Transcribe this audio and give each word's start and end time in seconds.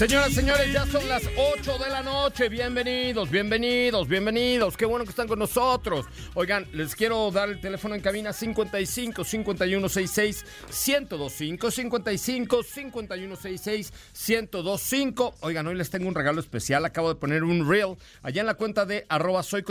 Señoras, 0.00 0.32
señores, 0.32 0.72
ya 0.72 0.86
son 0.86 1.06
las 1.10 1.22
8 1.36 1.76
de 1.76 1.90
la 1.90 2.02
noche. 2.02 2.48
Bienvenidos, 2.48 3.28
bienvenidos, 3.28 4.08
bienvenidos. 4.08 4.74
Qué 4.74 4.86
bueno 4.86 5.04
que 5.04 5.10
están 5.10 5.28
con 5.28 5.38
nosotros. 5.38 6.06
Oigan, 6.32 6.66
les 6.72 6.96
quiero 6.96 7.30
dar 7.30 7.50
el 7.50 7.60
teléfono 7.60 7.94
en 7.94 8.00
cabina 8.00 8.32
55 8.32 9.22
51 9.22 9.88
66 9.90 10.44
1025 10.70 11.70
55 11.70 12.62
51 12.62 13.36
66 13.36 13.92
1025. 14.26 15.34
Oigan, 15.40 15.66
hoy 15.66 15.74
les 15.74 15.90
tengo 15.90 16.08
un 16.08 16.14
regalo 16.14 16.40
especial. 16.40 16.86
Acabo 16.86 17.10
de 17.10 17.20
poner 17.20 17.44
un 17.44 17.68
reel 17.68 17.98
allá 18.22 18.40
en 18.40 18.46
la 18.46 18.54
cuenta 18.54 18.86
de 18.86 19.04
arroba 19.10 19.42
soy 19.42 19.62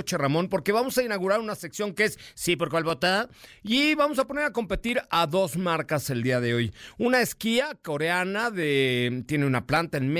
porque 0.47 0.71
vamos 0.71 0.95
a 0.99 1.01
inaugurar 1.01 1.39
una 1.39 1.55
sección 1.55 1.95
que 1.95 2.03
es 2.03 2.19
Sí, 2.35 2.55
por 2.55 2.69
cuál 2.69 2.83
vota. 2.83 3.29
Y 3.63 3.95
vamos 3.95 4.19
a 4.19 4.27
poner 4.27 4.43
a 4.45 4.53
competir 4.53 5.01
a 5.09 5.25
dos 5.25 5.57
marcas 5.57 6.11
el 6.11 6.21
día 6.21 6.39
de 6.39 6.53
hoy. 6.53 6.71
Una 6.99 7.19
esquía 7.19 7.75
coreana 7.81 8.51
de 8.51 9.23
tiene 9.25 9.47
una 9.47 9.65
planta 9.65 9.97
en 9.97 10.09
México 10.09 10.18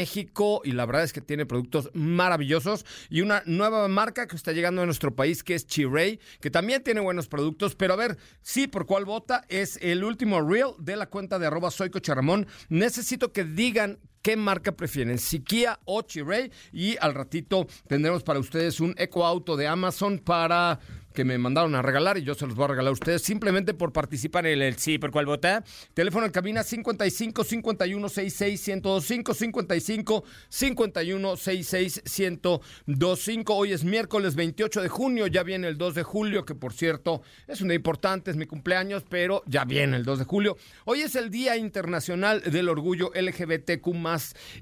y 0.64 0.72
la 0.72 0.86
verdad 0.86 1.03
es 1.03 1.14
que 1.14 1.22
tiene 1.22 1.45
productos 1.45 1.89
maravillosos. 1.94 2.86
Y 3.09 3.22
una 3.22 3.44
nueva 3.45 3.88
marca 3.88 4.28
que 4.28 4.36
está 4.36 4.52
llegando 4.52 4.81
a 4.81 4.86
nuestro 4.86 5.16
país 5.16 5.44
que 5.44 5.56
es 5.56 5.66
Chiray, 5.66 6.19
que 6.41 6.52
también 6.52 6.83
tiene 6.83 7.02
buenos 7.02 7.28
productos, 7.28 7.75
pero 7.75 7.94
a 7.94 7.97
ver, 7.97 8.17
sí, 8.41 8.67
por 8.67 8.86
cuál 8.86 9.06
vota 9.06 9.45
es 9.50 9.78
el 9.81 10.03
último 10.03 10.41
reel 10.41 10.72
de 10.80 10.95
la 10.95 11.08
cuenta 11.08 11.39
de 11.39 11.47
arroba 11.47 11.72
soy. 11.72 11.89
Necesito 12.69 13.33
que 13.33 13.44
digan 13.44 14.00
qué 14.22 14.36
marca 14.36 14.73
prefieren, 14.73 15.17
si 15.17 15.39
Kia 15.39 15.80
o 15.86 16.02
Chiray. 16.02 16.52
Y 16.72 16.97
al 16.97 17.13
ratito 17.13 17.67
tendremos 17.88 18.23
para 18.23 18.39
ustedes 18.39 18.80
un 18.80 18.94
eco 18.97 19.25
auto 19.25 19.58
de 19.58 19.67
Amazon 19.67 20.19
para 20.19 20.80
que 21.20 21.25
me 21.25 21.38
mandaron 21.38 21.75
a 21.75 21.81
regalar 21.81 22.18
y 22.18 22.24
yo 22.24 22.34
se 22.34 22.47
los 22.47 22.56
voy 22.56 22.63
a 22.63 22.68
regalar 22.69 22.91
a 22.91 22.94
ustedes 22.94 23.22
simplemente 23.22 23.74
por 23.74 23.91
participar 23.91 24.47
en 24.47 24.62
el, 24.62 24.78
sí, 24.78 24.97
por 24.97 25.12
cuál 25.12 25.25
vota. 25.25 25.66
Teléfono 25.94 26.25
en 26.25 26.31
cabina 26.31 26.63
55 26.63 27.44
51 27.44 28.07
66 28.07 28.68
1025 28.69 29.34
55 29.34 30.24
51 30.47 31.35
66 31.35 32.03
1025. 32.06 33.53
Hoy 33.53 33.74
es 33.74 33.84
miércoles 33.84 34.35
28 34.35 34.81
de 34.81 34.88
junio, 34.88 35.28
ya 35.28 35.44
viene 35.44 35.68
el 35.68 35.78
2 35.78 35.96
de 35.96 36.03
julio, 36.03 36.46
que 36.46 36.56
por 36.56 36.72
cierto 36.72 37.22
es 37.50 37.59
un 37.59 37.68
día 37.68 37.75
importante, 37.75 38.31
es 38.31 38.38
mi 38.38 38.46
cumpleaños, 38.46 39.03
pero 39.09 39.44
ya 39.46 39.66
viene 39.66 39.97
el 39.97 40.06
2 40.06 40.19
de 40.19 40.24
julio. 40.24 40.56
Hoy 40.86 41.01
es 41.01 41.18
el 41.18 41.30
Día 41.30 41.57
Internacional 41.57 42.44
del 42.44 42.69
Orgullo 42.69 43.12
LGBTQ 43.13 43.90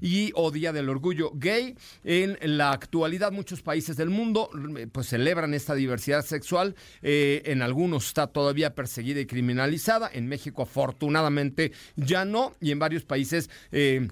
y 0.00 0.32
o 0.34 0.50
Día 0.50 0.72
del 0.72 0.88
Orgullo 0.88 1.30
Gay. 1.34 1.76
En 2.02 2.36
la 2.58 2.72
actualidad 2.72 3.30
muchos 3.30 3.62
países 3.62 3.96
del 3.96 4.10
mundo 4.10 4.50
pues 4.90 5.06
celebran 5.06 5.54
esta 5.54 5.76
diversidad 5.76 6.24
sexual. 6.24 6.47
Eh, 7.02 7.42
en 7.46 7.62
algunos 7.62 8.06
está 8.06 8.26
todavía 8.26 8.74
perseguida 8.74 9.20
y 9.20 9.26
criminalizada. 9.26 10.10
En 10.12 10.28
México 10.28 10.62
afortunadamente 10.62 11.72
ya 11.96 12.24
no. 12.24 12.54
Y 12.60 12.70
en 12.70 12.78
varios 12.78 13.04
países... 13.04 13.50
Eh, 13.72 14.08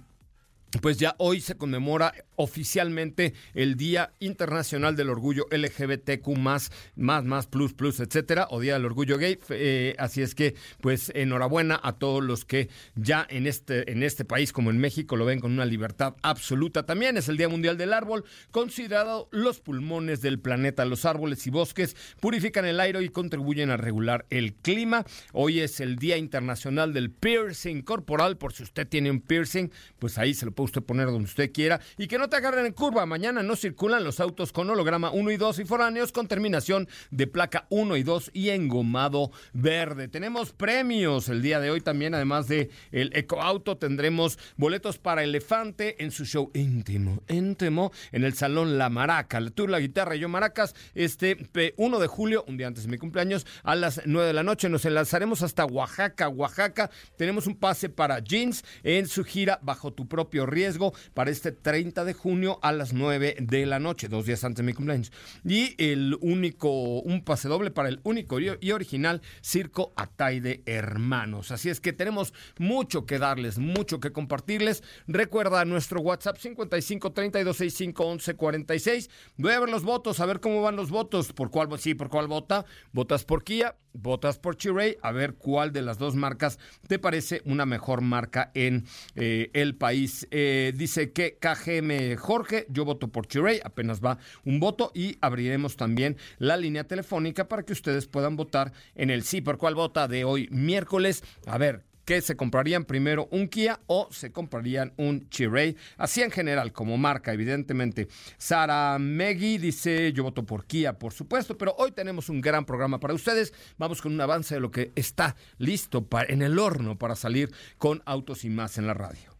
pues 0.80 0.98
ya 0.98 1.14
hoy 1.18 1.40
se 1.40 1.56
conmemora 1.56 2.12
oficialmente 2.36 3.34
el 3.54 3.76
Día 3.76 4.12
Internacional 4.20 4.96
del 4.96 5.10
Orgullo 5.10 5.46
LGBTQ 5.50 6.26
más, 6.36 6.70
más, 6.94 7.24
más, 7.24 7.46
plus, 7.46 7.72
plus, 7.72 8.00
etcétera, 8.00 8.48
o 8.50 8.60
Día 8.60 8.74
del 8.74 8.84
Orgullo 8.84 9.18
Gay. 9.18 9.38
Eh, 9.50 9.94
así 9.98 10.22
es 10.22 10.34
que, 10.34 10.54
pues, 10.80 11.10
enhorabuena 11.14 11.80
a 11.82 11.92
todos 11.94 12.22
los 12.22 12.44
que 12.44 12.68
ya 12.94 13.26
en 13.28 13.46
este, 13.46 13.90
en 13.90 14.02
este 14.02 14.24
país, 14.24 14.52
como 14.52 14.70
en 14.70 14.78
México, 14.78 15.16
lo 15.16 15.24
ven 15.24 15.40
con 15.40 15.52
una 15.52 15.64
libertad 15.64 16.14
absoluta. 16.22 16.84
También 16.84 17.16
es 17.16 17.28
el 17.28 17.36
Día 17.36 17.48
Mundial 17.48 17.76
del 17.78 17.92
Árbol, 17.92 18.24
considerado 18.50 19.28
los 19.30 19.60
pulmones 19.60 20.20
del 20.20 20.38
planeta. 20.38 20.84
Los 20.84 21.04
árboles 21.04 21.46
y 21.46 21.50
bosques 21.50 21.96
purifican 22.20 22.64
el 22.64 22.80
aire 22.80 23.02
y 23.02 23.08
contribuyen 23.08 23.70
a 23.70 23.76
regular 23.76 24.26
el 24.30 24.54
clima. 24.54 25.04
Hoy 25.32 25.60
es 25.60 25.80
el 25.80 25.96
Día 25.96 26.16
Internacional 26.16 26.92
del 26.92 27.10
Piercing 27.10 27.82
Corporal, 27.82 28.36
por 28.36 28.52
si 28.52 28.62
usted 28.62 28.86
tiene 28.86 29.10
un 29.10 29.20
piercing, 29.20 29.70
pues 29.98 30.18
ahí 30.18 30.34
se 30.34 30.46
lo 30.46 30.52
puede 30.52 30.65
usted 30.66 30.82
poner 30.82 31.06
donde 31.06 31.24
usted 31.24 31.52
quiera 31.52 31.80
y 31.96 32.06
que 32.06 32.18
no 32.18 32.28
te 32.28 32.36
agarren 32.36 32.66
en 32.66 32.72
curva. 32.72 33.06
Mañana 33.06 33.42
no 33.42 33.56
circulan 33.56 34.04
los 34.04 34.20
autos 34.20 34.52
con 34.52 34.68
holograma 34.68 35.10
1 35.10 35.30
y 35.30 35.36
2 35.36 35.60
y 35.60 35.64
foráneos 35.64 36.12
con 36.12 36.28
terminación 36.28 36.88
de 37.10 37.26
placa 37.26 37.66
1 37.70 37.96
y 37.96 38.02
2 38.02 38.30
y 38.34 38.50
engomado 38.50 39.30
verde. 39.52 40.08
Tenemos 40.08 40.52
premios 40.52 41.28
el 41.28 41.42
día 41.42 41.60
de 41.60 41.70
hoy 41.70 41.80
también, 41.80 42.14
además 42.14 42.48
de 42.48 42.70
el 42.92 43.10
ecoauto, 43.16 43.78
tendremos 43.78 44.38
boletos 44.56 44.98
para 44.98 45.22
Elefante 45.22 46.02
en 46.02 46.10
su 46.10 46.24
show 46.24 46.50
íntimo, 46.54 47.22
íntimo, 47.28 47.92
en 48.12 48.24
el 48.24 48.34
Salón 48.34 48.78
La 48.78 48.90
Maraca. 48.90 49.40
Tú 49.50 49.68
la 49.68 49.80
guitarra 49.80 50.16
y 50.16 50.20
yo 50.20 50.28
maracas, 50.28 50.74
este 50.94 51.46
1 51.76 51.98
de 51.98 52.06
julio, 52.06 52.44
un 52.46 52.56
día 52.56 52.66
antes 52.66 52.84
de 52.84 52.90
mi 52.90 52.98
cumpleaños, 52.98 53.46
a 53.62 53.74
las 53.74 54.02
9 54.04 54.26
de 54.26 54.32
la 54.32 54.42
noche. 54.42 54.68
Nos 54.68 54.84
enlazaremos 54.84 55.42
hasta 55.42 55.64
Oaxaca, 55.64 56.28
Oaxaca. 56.28 56.90
Tenemos 57.16 57.46
un 57.46 57.56
pase 57.56 57.88
para 57.88 58.18
Jeans 58.20 58.64
en 58.82 59.06
su 59.06 59.24
gira 59.24 59.58
Bajo 59.62 59.92
tu 59.92 60.08
propio 60.08 60.46
riesgo 60.56 60.94
para 61.12 61.30
este 61.30 61.52
30 61.52 62.04
de 62.06 62.14
junio 62.14 62.58
a 62.62 62.72
las 62.72 62.94
9 62.94 63.36
de 63.40 63.66
la 63.66 63.78
noche, 63.78 64.08
dos 64.08 64.24
días 64.24 64.42
antes 64.42 64.58
de 64.58 64.62
mi 64.62 64.72
cumpleaños. 64.72 65.12
Y 65.44 65.74
el 65.76 66.16
único, 66.22 67.00
un 67.00 67.22
pase 67.22 67.48
doble 67.48 67.70
para 67.70 67.90
el 67.90 68.00
único 68.04 68.40
y 68.40 68.70
original 68.72 69.20
Circo 69.42 69.92
Ataide 69.96 70.62
Hermanos. 70.64 71.50
Así 71.50 71.68
es 71.68 71.80
que 71.80 71.92
tenemos 71.92 72.32
mucho 72.58 73.04
que 73.04 73.18
darles, 73.18 73.58
mucho 73.58 74.00
que 74.00 74.12
compartirles. 74.12 74.82
Recuerda 75.06 75.64
nuestro 75.66 76.00
WhatsApp 76.00 76.38
55 76.38 77.12
32 77.12 77.56
65 77.56 78.06
11 78.06 78.34
46. 78.34 79.10
Voy 79.36 79.52
a 79.52 79.60
ver 79.60 79.68
los 79.68 79.82
votos, 79.82 80.20
a 80.20 80.26
ver 80.26 80.40
cómo 80.40 80.62
van 80.62 80.76
los 80.76 80.88
votos. 80.88 81.34
¿Por 81.34 81.50
cuál, 81.50 81.68
sí, 81.78 81.94
por 81.94 82.08
cuál 82.08 82.28
vota? 82.28 82.64
¿Votas 82.92 83.24
por 83.24 83.44
Kia? 83.44 83.76
¿Votas 83.92 84.38
por 84.38 84.56
Chiray? 84.56 84.98
A 85.02 85.12
ver 85.12 85.34
cuál 85.34 85.72
de 85.72 85.82
las 85.82 85.98
dos 85.98 86.14
marcas 86.14 86.58
te 86.86 86.98
parece 86.98 87.40
una 87.44 87.64
mejor 87.64 88.02
marca 88.02 88.50
en 88.54 88.84
eh, 89.14 89.50
el 89.54 89.74
país. 89.74 90.28
Eh, 90.38 90.74
dice 90.76 91.12
que 91.12 91.38
KGM 91.38 92.14
Jorge, 92.18 92.66
yo 92.68 92.84
voto 92.84 93.08
por 93.08 93.26
Chiray, 93.26 93.62
apenas 93.64 94.04
va 94.04 94.18
un 94.44 94.60
voto 94.60 94.92
y 94.94 95.16
abriremos 95.22 95.76
también 95.76 96.18
la 96.36 96.58
línea 96.58 96.84
telefónica 96.84 97.48
para 97.48 97.62
que 97.62 97.72
ustedes 97.72 98.06
puedan 98.06 98.36
votar 98.36 98.70
en 98.96 99.08
el 99.08 99.22
sí 99.22 99.40
por 99.40 99.56
cuál 99.56 99.74
vota 99.74 100.08
de 100.08 100.24
hoy 100.24 100.46
miércoles. 100.50 101.24
A 101.46 101.56
ver, 101.56 101.86
¿qué 102.04 102.20
se 102.20 102.36
comprarían 102.36 102.84
primero 102.84 103.28
un 103.30 103.48
Kia 103.48 103.80
o 103.86 104.08
se 104.10 104.30
comprarían 104.30 104.92
un 104.98 105.26
Chiray. 105.30 105.74
Así 105.96 106.20
en 106.20 106.30
general, 106.30 106.70
como 106.70 106.98
marca, 106.98 107.32
evidentemente. 107.32 108.06
Sara 108.36 108.98
Meggy 108.98 109.56
dice, 109.56 110.12
yo 110.12 110.22
voto 110.22 110.44
por 110.44 110.66
Kia, 110.66 110.98
por 110.98 111.14
supuesto, 111.14 111.56
pero 111.56 111.74
hoy 111.78 111.92
tenemos 111.92 112.28
un 112.28 112.42
gran 112.42 112.66
programa 112.66 113.00
para 113.00 113.14
ustedes. 113.14 113.54
Vamos 113.78 114.02
con 114.02 114.12
un 114.12 114.20
avance 114.20 114.56
de 114.56 114.60
lo 114.60 114.70
que 114.70 114.92
está 114.96 115.34
listo 115.56 116.04
para, 116.04 116.30
en 116.30 116.42
el 116.42 116.58
horno 116.58 116.98
para 116.98 117.16
salir 117.16 117.50
con 117.78 118.02
Autos 118.04 118.44
y 118.44 118.50
más 118.50 118.76
en 118.76 118.86
la 118.86 118.92
radio. 118.92 119.35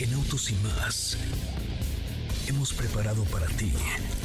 En 0.00 0.12
Autos 0.14 0.50
y 0.50 0.54
más 0.56 1.16
hemos 2.48 2.72
preparado 2.72 3.24
para 3.24 3.46
ti 3.46 3.72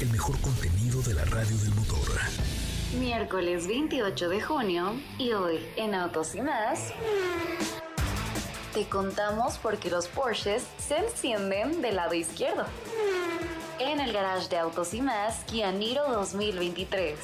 el 0.02 0.10
mejor 0.10 0.40
contenido 0.42 1.02
de 1.02 1.14
la 1.14 1.24
radio 1.26 1.56
del 1.58 1.74
motor. 1.76 2.20
Miércoles 3.00 3.68
28 3.68 4.30
de 4.30 4.42
junio 4.42 4.94
y 5.20 5.32
hoy 5.34 5.60
en 5.76 5.94
Autos 5.94 6.36
y 6.36 6.42
más. 6.42 6.94
te 8.74 8.86
contamos 8.86 9.58
por 9.58 9.78
qué 9.78 9.90
los 9.90 10.08
Porsches 10.08 10.64
se 10.80 10.98
encienden 10.98 11.82
del 11.82 11.96
lado 11.98 12.14
izquierdo. 12.16 12.66
En 13.80 14.00
el 14.00 14.12
garage 14.12 14.50
de 14.50 14.58
Autos 14.58 14.94
y 14.96 15.02
Más, 15.02 15.44
Kia 15.46 15.72
Niro 15.72 16.08
2023. 16.12 17.18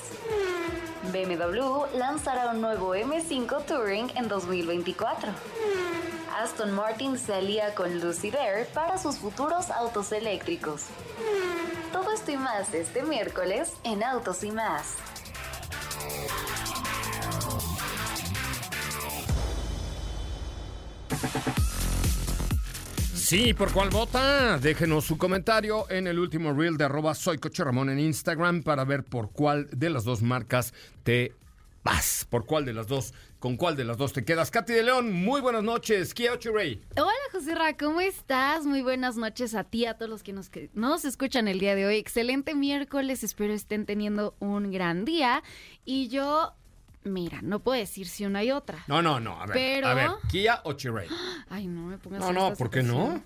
BMW 1.11 1.97
lanzará 1.97 2.51
un 2.51 2.61
nuevo 2.61 2.93
M5 2.93 3.65
Touring 3.65 4.11
en 4.15 4.27
2024. 4.27 5.31
Aston 6.37 6.71
Martin 6.71 7.17
se 7.17 7.33
alía 7.33 7.73
con 7.73 7.99
Lucid 7.99 8.35
Air 8.35 8.67
para 8.67 8.99
sus 8.99 9.17
futuros 9.17 9.71
autos 9.71 10.11
eléctricos. 10.11 10.85
Todo 11.91 12.11
esto 12.13 12.31
y 12.31 12.37
más 12.37 12.71
este 12.73 13.01
miércoles 13.01 13.73
en 13.83 14.03
Autos 14.03 14.43
y 14.43 14.51
Más. 14.51 14.95
Sí, 23.23 23.53
¿por 23.53 23.71
cuál 23.71 23.89
vota? 23.89 24.59
Déjenos 24.59 25.05
su 25.05 25.17
comentario 25.17 25.89
en 25.89 26.07
el 26.07 26.19
último 26.19 26.51
reel 26.51 26.75
de 26.75 26.83
arroba 26.83 27.15
soy 27.15 27.37
Coche 27.37 27.63
Ramón 27.63 27.89
en 27.89 27.97
Instagram 27.97 28.63
para 28.63 28.83
ver 28.83 29.05
por 29.05 29.31
cuál 29.31 29.69
de 29.71 29.89
las 29.89 30.03
dos 30.03 30.21
marcas 30.21 30.73
te 31.03 31.33
vas. 31.85 32.27
¿Por 32.29 32.45
cuál 32.45 32.65
de 32.65 32.73
las 32.73 32.87
dos? 32.87 33.13
¿Con 33.39 33.55
cuál 33.55 33.77
de 33.77 33.85
las 33.85 33.97
dos 33.97 34.11
te 34.11 34.25
quedas? 34.25 34.51
Katy 34.51 34.73
de 34.73 34.83
León, 34.83 35.13
muy 35.13 35.39
buenas 35.39 35.63
noches. 35.63 36.13
Kia 36.13 36.37
Ray. 36.53 36.81
Hola, 36.97 37.13
José 37.31 37.55
Ra, 37.55 37.77
¿cómo 37.77 38.01
estás? 38.01 38.65
Muy 38.65 38.81
buenas 38.81 39.15
noches 39.15 39.55
a 39.55 39.63
ti, 39.63 39.85
a 39.85 39.93
todos 39.93 40.09
los 40.09 40.21
que 40.21 40.33
nos 40.73 41.05
escuchan 41.05 41.47
el 41.47 41.59
día 41.59 41.75
de 41.75 41.85
hoy. 41.85 41.95
Excelente 41.95 42.55
miércoles, 42.55 43.23
espero 43.23 43.53
estén 43.53 43.85
teniendo 43.85 44.35
un 44.39 44.69
gran 44.69 45.05
día. 45.05 45.43
Y 45.85 46.09
yo 46.09 46.55
Mira, 47.05 47.39
no 47.41 47.59
puedo 47.59 47.77
decir 47.77 48.07
si 48.07 48.25
una 48.25 48.43
y 48.43 48.51
otra. 48.51 48.83
No, 48.87 49.01
no, 49.01 49.19
no. 49.19 49.41
A 49.41 49.45
ver, 49.45 49.53
Pero- 49.55 49.87
a 49.87 49.93
ver 49.93 50.09
¿Kia 50.31 50.61
o 50.63 50.73
Chiray? 50.73 51.07
Ay, 51.49 51.67
no 51.67 51.87
me 51.87 51.97
pongas 51.97 52.21
No, 52.21 52.29
en 52.29 52.35
no, 52.35 52.53
¿por 52.55 52.69
qué 52.69 52.81
no? 52.83 53.21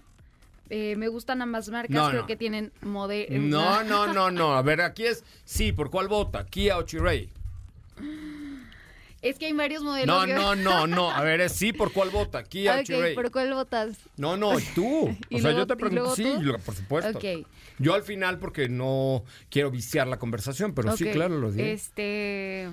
Eh, 0.69 0.95
me 0.97 1.07
gustan 1.07 1.41
ambas 1.41 1.69
marcas, 1.69 1.95
No, 1.95 2.09
creo 2.09 2.21
no. 2.21 2.27
que 2.27 2.35
tienen 2.35 2.71
modelo. 2.81 3.39
No, 3.39 3.83
no, 3.83 4.11
no, 4.13 4.31
no. 4.31 4.53
A 4.53 4.61
ver, 4.63 4.81
aquí 4.81 5.05
es 5.05 5.23
sí, 5.45 5.71
¿por 5.71 5.89
cuál 5.91 6.07
vota? 6.07 6.45
¿Kia 6.45 6.77
o 6.77 6.81
Chiray? 6.83 7.29
Es 9.21 9.39
que 9.39 9.47
hay 9.47 9.53
varios 9.53 9.81
modelos. 9.83 10.07
No, 10.07 10.25
que- 10.25 10.33
no, 10.33 10.55
no, 10.55 10.87
no. 10.87 11.11
A 11.11 11.21
ver, 11.21 11.41
es 11.41 11.53
sí, 11.53 11.73
¿por 11.73 11.91
cuál 11.91 12.09
vota? 12.09 12.43
¿Kia 12.43 12.75
o 12.75 12.79
Ok, 12.79 12.83
Chiray? 12.83 13.15
¿por 13.15 13.31
cuál 13.31 13.53
votas? 13.53 13.97
No, 14.17 14.37
no, 14.37 14.51
tú. 14.75 15.15
¿Y 15.29 15.35
O 15.37 15.39
sea, 15.39 15.51
luego- 15.51 15.59
yo 15.59 15.67
te 15.67 15.75
pregunto, 15.75 16.15
sí, 16.15 16.23
tú? 16.23 16.57
por 16.65 16.75
supuesto. 16.75 17.17
Ok. 17.17 17.47
Yo 17.79 17.93
al 17.93 18.03
final, 18.03 18.39
porque 18.39 18.69
no 18.69 19.23
quiero 19.49 19.69
viciar 19.71 20.07
la 20.07 20.17
conversación, 20.17 20.73
pero 20.73 20.97
sí, 20.97 21.05
claro, 21.11 21.37
lo 21.37 21.51
dije. 21.51 21.73
Este. 21.73 22.69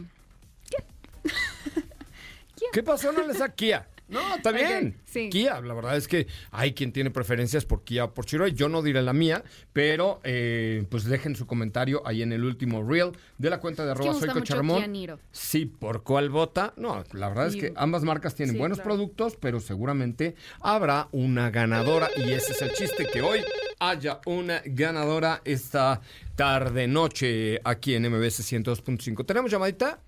¿Qué 2.73 2.83
pasó? 2.83 3.13
No 3.13 3.27
les 3.27 3.39
da 3.39 3.49
Kia. 3.55 3.89
No, 4.07 4.37
está 4.37 4.53
bien. 4.53 5.01
sí. 5.07 5.31
Kia, 5.31 5.63
la 5.63 5.73
verdad 5.73 5.97
es 5.97 6.07
que 6.07 6.27
hay 6.51 6.75
quien 6.75 6.93
tiene 6.93 7.11
preferencias 7.11 7.65
por 7.65 7.85
Kia 7.85 8.05
o 8.05 8.15
por 8.15 8.27
Chiroy. 8.27 8.53
Yo 8.53 8.69
no 8.69 8.83
diré 8.83 9.01
la 9.01 9.15
mía, 9.15 9.43
pero 9.73 10.21
eh, 10.25 10.85
pues 10.91 11.05
dejen 11.05 11.35
su 11.37 11.47
comentario 11.47 12.03
ahí 12.07 12.23
en 12.23 12.33
el 12.33 12.45
último 12.45 12.83
reel 12.87 13.13
de 13.39 13.49
la 13.51 13.61
cuenta 13.61 13.87
de 13.87 13.95
que 13.95 14.01
arroba 14.03 14.13
soy 14.21 14.89
Niro. 14.89 15.19
Sí, 15.33 15.65
¿por 15.65 16.03
cuál 16.03 16.29
vota? 16.29 16.75
No, 16.77 17.03
la 17.13 17.29
verdad 17.29 17.47
es 17.47 17.57
que 17.57 17.73
ambas 17.77 18.03
marcas 18.05 18.35
tienen 18.35 18.55
Sí, 18.55 18.59
buenos 18.59 18.79
claro. 18.79 18.91
productos, 18.91 19.37
pero 19.41 19.59
seguramente 19.59 20.35
habrá 20.61 21.09
una 21.13 21.51
ganadora 21.51 22.11
y 22.15 22.31
ese 22.33 22.53
es 22.53 22.61
el 22.63 22.73
chiste, 22.73 23.07
que 23.11 23.23
hoy 23.23 23.41
haya 23.81 24.21
una 24.27 24.61
ganadora 24.67 25.41
esta 25.47 26.03
tarde 26.37 26.87
noche 26.89 27.59
aquí 27.65 27.95
en 27.95 28.03
MBS 28.11 28.41
102.5. 28.53 29.25
¿Tenemos 29.25 29.51
llamadita? 29.51 29.99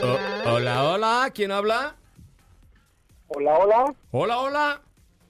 Hola. 0.00 0.42
hola, 0.46 0.84
hola, 0.92 1.30
¿quién 1.34 1.50
habla? 1.50 1.96
Hola, 3.28 3.58
hola. 3.58 3.94
Hola, 4.10 4.38
hola. 4.40 4.82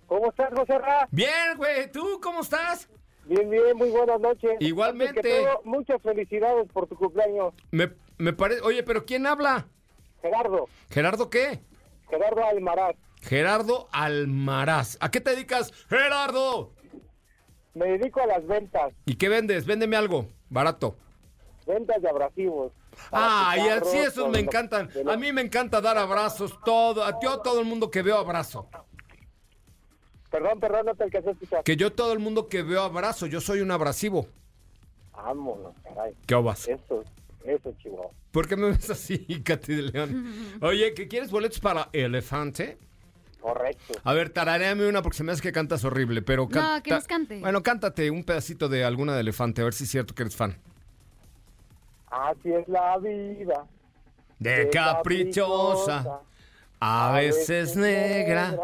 ¿Cómo 0.06 0.28
estás, 0.30 0.50
José 0.54 0.78
Ra? 0.78 1.08
Bien, 1.10 1.56
güey, 1.56 1.90
¿tú 1.90 2.20
cómo 2.22 2.40
estás? 2.40 2.88
Bien, 3.24 3.48
bien, 3.48 3.76
muy 3.76 3.90
buenas 3.90 4.20
noches. 4.20 4.52
Igualmente. 4.60 5.20
Todo, 5.22 5.60
muchas 5.64 6.00
felicidades 6.02 6.68
por 6.72 6.86
tu 6.86 6.96
cumpleaños, 6.96 7.54
Me, 7.70 7.92
me 8.18 8.32
parece, 8.32 8.60
oye, 8.62 8.82
pero 8.82 9.04
¿quién 9.04 9.26
habla? 9.26 9.66
Gerardo. 10.20 10.68
¿Gerardo 10.90 11.30
qué? 11.30 11.60
Gerardo 12.10 12.44
Almaraz. 12.44 12.96
Gerardo 13.22 13.88
Almaraz. 13.92 14.98
¿A 15.00 15.10
qué 15.10 15.20
te 15.20 15.30
dedicas, 15.30 15.72
Gerardo? 15.88 16.72
Me 17.74 17.86
dedico 17.86 18.20
a 18.20 18.26
las 18.26 18.46
ventas, 18.46 18.92
¿Y 19.06 19.14
qué 19.14 19.28
vendes? 19.30 19.64
Véndeme 19.64 19.96
algo, 19.96 20.26
barato. 20.50 20.96
ventas 21.66 22.02
de 22.02 22.08
abrasivos. 22.08 22.72
Ah, 23.10 23.54
y 23.58 23.68
así 23.68 23.98
esos 23.98 24.28
me 24.30 24.38
encantan. 24.40 24.88
A 25.08 25.16
mí 25.16 25.32
me 25.32 25.40
encanta 25.42 25.80
dar 25.80 25.96
abrazos, 25.98 26.58
todo. 26.64 27.04
A 27.04 27.18
yo 27.20 27.38
todo 27.40 27.60
el 27.60 27.66
mundo 27.66 27.90
que 27.90 28.02
veo 28.02 28.16
abrazo. 28.18 28.68
Perdón, 30.30 30.60
perdón, 30.60 30.86
no 30.86 30.94
te 30.94 31.04
alcancé 31.04 31.28
a 31.28 31.32
escuchar. 31.32 31.62
Que 31.64 31.76
yo 31.76 31.92
todo 31.92 32.12
el 32.12 32.18
mundo 32.18 32.48
que 32.48 32.62
veo 32.62 32.82
abrazo. 32.82 33.26
Yo 33.26 33.40
soy 33.40 33.60
un 33.60 33.70
abrasivo. 33.70 34.26
Vámonos, 35.12 35.74
caray. 35.82 36.14
¿Qué 36.26 36.34
obas? 36.34 36.66
Eso, 36.68 37.04
eso, 37.44 37.74
Chihuahua. 37.82 38.10
¿Por 38.30 38.48
qué 38.48 38.56
me 38.56 38.68
ves 38.70 38.88
así, 38.88 39.18
Katy 39.44 39.74
de 39.74 39.82
León? 39.82 40.58
Oye, 40.62 40.94
¿que 40.94 41.06
quieres 41.06 41.30
boletos 41.30 41.60
para 41.60 41.90
Elefante? 41.92 42.78
Correcto. 43.40 43.94
A 44.04 44.14
ver, 44.14 44.30
tararéame 44.30 44.88
una 44.88 45.02
porque 45.02 45.18
se 45.18 45.24
me 45.24 45.32
hace 45.32 45.42
que 45.42 45.52
cantas 45.52 45.84
horrible, 45.84 46.22
pero 46.22 46.44
No, 46.44 46.48
canta- 46.50 46.80
que 46.82 46.90
nos 46.92 47.04
cante. 47.06 47.40
Bueno, 47.40 47.62
cántate 47.62 48.10
un 48.10 48.24
pedacito 48.24 48.68
de 48.70 48.84
alguna 48.84 49.14
de 49.14 49.20
Elefante, 49.20 49.60
a 49.60 49.64
ver 49.64 49.74
si 49.74 49.84
es 49.84 49.90
cierto 49.90 50.14
que 50.14 50.22
eres 50.22 50.36
fan. 50.36 50.56
Así 52.12 52.52
es 52.52 52.68
la 52.68 52.98
vida. 52.98 53.66
De 54.38 54.68
caprichosa, 54.70 56.20
a 56.78 57.12
veces 57.12 57.74
negra, 57.74 58.58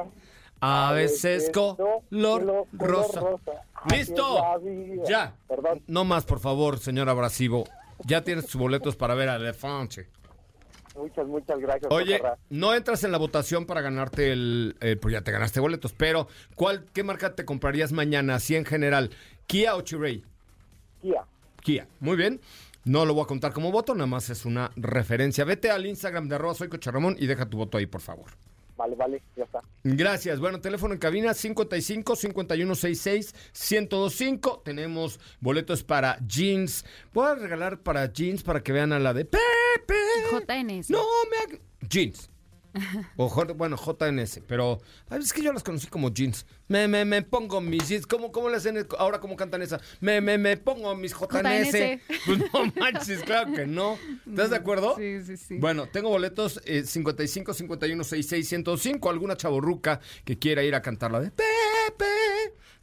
a 0.61 0.93
veces 0.93 1.51
color 1.51 2.67
rosa. 2.73 3.23
¡Listo! 3.91 4.61
Ya. 5.09 5.35
Perdón. 5.49 5.83
No 5.87 6.05
más, 6.05 6.25
por 6.25 6.41
favor, 6.41 6.79
señor 6.79 7.09
abrasivo. 7.09 7.65
Ya 8.05 8.23
tienes 8.23 8.47
tus 8.47 8.57
boletos 8.57 8.97
para 8.97 9.15
ver 9.15 9.29
a 9.29 9.37
Elefante. 9.37 10.09
Muchas, 10.97 11.27
muchas 11.27 11.59
gracias. 11.61 11.93
Oye, 11.93 12.21
no 12.51 12.75
entras 12.75 13.05
en 13.05 13.13
la 13.13 13.19
votación 13.19 13.67
para 13.67 13.81
ganarte 13.81 14.33
el... 14.33 14.77
eh, 14.81 14.97
pues 15.01 15.13
ya 15.13 15.23
te 15.23 15.31
ganaste 15.31 15.61
boletos, 15.61 15.93
pero 15.93 16.27
¿cuál, 16.57 16.85
¿qué 16.93 17.05
marca 17.05 17.35
te 17.35 17.45
comprarías 17.45 17.93
mañana, 17.93 18.35
así 18.35 18.57
en 18.57 18.65
general? 18.65 19.11
¿Kia 19.47 19.77
o 19.77 19.81
Chiray? 19.83 20.25
Kia. 21.01 21.25
Kia. 21.63 21.87
Muy 22.01 22.17
bien. 22.17 22.41
No 22.89 23.05
lo 23.05 23.13
voy 23.13 23.25
a 23.25 23.27
contar 23.27 23.53
como 23.53 23.71
voto, 23.71 23.95
nada 23.95 24.07
más 24.07 24.31
es 24.31 24.47
una 24.47 24.71
referencia. 24.75 25.45
Vete 25.45 25.71
al 25.71 25.85
Instagram 25.85 26.27
de 26.27 26.37
arroba 26.37 26.55
soy 26.55 26.71
Coche 26.71 26.91
Ramón 26.91 27.17
y 27.19 27.27
deja 27.27 27.45
tu 27.45 27.59
voto 27.59 27.77
ahí, 27.77 27.85
por 27.85 28.01
favor. 28.01 28.31
Vale, 28.79 28.97
vale, 28.97 29.23
ya 29.37 29.45
está. 29.45 29.61
Gracias. 29.85 30.41
Bueno, 30.41 30.63
teléfono 30.63 30.95
en 30.95 30.99
cabina 30.99 31.35
55 31.35 32.17
5166 32.17 33.35
1025. 33.53 34.63
Tenemos 34.65 35.21
boletos 35.39 35.85
para 35.85 36.19
jeans. 36.27 36.87
Voy 37.13 37.27
a 37.27 37.35
regalar 37.35 37.83
para 37.83 38.11
jeans 38.11 38.43
para 38.43 38.63
que 38.63 38.73
vean 38.73 38.95
a 38.95 38.99
la 38.99 39.13
de 39.13 39.27
Pepe. 39.27 39.95
JNS. 40.33 40.89
No 40.89 41.05
me 41.31 41.59
jeans. 41.87 42.31
O 43.17 43.29
J- 43.29 43.53
bueno, 43.55 43.77
JNS, 43.77 44.41
pero 44.47 44.81
ay, 45.11 45.21
es 45.21 45.33
que 45.33 45.43
yo 45.43 45.53
las 45.53 45.63
conocí 45.63 45.87
como 45.89 46.11
jeans. 46.13 46.47
Me, 46.69 46.87
me, 46.87 47.05
me 47.05 47.23
pongo 47.23 47.61
mis 47.61 47.89
jeans. 47.89 48.07
¿Cómo, 48.07 48.31
cómo 48.31 48.49
le 48.51 48.57
hacen 48.57 48.87
ahora 48.99 49.21
cómo 49.21 49.37
cantan 49.37 49.63
esa? 49.63 49.81
Me, 50.01 50.21
me, 50.21 50.39
me 50.39 50.57
pongo 50.57 50.95
mis 50.95 51.13
JNS. 51.13 51.73
JNS. 51.73 52.01
Pues 52.27 52.39
no 52.53 52.73
manches, 52.77 53.23
claro 53.23 53.53
que 53.53 53.67
no. 53.67 53.99
¿Estás 54.29 54.51
de 54.51 54.57
acuerdo? 54.57 54.95
Sí, 54.97 55.23
sí, 55.25 55.37
sí. 55.37 55.59
Bueno, 55.59 55.87
tengo 55.87 56.09
boletos 56.11 56.61
eh, 56.65 56.85
55 56.85 57.55
51 57.55 58.05
66 58.05 58.49
105. 58.49 59.11
Alguna 59.11 59.37
chaborruca 59.37 60.01
que 60.25 60.39
quiera 60.39 60.63
ir 60.63 60.75
a 60.75 60.83
cantar 60.83 61.11
la 61.11 61.21
de 61.21 61.31
Pepe. 61.31 62.05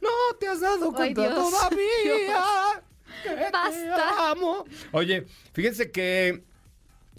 No 0.00 0.08
te 0.38 0.48
has 0.48 0.60
dado 0.60 0.86
Ay, 0.90 1.14
cuenta 1.14 1.22
Dios. 1.22 1.34
todavía. 1.50 2.82
que 3.22 3.30
te 3.30 3.50
Basta. 3.50 4.30
amo. 4.30 4.64
Oye, 4.92 5.26
fíjense 5.52 5.90
que 5.90 6.44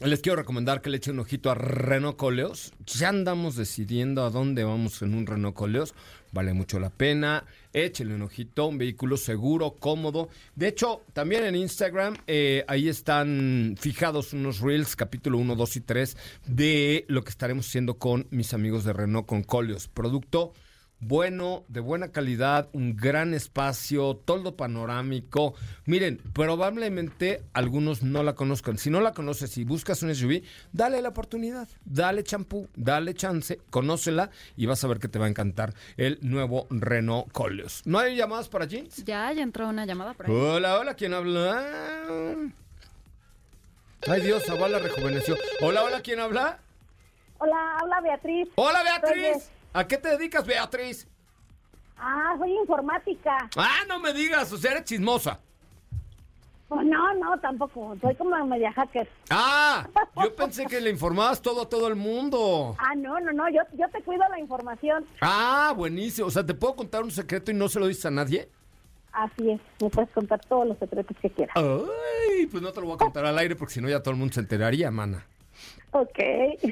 les 0.05 0.21
quiero 0.21 0.35
recomendar 0.35 0.81
que 0.81 0.89
le 0.89 0.97
echen 0.97 1.15
un 1.15 1.21
ojito 1.21 1.49
a 1.49 1.55
Renault 1.55 2.17
Coleos. 2.17 2.71
Ya 2.85 3.09
andamos 3.09 3.55
decidiendo 3.55 4.23
a 4.23 4.29
dónde 4.29 4.63
vamos 4.63 5.01
en 5.01 5.15
un 5.15 5.25
Renault 5.25 5.55
Coleos. 5.55 5.95
Vale 6.31 6.53
mucho 6.53 6.79
la 6.79 6.91
pena. 6.91 7.45
Échenle 7.73 8.13
un 8.13 8.21
ojito, 8.21 8.67
un 8.67 8.77
vehículo 8.77 9.17
seguro, 9.17 9.75
cómodo. 9.79 10.29
De 10.55 10.67
hecho, 10.67 11.01
también 11.13 11.45
en 11.45 11.55
Instagram, 11.55 12.15
eh, 12.27 12.63
ahí 12.67 12.89
están 12.89 13.75
fijados 13.79 14.33
unos 14.33 14.59
reels, 14.59 14.95
capítulo 14.95 15.39
1, 15.39 15.55
2 15.55 15.75
y 15.77 15.81
3, 15.81 16.17
de 16.45 17.05
lo 17.07 17.23
que 17.23 17.31
estaremos 17.31 17.67
haciendo 17.67 17.97
con 17.97 18.27
mis 18.29 18.53
amigos 18.53 18.83
de 18.83 18.93
Renault 18.93 19.25
con 19.25 19.43
Coleos. 19.43 19.87
Producto 19.87 20.53
bueno, 20.99 21.63
de 21.67 21.79
buena 21.79 22.11
calidad, 22.11 22.69
un 22.73 22.95
gran 22.95 23.33
espacio, 23.33 24.15
toldo 24.15 24.55
panorámico. 24.55 25.53
Miren, 25.85 26.17
probablemente 26.33 27.43
algunos 27.53 28.01
no 28.01 28.23
la 28.23 28.33
conozcan. 28.33 28.77
Si 28.77 28.89
no 28.89 28.99
la 29.01 29.13
conoces 29.13 29.57
y 29.57 29.63
buscas 29.63 30.01
un 30.01 30.13
SUV, 30.13 30.41
dale 30.71 31.01
la 31.01 31.09
oportunidad, 31.09 31.67
dale 31.85 32.23
champú, 32.23 32.67
dale 32.75 33.13
chance, 33.13 33.59
conócela 33.69 34.31
y 34.55 34.65
vas 34.65 34.83
a 34.83 34.87
ver 34.87 34.99
que 34.99 35.07
te 35.07 35.19
va 35.19 35.25
a 35.25 35.29
encantar 35.29 35.73
el 35.97 36.17
nuevo 36.21 36.67
Renault 36.69 37.31
Coleos. 37.31 37.83
¿No 37.85 37.99
hay 37.99 38.15
llamadas 38.15 38.49
para 38.49 38.65
jeans? 38.65 39.03
Ya, 39.05 39.31
ya 39.31 39.43
entró 39.43 39.67
una 39.67 39.85
llamada 39.85 40.13
por 40.13 40.25
ahí. 40.25 40.33
Hola, 40.33 40.79
hola, 40.79 40.95
¿quién 40.95 41.13
habla? 41.13 42.51
Ay 44.07 44.21
Dios, 44.21 44.43
Zavala 44.45 44.79
rejuveneció. 44.79 45.35
Hola, 45.61 45.83
hola, 45.83 46.01
¿quién 46.01 46.19
habla? 46.19 46.59
Hola, 47.39 47.77
habla 47.79 48.01
Beatriz. 48.01 48.49
Hola, 48.55 48.81
Beatriz. 48.83 49.11
Reyes. 49.11 49.51
¿A 49.77 49.87
qué 49.87 49.99
te 49.99 50.09
dedicas, 50.09 50.43
Beatriz? 50.43 51.07
Ah, 51.99 52.33
soy 52.39 52.51
informática. 52.51 53.47
Ah, 53.55 53.81
no 53.87 53.99
me 53.99 54.11
digas, 54.11 54.51
o 54.51 54.57
sea, 54.57 54.71
eres 54.71 54.85
chismosa. 54.85 55.39
Pues 56.67 56.83
no, 56.83 57.13
no, 57.13 57.39
tampoco. 57.39 57.95
Soy 58.01 58.15
como 58.15 58.43
media 58.47 58.73
hacker. 58.73 59.07
Ah, 59.29 59.87
yo 60.23 60.35
pensé 60.35 60.65
que 60.65 60.81
le 60.81 60.89
informabas 60.89 61.43
todo 61.43 61.61
a 61.61 61.69
todo 61.69 61.87
el 61.89 61.95
mundo. 61.95 62.75
Ah, 62.79 62.95
no, 62.95 63.19
no, 63.19 63.31
no. 63.31 63.47
Yo, 63.51 63.61
yo 63.77 63.87
te 63.89 64.01
cuido 64.01 64.23
la 64.31 64.39
información. 64.39 65.05
Ah, 65.21 65.71
buenísimo. 65.77 66.25
O 66.27 66.31
sea, 66.31 66.43
¿te 66.43 66.55
puedo 66.55 66.75
contar 66.75 67.03
un 67.03 67.11
secreto 67.11 67.51
y 67.51 67.53
no 67.53 67.69
se 67.69 67.79
lo 67.79 67.85
dices 67.85 68.07
a 68.07 68.11
nadie? 68.11 68.49
Así 69.11 69.51
es. 69.51 69.61
Me 69.79 69.91
puedes 69.91 70.09
contar 70.09 70.41
todos 70.47 70.67
los 70.69 70.79
secretos 70.79 71.15
que 71.21 71.29
quieras. 71.29 71.55
Ay, 71.55 72.47
pues 72.47 72.63
no 72.63 72.71
te 72.71 72.81
lo 72.81 72.87
voy 72.87 72.95
a 72.95 72.97
contar 72.97 73.27
al 73.27 73.37
aire 73.37 73.55
porque 73.55 73.75
si 73.75 73.81
no 73.81 73.89
ya 73.89 74.01
todo 74.01 74.15
el 74.15 74.19
mundo 74.19 74.33
se 74.33 74.39
enteraría, 74.39 74.89
mana. 74.89 75.27
Ok. 75.91 76.19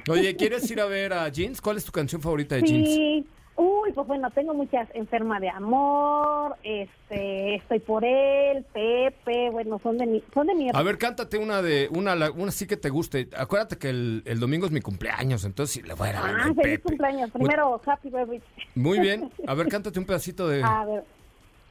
Oye, 0.09 0.35
¿quieres 0.35 0.69
ir 0.69 0.79
a 0.81 0.85
ver 0.85 1.13
a 1.13 1.27
Jeans? 1.29 1.61
¿Cuál 1.61 1.77
es 1.77 1.85
tu 1.85 1.91
canción 1.91 2.21
favorita 2.21 2.55
de 2.55 2.61
Jeans? 2.63 2.87
Sí. 2.89 3.25
Uy, 3.57 3.93
pues 3.93 4.05
bueno, 4.05 4.29
tengo 4.31 4.53
muchas. 4.53 4.89
Enferma 4.93 5.39
de 5.39 5.47
amor, 5.47 6.57
este, 6.61 7.55
estoy 7.55 7.79
por 7.79 8.03
él, 8.03 8.65
Pepe, 8.73 9.49
bueno, 9.49 9.79
son 9.81 9.97
de 9.97 10.05
mi, 10.05 10.21
son 10.33 10.47
de 10.47 10.55
mi 10.55 10.69
A 10.73 10.81
ver, 10.83 10.97
cántate 10.97 11.37
una 11.37 11.61
de 11.61 11.87
una, 11.95 12.15
una 12.31 12.51
sí 12.51 12.67
que 12.67 12.75
te 12.75 12.89
guste. 12.89 13.29
Acuérdate 13.37 13.77
que 13.77 13.89
el, 13.89 14.23
el 14.25 14.41
domingo 14.41 14.65
es 14.65 14.73
mi 14.73 14.81
cumpleaños, 14.81 15.45
entonces 15.45 15.73
sí 15.73 15.81
le 15.87 15.93
voy 15.93 16.09
a 16.09 16.21
ver 16.21 16.21
Ah, 16.21 16.43
feliz 16.43 16.55
Pepe. 16.57 16.79
cumpleaños. 16.79 17.31
Primero, 17.31 17.79
happy 17.85 18.09
birthday. 18.09 18.41
Muy 18.75 18.99
bien. 18.99 19.31
A 19.47 19.53
ver, 19.53 19.69
cántate 19.69 19.99
un 19.99 20.05
pedacito 20.05 20.49
de. 20.49 20.61
A 20.61 20.83
ver. 20.83 21.03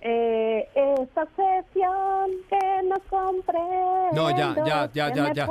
Eh, 0.06 0.68
esta 0.74 1.22
obsesión 1.22 2.30
que 2.50 2.58
no 2.86 2.96
comprendo. 3.08 4.12
No, 4.12 4.30
ya, 4.36 4.54
ya, 4.66 4.90
ya, 4.92 5.14
ya, 5.14 5.32
ya. 5.32 5.48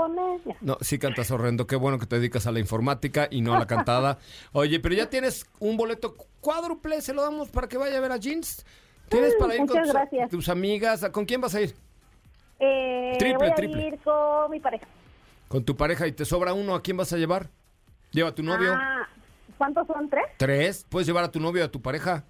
No, 0.61 0.77
sí 0.79 0.99
cantas 0.99 1.31
horrendo. 1.31 1.65
Qué 1.65 1.75
bueno 1.75 1.97
que 1.97 2.05
te 2.05 2.17
dedicas 2.17 2.45
a 2.45 2.51
la 2.51 2.59
informática 2.59 3.27
y 3.31 3.41
no 3.41 3.55
a 3.55 3.59
la 3.59 3.65
cantada. 3.65 4.19
Oye, 4.51 4.79
pero 4.79 4.93
ya 4.93 5.09
tienes 5.09 5.47
un 5.59 5.75
boleto 5.75 6.15
cuádruple, 6.39 7.01
se 7.01 7.15
lo 7.15 7.23
damos 7.23 7.49
para 7.49 7.67
que 7.67 7.77
vaya 7.79 7.97
a 7.97 8.01
ver 8.01 8.11
a 8.11 8.17
Jeans. 8.17 8.63
¿Tienes 9.09 9.33
Mm, 9.35 9.39
para 9.41 9.53
ir 9.55 9.59
con 9.65 9.81
tus, 9.81 9.91
gracias. 9.91 10.29
tus 10.29 10.49
amigas? 10.49 11.03
¿Con 11.11 11.25
quién 11.25 11.41
vas 11.41 11.55
a 11.55 11.61
ir? 11.61 11.73
Eh, 12.59 13.15
Triple, 13.17 13.37
voy 13.39 13.47
a 13.47 13.55
triple. 13.55 13.87
ir 13.87 13.99
con 14.03 14.51
mi 14.51 14.59
pareja. 14.59 14.85
Con 15.47 15.63
tu 15.65 15.75
pareja 15.75 16.05
y 16.05 16.11
te 16.11 16.25
sobra 16.25 16.53
uno, 16.53 16.75
¿a 16.75 16.81
quién 16.83 16.95
vas 16.97 17.11
a 17.11 17.17
llevar? 17.17 17.49
Lleva 18.11 18.29
a 18.29 18.35
tu 18.35 18.43
novio. 18.43 18.71
Ah, 18.75 19.07
¿Cuántos 19.57 19.87
son? 19.87 20.09
¿Tres? 20.09 20.25
Tres. 20.37 20.85
¿Puedes 20.87 21.07
llevar 21.07 21.23
a 21.23 21.31
tu 21.31 21.39
novio 21.39 21.63
o 21.63 21.65
a 21.65 21.71
tu 21.71 21.81
pareja? 21.81 22.23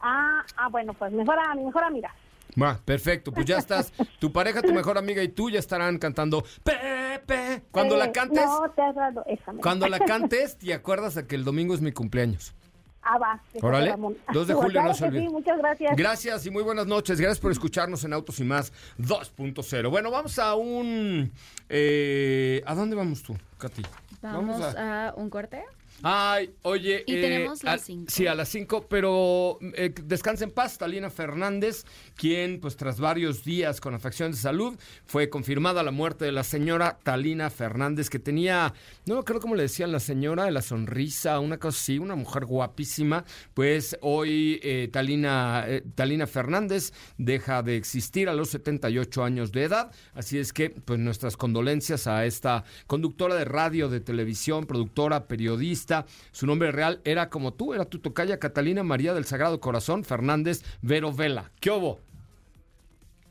Ah, 0.00 0.44
ah, 0.56 0.68
bueno, 0.68 0.94
pues 0.94 1.12
mejor 1.12 1.38
a 1.38 1.54
mi 1.54 1.64
mejor 1.64 1.84
amiga. 1.84 2.14
Va, 2.60 2.78
perfecto. 2.84 3.32
Pues 3.32 3.46
ya 3.46 3.58
estás. 3.64 3.92
Tu 4.18 4.32
pareja, 4.32 4.62
tu 4.62 4.72
mejor 4.72 4.98
amiga 4.98 5.22
y 5.22 5.28
tú 5.28 5.50
ya 5.50 5.58
estarán 5.58 5.98
cantando 5.98 6.42
Pepe. 6.64 7.62
Cuando 7.70 7.94
Eh, 7.94 7.98
la 7.98 8.12
cantes, 8.12 8.44
No, 8.44 8.68
te 8.70 8.82
has 8.82 8.94
dado 8.94 9.24
esa. 9.26 9.52
cuando 9.62 9.86
la 9.88 9.98
cantes, 10.06 10.56
te 10.58 10.72
acuerdas 10.74 11.14
de 11.14 11.26
que 11.26 11.36
el 11.36 11.44
domingo 11.44 11.74
es 11.74 11.80
mi 11.80 11.92
cumpleaños. 11.92 12.54
Ah, 13.02 13.16
va. 13.18 13.40
de 13.54 13.60
Órale. 13.62 13.84
José 13.86 13.90
Ramón. 13.92 14.16
2 14.32 14.46
de 14.48 14.52
Claro 14.54 14.60
julio, 14.66 14.82
no 14.82 14.94
se 14.94 15.04
olvide. 15.04 15.20
Sí, 15.22 15.28
muchas 15.28 15.58
gracias. 15.58 15.96
Gracias 15.96 16.46
y 16.46 16.50
muy 16.50 16.62
buenas 16.62 16.86
noches. 16.86 17.18
Gracias 17.20 17.40
por 17.40 17.50
escucharnos 17.50 18.04
en 18.04 18.12
Autos 18.12 18.40
y 18.40 18.44
Más 18.44 18.72
2.0. 18.98 19.88
Bueno, 19.90 20.10
vamos 20.10 20.38
a 20.38 20.54
un... 20.54 21.32
eh, 21.70 22.62
¿A 22.66 22.74
dónde 22.74 22.96
vamos 22.96 23.22
tú, 23.22 23.36
Katy? 23.58 23.82
Vamos 24.22 24.60
a 24.76 25.14
un 25.16 25.30
corte. 25.30 25.64
Ay, 26.02 26.50
oye. 26.62 27.04
Y 27.06 27.14
tenemos 27.20 27.62
las 27.62 27.82
a- 27.82 27.84
cinco. 27.84 28.06
Sí, 28.08 28.26
a 28.26 28.34
las 28.34 28.48
5, 28.48 28.86
pero 28.88 29.58
eh, 29.74 29.92
descansa 30.04 30.44
en 30.44 30.50
paz, 30.50 30.78
Talina 30.78 31.10
Fernández, 31.10 31.84
quien, 32.16 32.60
pues 32.60 32.76
tras 32.76 33.00
varios 33.00 33.44
días 33.44 33.80
con 33.80 33.94
afección 33.94 34.30
de 34.30 34.36
salud, 34.38 34.76
fue 35.04 35.28
confirmada 35.28 35.82
la 35.82 35.90
muerte 35.90 36.24
de 36.24 36.32
la 36.32 36.44
señora 36.44 36.98
Talina 37.02 37.50
Fernández, 37.50 38.08
que 38.08 38.18
tenía, 38.18 38.72
no 39.06 39.14
me 39.14 39.20
acuerdo 39.20 39.40
cómo 39.42 39.54
le 39.56 39.62
decían 39.64 39.92
la 39.92 40.00
señora, 40.00 40.44
de 40.44 40.52
la 40.52 40.62
sonrisa, 40.62 41.38
una 41.40 41.58
cosa 41.58 41.78
así, 41.78 41.98
una 41.98 42.14
mujer 42.14 42.44
guapísima. 42.46 43.24
Pues 43.54 43.96
hoy 44.00 44.58
eh, 44.62 44.88
Talina, 44.92 45.64
eh, 45.66 45.82
Talina 45.94 46.26
Fernández 46.26 46.92
deja 47.18 47.62
de 47.62 47.76
existir 47.76 48.28
a 48.28 48.34
los 48.34 48.50
78 48.50 49.22
años 49.22 49.52
de 49.52 49.64
edad, 49.64 49.90
así 50.14 50.38
es 50.38 50.52
que, 50.52 50.70
pues 50.70 50.98
nuestras 50.98 51.36
condolencias 51.36 52.06
a 52.06 52.24
esta 52.24 52.64
conductora 52.86 53.34
de 53.34 53.44
radio, 53.44 53.88
de 53.88 54.00
televisión, 54.00 54.66
productora, 54.66 55.26
periodista. 55.26 55.89
Su 56.32 56.46
nombre 56.46 56.72
real 56.72 57.00
era 57.04 57.30
como 57.30 57.52
tú, 57.54 57.74
era 57.74 57.84
tu 57.84 57.98
tocaya 57.98 58.38
Catalina 58.38 58.82
María 58.82 59.14
del 59.14 59.24
Sagrado 59.24 59.60
Corazón 59.60 60.04
Fernández 60.04 60.62
Vero 60.82 61.12
Vela. 61.12 61.50
¿Qué 61.60 61.70
hubo? 61.70 62.00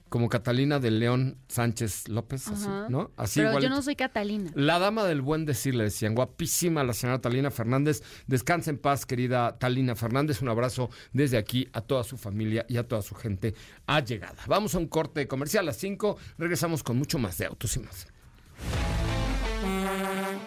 Como 0.09 0.27
Catalina 0.27 0.79
de 0.79 0.89
León 0.89 1.37
Sánchez 1.47 2.07
López, 2.07 2.47
así. 2.47 2.67
¿no? 2.89 3.11
Así 3.15 3.41
Pero 3.41 3.59
yo 3.59 3.69
no 3.69 3.79
soy 3.83 3.95
Catalina. 3.95 4.51
La 4.55 4.79
dama 4.79 5.03
del 5.03 5.21
buen 5.21 5.45
decir, 5.45 5.75
le 5.75 5.83
decían. 5.83 6.15
Guapísima 6.15 6.83
la 6.83 6.93
señora 6.93 7.21
Talina 7.21 7.51
Fernández. 7.51 8.01
Descansa 8.25 8.71
en 8.71 8.79
paz, 8.79 9.05
querida 9.05 9.59
Talina 9.59 9.95
Fernández. 9.95 10.41
Un 10.41 10.49
abrazo 10.49 10.89
desde 11.13 11.37
aquí 11.37 11.69
a 11.73 11.81
toda 11.81 12.03
su 12.03 12.17
familia 12.17 12.65
y 12.67 12.77
a 12.77 12.87
toda 12.87 13.03
su 13.03 13.13
gente 13.13 13.53
allegada. 13.85 14.41
Vamos 14.47 14.73
a 14.73 14.79
un 14.79 14.87
corte 14.87 15.27
comercial 15.27 15.65
a 15.65 15.67
las 15.67 15.77
5. 15.77 16.17
Regresamos 16.39 16.81
con 16.81 16.97
mucho 16.97 17.19
más 17.19 17.37
de 17.37 17.45
Autos 17.45 17.75
y 17.75 17.79
más. 17.81 18.07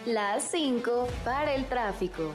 Las 0.06 0.50
5 0.50 1.08
para 1.24 1.54
el 1.54 1.66
tráfico. 1.66 2.32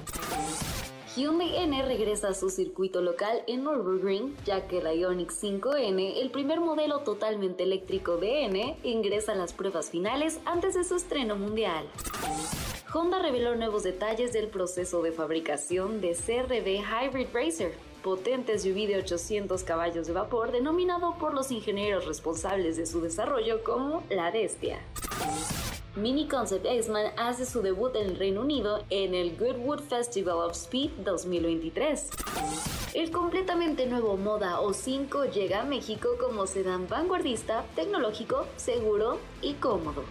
Hyundai 1.15 1.63
N 1.63 1.81
regresa 1.83 2.29
a 2.29 2.33
su 2.33 2.49
circuito 2.49 3.01
local 3.01 3.41
en 3.47 3.63
Nürburgring, 3.63 4.35
ya 4.45 4.67
que 4.67 4.81
la 4.81 4.93
Ioniq 4.93 5.31
5N, 5.31 6.21
el 6.21 6.29
primer 6.29 6.59
modelo 6.59 6.99
totalmente 6.99 7.63
eléctrico 7.63 8.17
de 8.17 8.45
N, 8.45 8.77
ingresa 8.83 9.31
a 9.31 9.35
las 9.35 9.51
pruebas 9.51 9.89
finales 9.89 10.39
antes 10.45 10.75
de 10.75 10.83
su 10.83 10.95
estreno 10.95 11.35
mundial. 11.35 11.87
Honda 12.93 13.19
reveló 13.19 13.55
nuevos 13.55 13.83
detalles 13.83 14.31
del 14.31 14.47
proceso 14.47 15.01
de 15.01 15.11
fabricación 15.11 15.99
de 15.99 16.13
CRV 16.13 16.83
Hybrid 16.83 17.27
Racer, 17.33 17.73
potente 18.03 18.57
SUV 18.57 18.87
de 18.87 18.97
800 18.99 19.63
caballos 19.63 20.07
de 20.07 20.13
vapor 20.13 20.51
denominado 20.51 21.17
por 21.17 21.33
los 21.33 21.51
ingenieros 21.51 22.05
responsables 22.05 22.77
de 22.77 22.85
su 22.85 23.01
desarrollo 23.01 23.63
como 23.63 24.03
la 24.09 24.31
Bestia. 24.31 24.79
Mini 25.97 26.27
Concept 26.27 26.63
X-Man 26.63 27.07
hace 27.17 27.43
su 27.43 27.63
debut 27.63 27.95
en 27.95 28.11
el 28.11 28.17
Reino 28.17 28.41
Unido 28.41 28.85
en 28.91 29.15
el 29.15 29.35
Goodwood 29.35 29.79
Festival 29.79 30.37
of 30.37 30.51
Speed 30.51 30.91
2023. 31.03 32.09
El 32.93 33.09
completamente 33.09 33.87
nuevo 33.87 34.15
Moda 34.15 34.59
O5 34.59 35.31
llega 35.31 35.61
a 35.61 35.63
México 35.63 36.09
como 36.19 36.45
sedán 36.45 36.87
vanguardista, 36.87 37.65
tecnológico, 37.75 38.45
seguro 38.57 39.17
y 39.41 39.53
cómodo. 39.55 40.03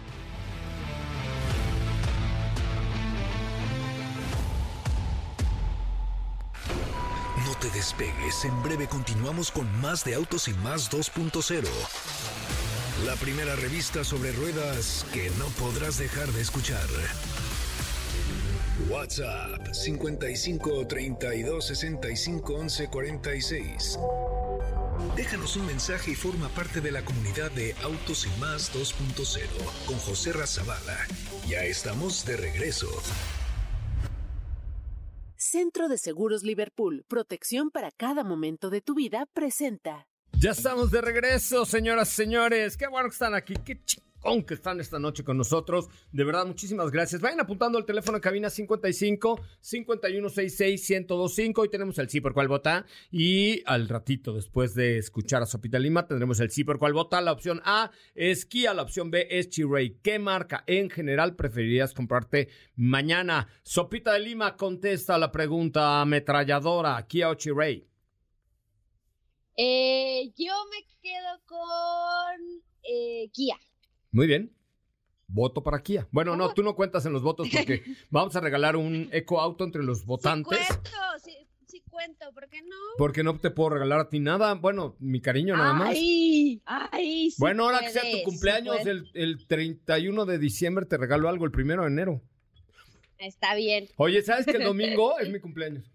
No 7.45 7.55
te 7.61 7.69
despegues, 7.69 8.43
en 8.43 8.61
breve 8.61 8.87
continuamos 8.87 9.51
con 9.51 9.73
más 9.79 10.03
de 10.03 10.15
Autos 10.15 10.49
y 10.49 10.53
Más 10.55 10.91
2.0. 10.91 11.65
La 13.05 13.15
primera 13.15 13.55
revista 13.55 14.03
sobre 14.03 14.31
ruedas 14.31 15.05
que 15.13 15.29
no 15.37 15.45
podrás 15.59 15.99
dejar 15.99 16.27
de 16.29 16.41
escuchar. 16.41 16.87
WhatsApp 18.89 19.71
55 19.71 20.87
32 20.87 21.65
65 21.65 22.55
11 22.55 22.87
46. 22.87 23.99
Déjanos 25.15 25.55
un 25.57 25.67
mensaje 25.67 26.11
y 26.11 26.15
forma 26.15 26.49
parte 26.49 26.81
de 26.81 26.91
la 26.91 27.05
comunidad 27.05 27.51
de 27.51 27.75
Autos 27.83 28.25
y 28.25 28.39
Más 28.39 28.73
2.0 28.73 29.85
con 29.85 29.97
José 29.99 30.33
Razabala. 30.33 30.97
Ya 31.47 31.63
estamos 31.65 32.25
de 32.25 32.37
regreso. 32.37 32.89
Centro 35.35 35.87
de 35.87 35.99
Seguros 35.99 36.41
Liverpool, 36.41 37.05
protección 37.07 37.69
para 37.69 37.91
cada 37.91 38.23
momento 38.23 38.71
de 38.71 38.81
tu 38.81 38.95
vida, 38.95 39.27
presenta. 39.33 40.07
Ya 40.39 40.51
estamos 40.51 40.91
de 40.91 41.01
regreso, 41.01 41.65
señoras 41.65 42.11
y 42.11 42.15
señores. 42.15 42.77
Qué 42.77 42.85
bueno 42.87 43.09
que 43.09 43.13
están 43.13 43.33
aquí. 43.33 43.55
Qué 43.65 43.83
chingón 43.83 44.43
que 44.43 44.53
están 44.53 44.79
esta 44.79 44.99
noche 44.99 45.23
con 45.23 45.35
nosotros. 45.35 45.89
De 46.11 46.23
verdad, 46.23 46.45
muchísimas 46.45 46.91
gracias. 46.91 47.21
Vayan 47.21 47.39
apuntando 47.39 47.79
el 47.79 47.85
teléfono 47.85 48.17
en 48.17 48.21
cabina 48.21 48.51
55 48.51 49.41
5166 49.59 50.89
1025. 50.91 51.61
Hoy 51.61 51.69
tenemos 51.69 51.97
el 51.97 52.07
sí 52.07 52.21
por 52.21 52.35
cual 52.35 52.49
vota. 52.49 52.85
Y 53.09 53.63
al 53.65 53.89
ratito, 53.89 54.31
después 54.31 54.75
de 54.75 54.99
escuchar 54.99 55.41
a 55.41 55.47
Sopita 55.47 55.79
Lima, 55.79 56.05
tendremos 56.05 56.39
el 56.39 56.51
sí 56.51 56.63
por 56.63 56.77
cual 56.77 56.93
vota. 56.93 57.19
La 57.19 57.31
opción 57.31 57.59
A 57.65 57.89
es 58.13 58.45
Kia, 58.45 58.75
la 58.75 58.83
opción 58.83 59.09
B 59.09 59.25
es 59.31 59.49
Chiray. 59.49 59.97
¿Qué 60.03 60.19
marca 60.19 60.63
en 60.67 60.91
general 60.91 61.35
preferirías 61.35 61.95
comprarte 61.95 62.49
mañana? 62.75 63.47
Sopita 63.63 64.13
de 64.13 64.19
Lima 64.19 64.55
contesta 64.55 65.17
la 65.17 65.31
pregunta 65.31 65.99
ametralladora. 66.01 67.03
Kia 67.07 67.29
o 67.29 67.33
Chiray. 67.33 67.87
Eh, 69.57 70.31
yo 70.37 70.53
me 70.69 70.85
quedo 71.01 71.41
con 71.47 72.61
eh, 72.83 73.29
Kia. 73.33 73.57
Muy 74.11 74.27
bien. 74.27 74.53
Voto 75.27 75.63
para 75.63 75.81
Kia. 75.81 76.07
Bueno, 76.11 76.35
no, 76.35 76.53
tú 76.53 76.61
no 76.61 76.75
cuentas 76.75 77.05
en 77.07 77.13
los 77.13 77.23
votos 77.23 77.49
porque 77.51 77.83
vamos 78.11 78.35
a 78.35 78.39
regalar 78.39 78.75
un 78.75 79.09
eco 79.11 79.41
auto 79.41 79.63
entre 79.63 79.83
los 79.83 80.05
votantes. 80.05 80.59
Sí 80.59 80.67
cuento, 80.67 80.89
sí, 81.23 81.35
sí 81.65 81.83
cuento, 81.89 82.31
¿por 82.33 82.47
qué 82.49 82.61
no? 82.61 82.75
Porque 82.99 83.23
no 83.23 83.37
te 83.39 83.49
puedo 83.49 83.71
regalar 83.71 83.99
a 83.99 84.09
ti 84.09 84.19
nada. 84.19 84.53
Bueno, 84.53 84.95
mi 84.99 85.21
cariño 85.21 85.57
nada 85.57 85.73
más. 85.73 85.89
Ay, 85.89 86.61
ay, 86.65 87.31
sí 87.31 87.37
bueno, 87.39 87.65
ahora 87.65 87.79
que 87.79 87.89
sea 87.89 88.03
tu 88.03 88.23
cumpleaños, 88.23 88.85
el, 88.85 89.09
el 89.15 89.47
31 89.47 90.25
de 90.25 90.37
diciembre, 90.37 90.85
te 90.85 90.97
regalo 90.97 91.29
algo 91.29 91.45
el 91.45 91.51
primero 91.51 91.81
de 91.81 91.87
enero. 91.89 92.21
Está 93.17 93.55
bien. 93.55 93.89
Oye, 93.97 94.21
¿sabes 94.21 94.45
que 94.45 94.57
el 94.57 94.63
domingo 94.65 95.17
es 95.17 95.29
mi 95.29 95.39
cumpleaños? 95.39 95.91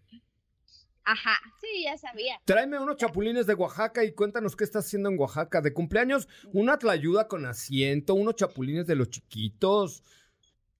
Ajá, 1.04 1.36
sí, 1.60 1.84
ya 1.84 1.98
sabía. 1.98 2.40
Tráeme 2.44 2.78
unos 2.78 2.96
chapulines 2.96 3.46
de 3.46 3.54
Oaxaca 3.54 4.04
y 4.04 4.12
cuéntanos 4.12 4.54
qué 4.54 4.64
estás 4.64 4.86
haciendo 4.86 5.08
en 5.08 5.18
Oaxaca. 5.18 5.60
De 5.60 5.72
cumpleaños, 5.72 6.28
una 6.52 6.78
tlayuda 6.78 7.28
con 7.28 7.44
asiento, 7.46 8.14
unos 8.14 8.36
chapulines 8.36 8.86
de 8.86 8.94
los 8.94 9.10
chiquitos. 9.10 10.02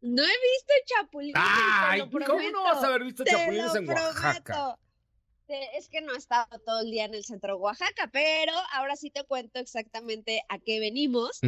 No 0.00 0.22
he 0.22 0.26
visto 0.26 0.74
chapulines. 0.86 1.34
Ay, 1.36 2.08
te 2.08 2.18
lo 2.18 2.26
¿cómo 2.26 2.50
no 2.50 2.62
vas 2.64 2.82
a 2.82 2.86
haber 2.88 3.04
visto 3.04 3.24
te 3.24 3.30
chapulines 3.30 3.74
en 3.74 3.88
Oaxaca? 3.88 4.42
prometo. 4.42 4.78
Es 5.76 5.88
que 5.88 6.00
no 6.00 6.14
he 6.14 6.16
estado 6.16 6.46
todo 6.64 6.80
el 6.80 6.90
día 6.90 7.04
en 7.04 7.14
el 7.14 7.24
centro 7.24 7.56
de 7.56 7.60
Oaxaca, 7.60 8.08
pero 8.10 8.52
ahora 8.72 8.96
sí 8.96 9.10
te 9.10 9.22
cuento 9.24 9.58
exactamente 9.58 10.42
a 10.48 10.58
qué 10.58 10.80
venimos. 10.80 11.40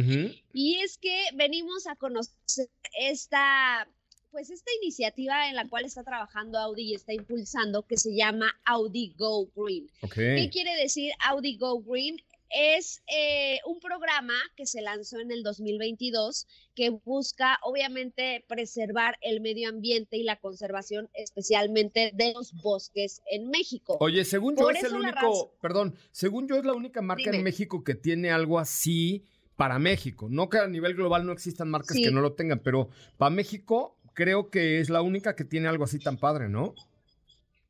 Y 0.53 0.79
es 0.81 0.97
que 0.97 1.25
venimos 1.33 1.87
a 1.87 1.95
conocer 1.95 2.69
esta, 2.99 3.87
pues 4.35 4.49
esta 4.49 4.69
iniciativa 4.81 5.47
en 5.47 5.55
la 5.55 5.65
cual 5.69 5.85
está 5.85 6.03
trabajando 6.03 6.59
Audi 6.59 6.91
y 6.91 6.93
está 6.93 7.13
impulsando, 7.13 7.83
que 7.83 7.95
se 7.95 8.13
llama 8.13 8.53
Audi 8.65 9.15
Go 9.17 9.47
Green. 9.55 9.89
¿Qué 10.13 10.49
quiere 10.51 10.75
decir 10.75 11.13
Audi 11.25 11.55
Go 11.55 11.81
Green? 11.81 12.17
Es 12.49 13.01
eh, 13.07 13.59
un 13.65 13.79
programa 13.79 14.33
que 14.57 14.65
se 14.65 14.81
lanzó 14.81 15.21
en 15.21 15.31
el 15.31 15.41
2022 15.41 16.47
que 16.75 16.89
busca 16.89 17.59
obviamente 17.63 18.43
preservar 18.49 19.17
el 19.21 19.39
medio 19.39 19.69
ambiente 19.69 20.17
y 20.17 20.23
la 20.23 20.35
conservación 20.35 21.09
especialmente 21.13 22.11
de 22.13 22.33
los 22.33 22.51
bosques 22.61 23.21
en 23.31 23.49
México. 23.49 23.95
Oye, 24.01 24.25
según 24.25 24.57
yo 24.57 24.69
es 24.69 24.83
el 24.83 24.95
único, 24.95 25.53
perdón, 25.61 25.95
según 26.11 26.49
yo 26.49 26.57
es 26.57 26.65
la 26.65 26.73
única 26.73 27.01
marca 27.01 27.31
en. 27.31 27.41
México 27.41 27.85
que 27.85 27.95
tiene 27.95 28.31
algo 28.31 28.59
así 28.59 29.23
para 29.55 29.79
México. 29.79 30.27
No 30.29 30.49
que 30.49 30.57
a 30.57 30.67
nivel 30.67 30.93
global 30.93 31.25
no 31.25 31.31
existan 31.31 31.69
marcas 31.69 31.95
Sí. 31.95 32.03
que 32.03 32.11
no 32.11 32.19
lo 32.19 32.33
tengan, 32.33 32.59
pero 32.59 32.89
para 33.17 33.29
México 33.29 33.94
creo 34.15 34.49
que 34.49 34.79
es 34.79 34.89
la 34.89 35.03
única 35.03 35.35
que 35.35 35.43
tiene 35.43 35.67
algo 35.67 35.83
así 35.83 35.99
tan 35.99 36.17
padre, 36.17 36.49
¿no? 36.49 36.73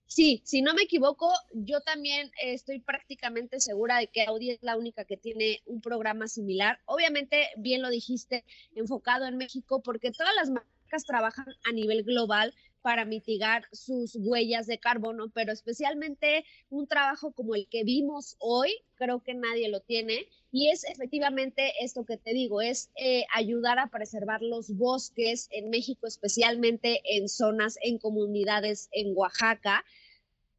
Sí, 0.07 0.41
si 0.45 0.61
no 0.61 0.73
me 0.73 0.83
equivoco, 0.83 1.29
yo 1.51 1.81
también 1.81 2.31
estoy 2.41 2.79
prácticamente 2.79 3.59
segura 3.59 3.97
de 3.97 4.07
que 4.07 4.23
Audi 4.23 4.51
es 4.51 4.59
la 4.61 4.77
única 4.77 5.03
que 5.03 5.17
tiene 5.17 5.61
un 5.65 5.81
programa 5.81 6.27
similar. 6.27 6.79
Obviamente, 6.85 7.49
bien 7.57 7.81
lo 7.81 7.89
dijiste, 7.89 8.45
enfocado 8.75 9.25
en 9.25 9.35
México, 9.35 9.81
porque 9.81 10.11
todas 10.11 10.33
las 10.35 10.51
marcas 10.51 11.03
trabajan 11.05 11.47
a 11.67 11.73
nivel 11.73 12.03
global 12.03 12.53
para 12.85 13.03
mitigar 13.03 13.65
sus 13.71 14.15
huellas 14.15 14.67
de 14.67 14.77
carbono, 14.77 15.29
pero 15.33 15.51
especialmente 15.51 16.45
un 16.69 16.85
trabajo 16.85 17.31
como 17.31 17.55
el 17.55 17.67
que 17.67 17.83
vimos 17.83 18.37
hoy, 18.37 18.71
creo 18.93 19.23
que 19.23 19.33
nadie 19.33 19.69
lo 19.69 19.79
tiene. 19.79 20.27
Y 20.57 20.69
es 20.69 20.85
efectivamente 20.85 21.73
esto 21.81 22.05
que 22.05 22.15
te 22.15 22.31
digo, 22.33 22.61
es 22.61 22.89
eh, 22.95 23.25
ayudar 23.33 23.77
a 23.77 23.87
preservar 23.87 24.41
los 24.41 24.69
bosques 24.77 25.49
en 25.51 25.69
México, 25.69 26.07
especialmente 26.07 27.01
en 27.03 27.27
zonas, 27.27 27.77
en 27.81 27.97
comunidades 27.97 28.87
en 28.93 29.11
Oaxaca, 29.17 29.83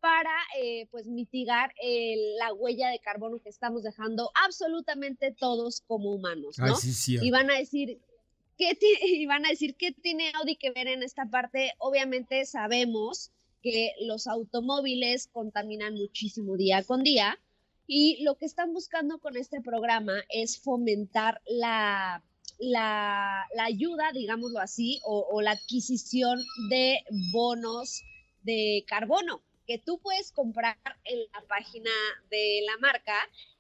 para 0.01 0.37
eh, 0.61 0.87
pues 0.91 1.07
mitigar 1.07 1.73
eh, 1.83 2.15
la 2.39 2.53
huella 2.53 2.91
de 2.91 2.99
carbono 2.99 3.39
que 3.39 3.49
estamos 3.49 3.85
dejando 3.85 4.31
absolutamente 4.45 5.33
todos 5.33 5.81
como 5.87 6.13
humanos, 6.13 6.59
¿no? 6.59 6.67
Ay, 6.67 6.73
sí, 6.79 6.93
sí. 6.93 7.17
y 7.23 7.31
van 7.31 7.51
a 7.51 7.57
decir 7.59 7.99
¿qué 8.59 8.75
ti- 8.75 8.99
y 9.03 9.25
van 9.25 9.47
a 9.47 9.49
decir 9.49 9.77
qué 9.77 9.93
tiene 9.93 10.31
Audi 10.35 10.57
que 10.57 10.73
ver 10.73 10.89
en 10.89 11.05
esta 11.05 11.25
parte. 11.25 11.73
Obviamente 11.79 12.45
sabemos 12.45 13.33
que 13.63 13.93
los 14.01 14.27
automóviles 14.27 15.29
contaminan 15.29 15.95
muchísimo 15.95 16.59
día 16.59 16.83
con 16.83 17.03
día 17.03 17.39
y 17.87 18.23
lo 18.25 18.37
que 18.37 18.47
están 18.47 18.73
buscando 18.73 19.19
con 19.19 19.37
este 19.37 19.61
programa 19.61 20.23
es 20.29 20.61
fomentar 20.61 21.41
la 21.47 22.23
la, 22.59 23.45
la 23.55 23.65
ayuda, 23.65 24.13
digámoslo 24.15 24.61
así, 24.61 24.99
o, 25.05 25.27
o 25.31 25.43
la 25.43 25.51
adquisición 25.51 26.43
de 26.71 27.01
bonos 27.31 28.03
de 28.45 28.83
carbono 28.89 29.43
que 29.67 29.79
tú 29.79 29.99
puedes 29.99 30.33
comprar 30.33 30.79
en 31.05 31.19
la 31.35 31.47
página 31.49 31.91
de 32.31 32.61
la 32.65 32.79
marca 32.79 33.15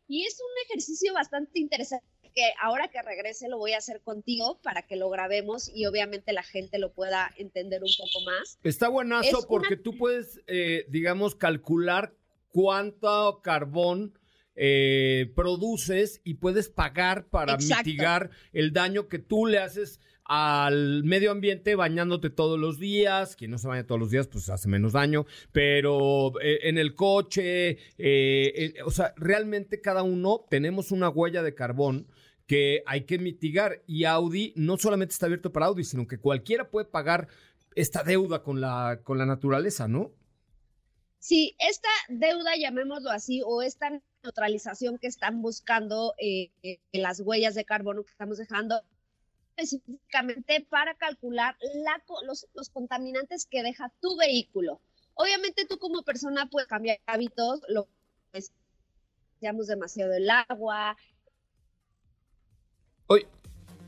y 0.08 0.24
es 0.24 0.40
un 0.40 0.64
ejercicio 0.70 1.12
bastante 1.12 1.58
interesante 1.58 2.06
que 2.34 2.52
ahora 2.62 2.88
que 2.88 3.02
regrese 3.02 3.48
lo 3.48 3.58
voy 3.58 3.72
a 3.72 3.78
hacer 3.78 4.00
contigo 4.02 4.58
para 4.62 4.82
que 4.82 4.96
lo 4.96 5.10
grabemos 5.10 5.70
y 5.74 5.84
obviamente 5.86 6.32
la 6.32 6.42
gente 6.42 6.78
lo 6.78 6.92
pueda 6.92 7.34
entender 7.36 7.82
un 7.82 7.90
poco 7.98 8.24
más. 8.24 8.58
Está 8.62 8.88
buenazo 8.88 9.28
Es 9.28 9.34
una- 9.34 9.46
porque 9.48 9.76
tú 9.76 9.96
puedes, 9.98 10.40
eh, 10.46 10.84
digamos, 10.88 11.34
calcular 11.34 12.14
cuánto 12.56 13.42
carbón 13.42 14.18
eh, 14.54 15.30
produces 15.36 16.22
y 16.24 16.34
puedes 16.34 16.70
pagar 16.70 17.26
para 17.28 17.52
Exacto. 17.52 17.84
mitigar 17.84 18.30
el 18.54 18.72
daño 18.72 19.08
que 19.08 19.18
tú 19.18 19.44
le 19.44 19.58
haces 19.58 20.00
al 20.24 21.04
medio 21.04 21.32
ambiente 21.32 21.74
bañándote 21.74 22.30
todos 22.30 22.58
los 22.58 22.78
días. 22.78 23.36
Quien 23.36 23.50
no 23.50 23.58
se 23.58 23.68
baña 23.68 23.86
todos 23.86 24.00
los 24.00 24.10
días, 24.10 24.26
pues 24.26 24.48
hace 24.48 24.70
menos 24.70 24.94
daño. 24.94 25.26
Pero 25.52 26.32
eh, 26.40 26.60
en 26.62 26.78
el 26.78 26.94
coche, 26.94 27.68
eh, 27.70 27.78
eh, 27.98 28.74
o 28.86 28.90
sea, 28.90 29.12
realmente 29.18 29.82
cada 29.82 30.02
uno 30.02 30.46
tenemos 30.48 30.92
una 30.92 31.10
huella 31.10 31.42
de 31.42 31.54
carbón 31.54 32.06
que 32.46 32.82
hay 32.86 33.02
que 33.02 33.18
mitigar. 33.18 33.82
Y 33.86 34.04
Audi 34.04 34.54
no 34.56 34.78
solamente 34.78 35.12
está 35.12 35.26
abierto 35.26 35.52
para 35.52 35.66
Audi, 35.66 35.84
sino 35.84 36.06
que 36.06 36.16
cualquiera 36.16 36.70
puede 36.70 36.86
pagar 36.86 37.28
esta 37.74 38.02
deuda 38.02 38.42
con 38.42 38.62
la, 38.62 39.00
con 39.04 39.18
la 39.18 39.26
naturaleza, 39.26 39.86
¿no? 39.86 40.12
Sí, 41.26 41.56
esta 41.58 41.88
deuda, 42.08 42.54
llamémoslo 42.56 43.10
así, 43.10 43.42
o 43.44 43.60
esta 43.60 43.90
neutralización 44.22 44.96
que 44.96 45.08
están 45.08 45.42
buscando 45.42 46.14
eh, 46.18 46.52
eh, 46.62 46.78
las 46.92 47.18
huellas 47.18 47.56
de 47.56 47.64
carbono 47.64 48.04
que 48.04 48.12
estamos 48.12 48.38
dejando, 48.38 48.80
específicamente 49.56 50.64
para 50.70 50.94
calcular 50.94 51.56
la 51.82 52.00
los, 52.24 52.46
los 52.54 52.70
contaminantes 52.70 53.44
que 53.44 53.64
deja 53.64 53.92
tu 54.00 54.16
vehículo. 54.16 54.80
Obviamente 55.14 55.66
tú 55.66 55.80
como 55.80 56.04
persona 56.04 56.48
puedes 56.48 56.68
cambiar 56.68 57.00
hábitos, 57.06 57.60
lo 57.70 57.88
pues, 58.30 58.52
demasiado 59.40 60.12
el 60.12 60.30
agua. 60.30 60.96
Hoy 63.08 63.26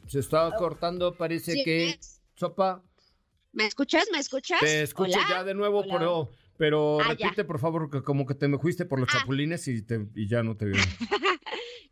se 0.08 0.18
está 0.18 0.50
cortando, 0.56 1.14
parece 1.16 1.52
Sí, 1.52 1.62
que... 1.62 1.90
es- 1.90 2.20
Sopa, 2.34 2.82
¿Me 3.52 3.66
escuchas? 3.66 4.08
¿Me 4.10 4.18
escuchas? 4.18 4.58
te 4.58 4.82
escucho 4.82 5.16
Hola. 5.18 5.26
ya 5.30 5.44
de 5.44 5.54
nuevo, 5.54 5.78
Hola. 5.82 5.94
pero, 5.94 6.30
pero 6.58 7.00
Ah, 7.00 7.14
ya. 7.14 7.28
repite 7.28 7.44
por 7.44 7.58
favor, 7.60 7.88
que 7.90 8.02
como 8.02 8.26
que 8.26 8.34
te 8.34 8.48
me 8.48 8.58
fuiste 8.58 8.84
por 8.84 9.00
los 9.00 9.08
Ah. 9.08 9.20
chapulines 9.20 9.66
y, 9.68 9.80
te, 9.82 10.06
y 10.14 10.28
ya 10.28 10.42
no 10.42 10.56
te 10.56 10.66
veo. 10.66 10.74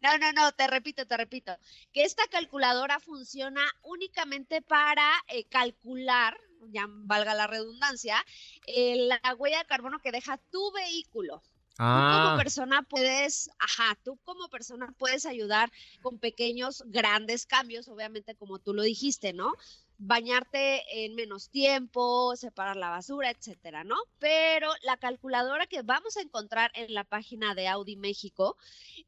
No, 0.03 0.19
no, 0.19 0.31
no, 0.33 0.53
te 0.53 0.67
repito, 0.69 1.07
te 1.07 1.17
repito, 1.17 1.57
que 1.93 2.05
esta 2.05 2.23
calculadora 2.31 3.01
funciona 3.01 3.63
únicamente 3.83 4.63
para 4.63 5.11
eh, 5.33 5.45
calcular, 5.49 6.37
ya 6.69 6.85
valga 6.89 7.35
la 7.35 7.47
redundancia, 7.49 8.23
eh, 8.69 9.09
la 9.09 9.35
huella 9.35 9.59
de 9.61 9.65
carbono 9.65 9.99
que 9.99 10.13
deja 10.13 10.39
tu 10.51 10.71
vehículo. 10.73 11.43
Tú 11.43 11.83
como 11.83 12.29
Ah, 12.29 12.35
persona 12.39 12.83
puedes, 12.89 13.51
ajá, 13.59 13.99
tú 14.05 14.19
como 14.25 14.49
persona 14.49 14.95
puedes 14.97 15.27
ayudar 15.27 15.71
con 16.03 16.19
pequeños, 16.19 16.83
grandes 16.87 17.45
cambios, 17.45 17.89
obviamente 17.89 18.35
como 18.37 18.59
tú 18.59 18.75
lo 18.75 18.83
dijiste, 18.83 19.33
¿no? 19.33 19.53
Bañarte 19.99 21.05
en 21.05 21.15
menos 21.15 21.49
tiempo, 21.49 22.37
separar 22.37 22.77
la 22.77 22.91
basura, 22.91 23.31
etcétera, 23.31 23.83
¿no? 23.83 23.97
Pero 24.19 24.69
la 24.83 24.99
calculadora 24.99 25.67
que 25.67 25.83
vamos 25.83 26.17
a 26.17 26.21
encontrar 26.21 26.71
en 26.75 26.93
la 26.93 27.05
página 27.05 27.55
de 27.55 27.69
Audi 27.69 27.97
México 27.97 28.57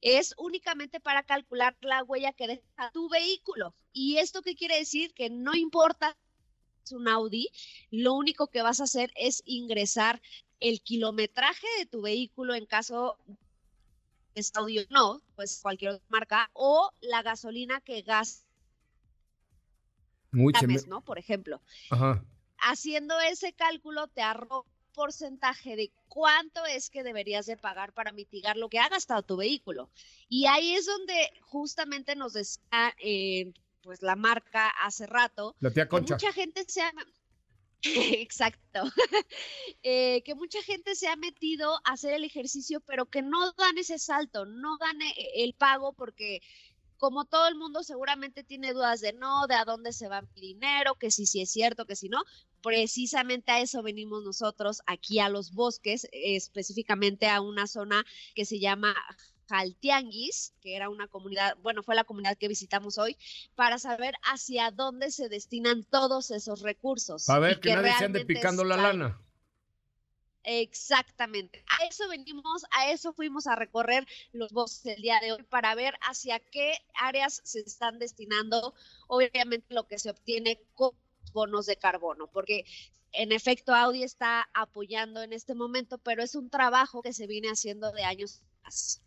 es 0.00 0.34
únicamente 0.38 0.98
para 0.98 1.22
calcular 1.22 1.76
la 1.82 2.02
huella 2.04 2.32
que 2.32 2.46
deja 2.46 2.90
tu 2.92 3.08
vehículo. 3.10 3.74
¿Y 3.92 4.16
esto 4.16 4.40
qué 4.40 4.54
quiere 4.54 4.78
decir? 4.78 5.12
Que 5.12 5.28
no 5.28 5.54
importa 5.54 6.16
si 6.84 6.94
es 6.94 7.00
un 7.00 7.08
Audi, 7.08 7.48
lo 7.90 8.14
único 8.14 8.46
que 8.46 8.62
vas 8.62 8.80
a 8.80 8.84
hacer 8.84 9.12
es 9.14 9.42
ingresar 9.44 10.22
el 10.60 10.80
kilometraje 10.80 11.66
de 11.78 11.86
tu 11.86 12.00
vehículo 12.00 12.54
en 12.54 12.64
caso 12.64 13.18
es 14.34 14.52
Audi 14.54 14.78
o 14.78 14.84
no, 14.90 15.20
pues 15.36 15.60
cualquier 15.62 15.92
otra 15.92 16.06
marca, 16.08 16.50
o 16.54 16.90
la 17.00 17.22
gasolina 17.22 17.80
que 17.80 18.02
gasta 18.02 18.47
me- 20.32 20.74
mes, 20.74 20.86
¿no? 20.86 21.00
Por 21.04 21.18
ejemplo. 21.18 21.60
Ajá. 21.90 22.24
Haciendo 22.58 23.18
ese 23.20 23.52
cálculo 23.52 24.08
te 24.08 24.20
arroja 24.22 24.60
un 24.60 24.92
porcentaje 24.92 25.76
de 25.76 25.92
cuánto 26.08 26.64
es 26.66 26.90
que 26.90 27.04
deberías 27.04 27.46
de 27.46 27.56
pagar 27.56 27.92
para 27.92 28.10
mitigar 28.12 28.56
lo 28.56 28.68
que 28.68 28.78
ha 28.80 28.88
gastado 28.88 29.22
tu 29.22 29.36
vehículo. 29.36 29.90
Y 30.28 30.46
ahí 30.46 30.74
es 30.74 30.86
donde 30.86 31.30
justamente 31.42 32.16
nos 32.16 32.32
decía 32.32 32.94
eh, 33.00 33.52
pues 33.82 34.02
la 34.02 34.16
marca 34.16 34.68
hace 34.82 35.06
rato 35.06 35.54
La 35.60 35.70
tía 35.70 35.84
que 35.84 35.88
Concha. 35.90 36.14
mucha 36.16 36.32
gente 36.32 36.64
se 36.66 36.82
ha 36.82 36.92
exacto 37.82 38.82
Eh, 39.84 40.22
que 40.24 40.34
mucha 40.34 40.60
gente 40.62 40.96
se 40.96 41.06
ha 41.06 41.14
metido 41.14 41.76
a 41.84 41.92
hacer 41.92 42.12
el 42.14 42.24
ejercicio 42.24 42.80
pero 42.80 43.06
que 43.06 43.22
no 43.22 43.52
dan 43.52 43.78
ese 43.78 43.98
salto 44.00 44.44
no 44.46 44.76
dan 44.78 44.98
el 45.36 45.54
pago 45.54 45.92
porque 45.92 46.40
como 46.98 47.24
todo 47.24 47.48
el 47.48 47.54
mundo 47.54 47.82
seguramente 47.82 48.44
tiene 48.44 48.72
dudas 48.72 49.00
de 49.00 49.12
no, 49.12 49.46
de 49.46 49.54
a 49.54 49.64
dónde 49.64 49.92
se 49.92 50.08
va 50.08 50.22
mi 50.22 50.40
dinero, 50.40 50.96
que 50.96 51.10
si 51.10 51.26
sí 51.26 51.40
es 51.40 51.50
cierto, 51.50 51.86
que 51.86 51.96
si 51.96 52.08
no, 52.08 52.22
precisamente 52.62 53.52
a 53.52 53.60
eso 53.60 53.82
venimos 53.82 54.24
nosotros 54.24 54.82
aquí 54.86 55.20
a 55.20 55.28
los 55.28 55.52
bosques, 55.52 56.08
específicamente 56.12 57.28
a 57.28 57.40
una 57.40 57.66
zona 57.66 58.04
que 58.34 58.44
se 58.44 58.58
llama 58.58 58.94
Jaltianguis, 59.48 60.54
que 60.60 60.76
era 60.76 60.90
una 60.90 61.08
comunidad, 61.08 61.56
bueno, 61.62 61.82
fue 61.82 61.94
la 61.94 62.04
comunidad 62.04 62.36
que 62.36 62.48
visitamos 62.48 62.98
hoy, 62.98 63.16
para 63.54 63.78
saber 63.78 64.14
hacia 64.22 64.70
dónde 64.70 65.10
se 65.10 65.28
destinan 65.28 65.84
todos 65.84 66.30
esos 66.30 66.62
recursos. 66.62 67.24
Para 67.26 67.40
ver 67.40 67.60
que, 67.60 67.74
nadie 67.74 67.92
se 67.98 68.04
ande 68.04 68.24
picando 68.24 68.64
la 68.64 68.76
lana. 68.76 69.20
Exactamente. 70.44 71.64
A 71.68 71.86
eso 71.86 72.08
venimos, 72.08 72.64
a 72.70 72.90
eso 72.90 73.12
fuimos 73.12 73.46
a 73.46 73.56
recorrer 73.56 74.06
los 74.32 74.52
bosques 74.52 74.96
el 74.96 75.02
día 75.02 75.18
de 75.20 75.32
hoy 75.32 75.42
para 75.42 75.74
ver 75.74 75.94
hacia 76.02 76.38
qué 76.38 76.72
áreas 76.94 77.40
se 77.44 77.60
están 77.60 77.98
destinando, 77.98 78.74
obviamente 79.08 79.74
lo 79.74 79.86
que 79.86 79.98
se 79.98 80.10
obtiene 80.10 80.60
con 80.74 80.92
bonos 81.32 81.66
de 81.66 81.76
carbono, 81.76 82.28
porque 82.28 82.64
en 83.12 83.32
efecto 83.32 83.74
Audi 83.74 84.02
está 84.02 84.48
apoyando 84.54 85.22
en 85.22 85.32
este 85.32 85.54
momento, 85.54 85.98
pero 85.98 86.22
es 86.22 86.34
un 86.34 86.50
trabajo 86.50 87.02
que 87.02 87.12
se 87.12 87.26
viene 87.26 87.48
haciendo 87.48 87.92
de 87.92 88.04
años 88.04 88.42
atrás. 88.60 89.02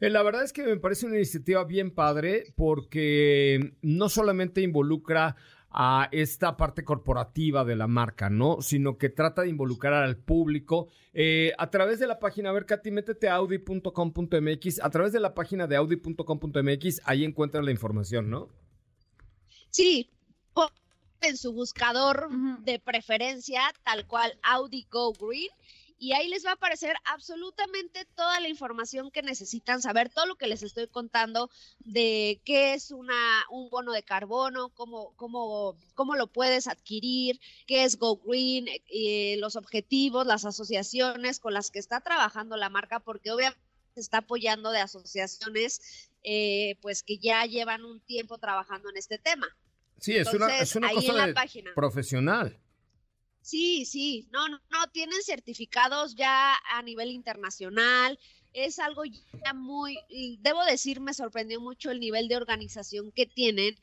Eh, 0.00 0.10
la 0.10 0.22
verdad 0.22 0.42
es 0.42 0.52
que 0.52 0.64
me 0.64 0.76
parece 0.78 1.06
una 1.06 1.16
iniciativa 1.16 1.64
bien 1.64 1.94
padre 1.94 2.52
porque 2.56 3.76
no 3.82 4.08
solamente 4.08 4.60
involucra 4.60 5.36
a 5.72 6.08
esta 6.12 6.56
parte 6.56 6.84
corporativa 6.84 7.64
de 7.64 7.76
la 7.76 7.86
marca, 7.86 8.30
¿no? 8.30 8.60
Sino 8.60 8.98
que 8.98 9.08
trata 9.08 9.42
de 9.42 9.48
involucrar 9.48 9.94
al 9.94 10.16
público 10.16 10.88
eh, 11.14 11.52
a 11.58 11.70
través 11.70 11.98
de 11.98 12.06
la 12.06 12.18
página, 12.18 12.50
a 12.50 12.52
ver, 12.52 12.66
Katy, 12.66 12.90
métete 12.90 13.28
a 13.28 13.36
audi.com.mx, 13.36 14.80
a 14.82 14.90
través 14.90 15.12
de 15.12 15.20
la 15.20 15.34
página 15.34 15.66
de 15.66 15.76
audi.com.mx, 15.76 17.00
ahí 17.04 17.24
encuentras 17.24 17.64
la 17.64 17.70
información, 17.70 18.30
¿no? 18.30 18.48
Sí, 19.70 20.10
en 21.22 21.36
su 21.36 21.52
buscador 21.52 22.28
de 22.60 22.78
preferencia, 22.80 23.62
tal 23.84 24.06
cual 24.06 24.38
Audi 24.42 24.86
Go 24.90 25.12
Green, 25.12 25.50
y 26.02 26.14
ahí 26.14 26.26
les 26.26 26.44
va 26.44 26.50
a 26.50 26.54
aparecer 26.54 26.96
absolutamente 27.04 28.04
toda 28.16 28.40
la 28.40 28.48
información 28.48 29.12
que 29.12 29.22
necesitan 29.22 29.80
saber, 29.80 30.08
todo 30.08 30.26
lo 30.26 30.34
que 30.34 30.48
les 30.48 30.64
estoy 30.64 30.88
contando 30.88 31.48
de 31.78 32.40
qué 32.44 32.74
es 32.74 32.90
una, 32.90 33.44
un 33.52 33.70
bono 33.70 33.92
de 33.92 34.02
carbono, 34.02 34.70
cómo, 34.70 35.14
cómo, 35.14 35.76
cómo 35.94 36.16
lo 36.16 36.26
puedes 36.26 36.66
adquirir, 36.66 37.38
qué 37.68 37.84
es 37.84 38.00
Go 38.00 38.16
Green, 38.16 38.66
eh, 38.92 39.36
los 39.38 39.54
objetivos, 39.54 40.26
las 40.26 40.44
asociaciones 40.44 41.38
con 41.38 41.54
las 41.54 41.70
que 41.70 41.78
está 41.78 42.00
trabajando 42.00 42.56
la 42.56 42.68
marca, 42.68 42.98
porque 42.98 43.30
obviamente 43.30 43.62
se 43.94 44.00
está 44.00 44.18
apoyando 44.18 44.72
de 44.72 44.80
asociaciones 44.80 46.10
eh, 46.24 46.78
pues 46.80 47.04
que 47.04 47.18
ya 47.18 47.46
llevan 47.46 47.84
un 47.84 48.00
tiempo 48.00 48.38
trabajando 48.38 48.90
en 48.90 48.96
este 48.96 49.18
tema. 49.18 49.46
Sí, 50.00 50.16
es 50.16 50.34
una, 50.34 50.58
es 50.58 50.74
una 50.74 50.90
cosa 50.90 51.32
profesional. 51.76 52.58
Sí, 53.42 53.84
sí, 53.84 54.28
no, 54.32 54.48
no, 54.48 54.60
no, 54.70 54.86
tienen 54.92 55.20
certificados 55.22 56.14
ya 56.14 56.54
a 56.70 56.80
nivel 56.82 57.10
internacional, 57.10 58.18
es 58.52 58.78
algo 58.78 59.02
ya 59.04 59.52
muy, 59.52 59.98
debo 60.38 60.64
decir, 60.64 61.00
me 61.00 61.12
sorprendió 61.12 61.60
mucho 61.60 61.90
el 61.90 61.98
nivel 61.98 62.28
de 62.28 62.36
organización 62.36 63.10
que 63.10 63.26
tienen 63.26 63.74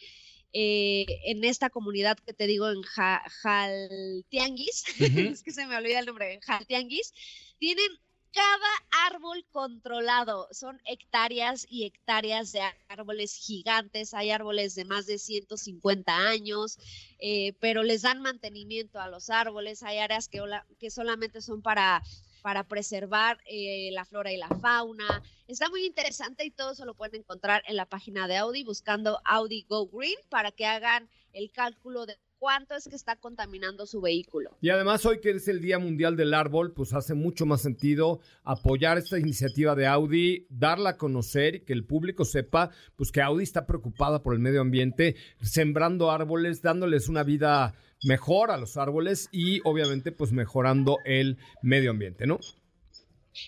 eh, 0.54 1.06
en 1.26 1.44
esta 1.44 1.70
comunidad 1.70 2.18
que 2.18 2.34
te 2.34 2.48
digo 2.48 2.70
en 2.70 2.82
Jaltianguis, 2.82 4.86
es 5.00 5.44
que 5.44 5.52
se 5.52 5.68
me 5.68 5.76
olvida 5.76 6.00
el 6.00 6.06
nombre, 6.06 6.40
Jaltianguis, 6.42 7.14
tienen 7.58 7.92
cada 8.32 9.08
árbol 9.08 9.46
controlado. 9.52 10.48
Son 10.52 10.82
hectáreas 10.86 11.66
y 11.70 11.86
hectáreas 11.86 12.52
de 12.52 12.62
árboles 12.88 13.36
gigantes. 13.36 14.14
Hay 14.14 14.32
árboles 14.32 14.76
de 14.76 14.86
más 14.86 15.06
de 15.06 15.18
150 15.18 16.16
años, 16.16 16.78
eh, 17.20 17.54
pero 17.60 17.84
les 17.84 18.04
dan 18.04 18.22
mantenimiento 18.22 19.00
a 19.00 19.10
los 19.10 19.30
árboles. 19.30 19.84
Hay 19.84 19.98
áreas 19.98 20.28
que, 20.28 20.42
que 20.80 20.92
solamente 20.92 21.42
son 21.42 21.62
para 21.62 22.02
para 22.42 22.64
preservar 22.64 23.38
eh, 23.46 23.90
la 23.92 24.06
flora 24.06 24.32
y 24.32 24.38
la 24.38 24.48
fauna. 24.48 25.22
Está 25.48 25.70
muy 25.70 25.86
interesante 25.86 26.46
y 26.46 26.52
todo 26.52 26.72
eso 26.72 26.86
lo 26.86 26.94
pueden 26.94 27.22
encontrar 27.22 27.64
en 27.68 27.76
la 27.76 27.86
página 27.86 28.28
de 28.28 28.38
Audi 28.38 28.64
buscando 28.64 29.20
Audi 29.26 29.66
Go 29.68 29.88
Green 29.88 30.18
para 30.30 30.52
que 30.52 30.66
hagan 30.66 31.10
el 31.34 31.52
cálculo 31.52 32.06
de 32.06 32.18
cuánto 32.40 32.74
es 32.74 32.88
que 32.88 32.96
está 32.96 33.18
contaminando 33.18 33.86
su 33.86 34.02
vehículo. 34.02 34.58
Y 34.62 34.70
además 34.70 35.06
hoy 35.06 35.20
que 35.20 35.32
es 35.32 35.48
el 35.48 35.62
Día 35.62 35.78
Mundial 35.78 36.16
del 36.16 36.34
Árbol, 36.34 36.74
pues 36.74 36.94
hace 36.94 37.14
mucho 37.14 37.46
más 37.46 37.62
sentido 37.62 38.22
apoyar 38.44 38.98
esta 38.98 39.20
iniciativa 39.20 39.76
de 39.76 39.86
Audi, 39.86 40.48
darla 40.50 40.92
a 40.92 40.98
conocer 40.98 41.56
y 41.56 41.60
que 41.62 41.74
el 41.74 41.86
público 41.86 42.26
sepa 42.26 42.72
pues 42.96 43.12
que 43.12 43.22
Audi 43.22 43.44
está 43.44 43.68
preocupada 43.68 44.24
por 44.24 44.34
el 44.34 44.40
medio 44.40 44.62
ambiente, 44.62 45.16
sembrando 45.42 46.10
árboles, 46.10 46.62
dándoles 46.62 47.10
una 47.10 47.24
vida 47.24 47.76
mejor 48.04 48.52
a 48.52 48.58
los 48.58 48.78
árboles 48.78 49.28
y 49.32 49.60
obviamente 49.66 50.12
pues 50.12 50.32
mejorando 50.32 50.98
el 51.06 51.38
medio 51.62 51.92
ambiente, 51.92 52.26
¿no? 52.26 52.40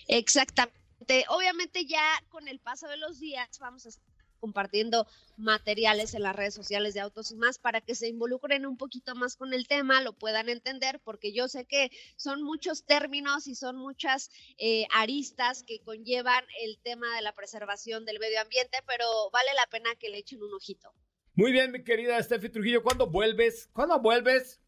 Exactamente. 0.06 0.82
Obviamente 1.28 1.84
ya 1.86 2.22
con 2.28 2.46
el 2.46 2.60
paso 2.60 2.86
de 2.88 2.96
los 2.96 3.18
días 3.18 3.48
vamos 3.58 3.86
a 3.86 3.88
compartiendo 4.42 5.06
materiales 5.36 6.14
en 6.14 6.22
las 6.22 6.34
redes 6.34 6.52
sociales 6.52 6.94
de 6.94 7.00
Autos 7.00 7.30
y 7.30 7.36
más 7.36 7.60
para 7.60 7.80
que 7.80 7.94
se 7.94 8.08
involucren 8.08 8.66
un 8.66 8.76
poquito 8.76 9.14
más 9.14 9.36
con 9.36 9.54
el 9.54 9.68
tema, 9.68 10.02
lo 10.02 10.14
puedan 10.14 10.48
entender, 10.48 11.00
porque 11.04 11.32
yo 11.32 11.46
sé 11.46 11.64
que 11.64 11.92
son 12.16 12.42
muchos 12.42 12.84
términos 12.84 13.46
y 13.46 13.54
son 13.54 13.76
muchas 13.76 14.30
eh, 14.58 14.86
aristas 14.92 15.62
que 15.62 15.78
conllevan 15.84 16.44
el 16.60 16.76
tema 16.82 17.14
de 17.14 17.22
la 17.22 17.32
preservación 17.32 18.04
del 18.04 18.18
medio 18.18 18.40
ambiente, 18.40 18.78
pero 18.84 19.06
vale 19.32 19.50
la 19.54 19.68
pena 19.70 19.94
que 19.94 20.10
le 20.10 20.18
echen 20.18 20.42
un 20.42 20.52
ojito. 20.52 20.92
Muy 21.34 21.52
bien, 21.52 21.70
mi 21.70 21.84
querida 21.84 22.20
Steffi 22.20 22.48
Trujillo, 22.48 22.82
¿cuándo 22.82 23.06
vuelves? 23.06 23.70
¿Cuándo 23.72 24.00
vuelves? 24.00 24.60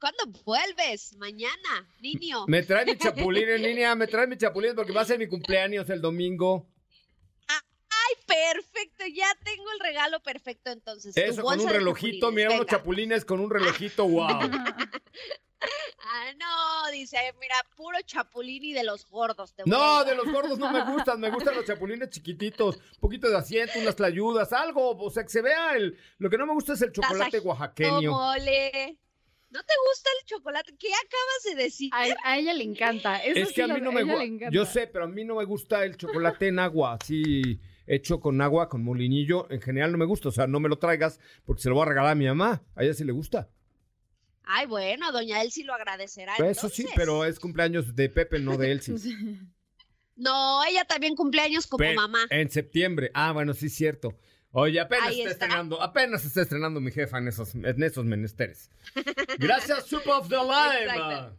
¿Cuándo 0.00 0.26
vuelves? 0.44 1.16
Mañana, 1.18 1.88
niño. 2.00 2.46
Me 2.48 2.64
trae 2.64 2.84
mi 2.84 2.96
chapulín 2.96 3.48
en 3.48 3.62
línea, 3.62 3.94
me 3.94 4.08
trae 4.08 4.26
mi 4.26 4.36
chapulín 4.36 4.74
porque 4.74 4.92
va 4.92 5.02
a 5.02 5.04
ser 5.04 5.20
mi 5.20 5.28
cumpleaños 5.28 5.88
el 5.88 6.00
domingo 6.00 6.68
perfecto, 8.28 9.04
ya 9.12 9.26
tengo 9.42 9.64
el 9.72 9.80
regalo 9.80 10.20
perfecto 10.20 10.70
entonces. 10.70 11.16
Eso, 11.16 11.42
con 11.42 11.58
un 11.58 11.68
relojito, 11.68 12.30
mira 12.30 12.50
unos 12.50 12.66
chapulines 12.66 13.24
con 13.24 13.40
un 13.40 13.50
relojito, 13.50 14.04
wow. 14.08 14.38
Ah, 16.00 16.32
no, 16.38 16.90
dice, 16.92 17.16
mira, 17.40 17.54
puro 17.76 17.98
chapulín 18.02 18.74
de 18.74 18.84
los 18.84 19.08
gordos. 19.08 19.54
no, 19.66 20.04
de 20.04 20.14
los 20.14 20.30
gordos 20.30 20.58
no 20.58 20.70
me 20.70 20.84
gustan, 20.92 21.20
me 21.20 21.30
gustan 21.30 21.54
los 21.54 21.64
chapulines 21.66 22.10
chiquititos, 22.10 22.76
un 22.76 23.00
poquito 23.00 23.28
de 23.28 23.36
asiento, 23.36 23.78
unas 23.78 23.96
tlayudas, 23.96 24.52
algo, 24.52 24.96
o 24.96 25.10
sea, 25.10 25.24
que 25.24 25.30
se 25.30 25.42
vea 25.42 25.76
el... 25.76 25.98
Lo 26.18 26.30
que 26.30 26.38
no 26.38 26.46
me 26.46 26.54
gusta 26.54 26.74
es 26.74 26.82
el 26.82 26.92
chocolate 26.92 27.40
oaxaqueño. 27.40 28.12
Mole. 28.12 28.98
¿No 29.50 29.62
te 29.62 29.74
gusta 29.88 30.10
el 30.20 30.26
chocolate? 30.26 30.76
¿Qué 30.78 30.88
acabas 30.88 31.42
de 31.44 31.62
decir? 31.62 31.90
A, 31.92 32.36
ella 32.36 32.52
le 32.52 32.64
encanta. 32.64 33.16
es 33.16 33.52
que 33.52 33.62
a 33.62 33.68
mí 33.68 33.80
no 33.80 33.90
me 33.90 34.02
gusta. 34.02 34.50
Yo 34.50 34.64
sé, 34.66 34.86
pero 34.86 35.06
a 35.06 35.08
mí 35.08 35.24
no 35.24 35.36
me 35.36 35.44
gusta 35.44 35.84
el 35.84 35.96
chocolate 35.96 36.48
en 36.48 36.58
agua, 36.58 36.98
así 37.00 37.58
hecho 37.88 38.20
con 38.20 38.40
agua, 38.40 38.68
con 38.68 38.84
molinillo. 38.84 39.50
En 39.50 39.60
general 39.60 39.92
no 39.92 39.98
me 39.98 40.04
gusta, 40.04 40.28
o 40.28 40.32
sea, 40.32 40.46
no 40.46 40.60
me 40.60 40.68
lo 40.68 40.78
traigas 40.78 41.18
porque 41.44 41.62
se 41.62 41.68
lo 41.68 41.74
voy 41.74 41.82
a 41.82 41.88
regalar 41.88 42.12
a 42.12 42.14
mi 42.14 42.26
mamá. 42.26 42.62
A 42.74 42.84
ella 42.84 42.94
sí 42.94 43.04
le 43.04 43.12
gusta. 43.12 43.48
Ay, 44.44 44.66
bueno, 44.66 45.12
doña 45.12 45.42
Elsie 45.42 45.64
lo 45.64 45.74
agradecerá. 45.74 46.34
Eso 46.36 46.68
sí, 46.68 46.86
pero 46.96 47.24
es 47.24 47.38
cumpleaños 47.38 47.94
de 47.94 48.08
Pepe, 48.08 48.38
no 48.38 48.56
de 48.56 48.72
Elsie. 48.72 48.94
no, 50.16 50.64
ella 50.64 50.84
también 50.86 51.14
cumpleaños 51.14 51.66
como 51.66 51.92
mamá. 51.92 52.20
En 52.30 52.50
septiembre. 52.50 53.10
Ah, 53.12 53.32
bueno, 53.32 53.52
sí, 53.52 53.68
cierto. 53.68 54.16
Oye, 54.50 54.80
apenas 54.80 55.10
está, 55.10 55.30
estrenando, 55.30 55.82
apenas 55.82 56.24
está 56.24 56.40
estrenando 56.40 56.80
mi 56.80 56.90
jefa 56.90 57.18
en 57.18 57.28
esos, 57.28 57.54
en 57.54 57.82
esos 57.82 58.06
menesteres. 58.06 58.70
Gracias, 59.38 59.86
Soup 59.86 60.06
of 60.06 60.28
the 60.28 60.36
Live. 60.36 61.36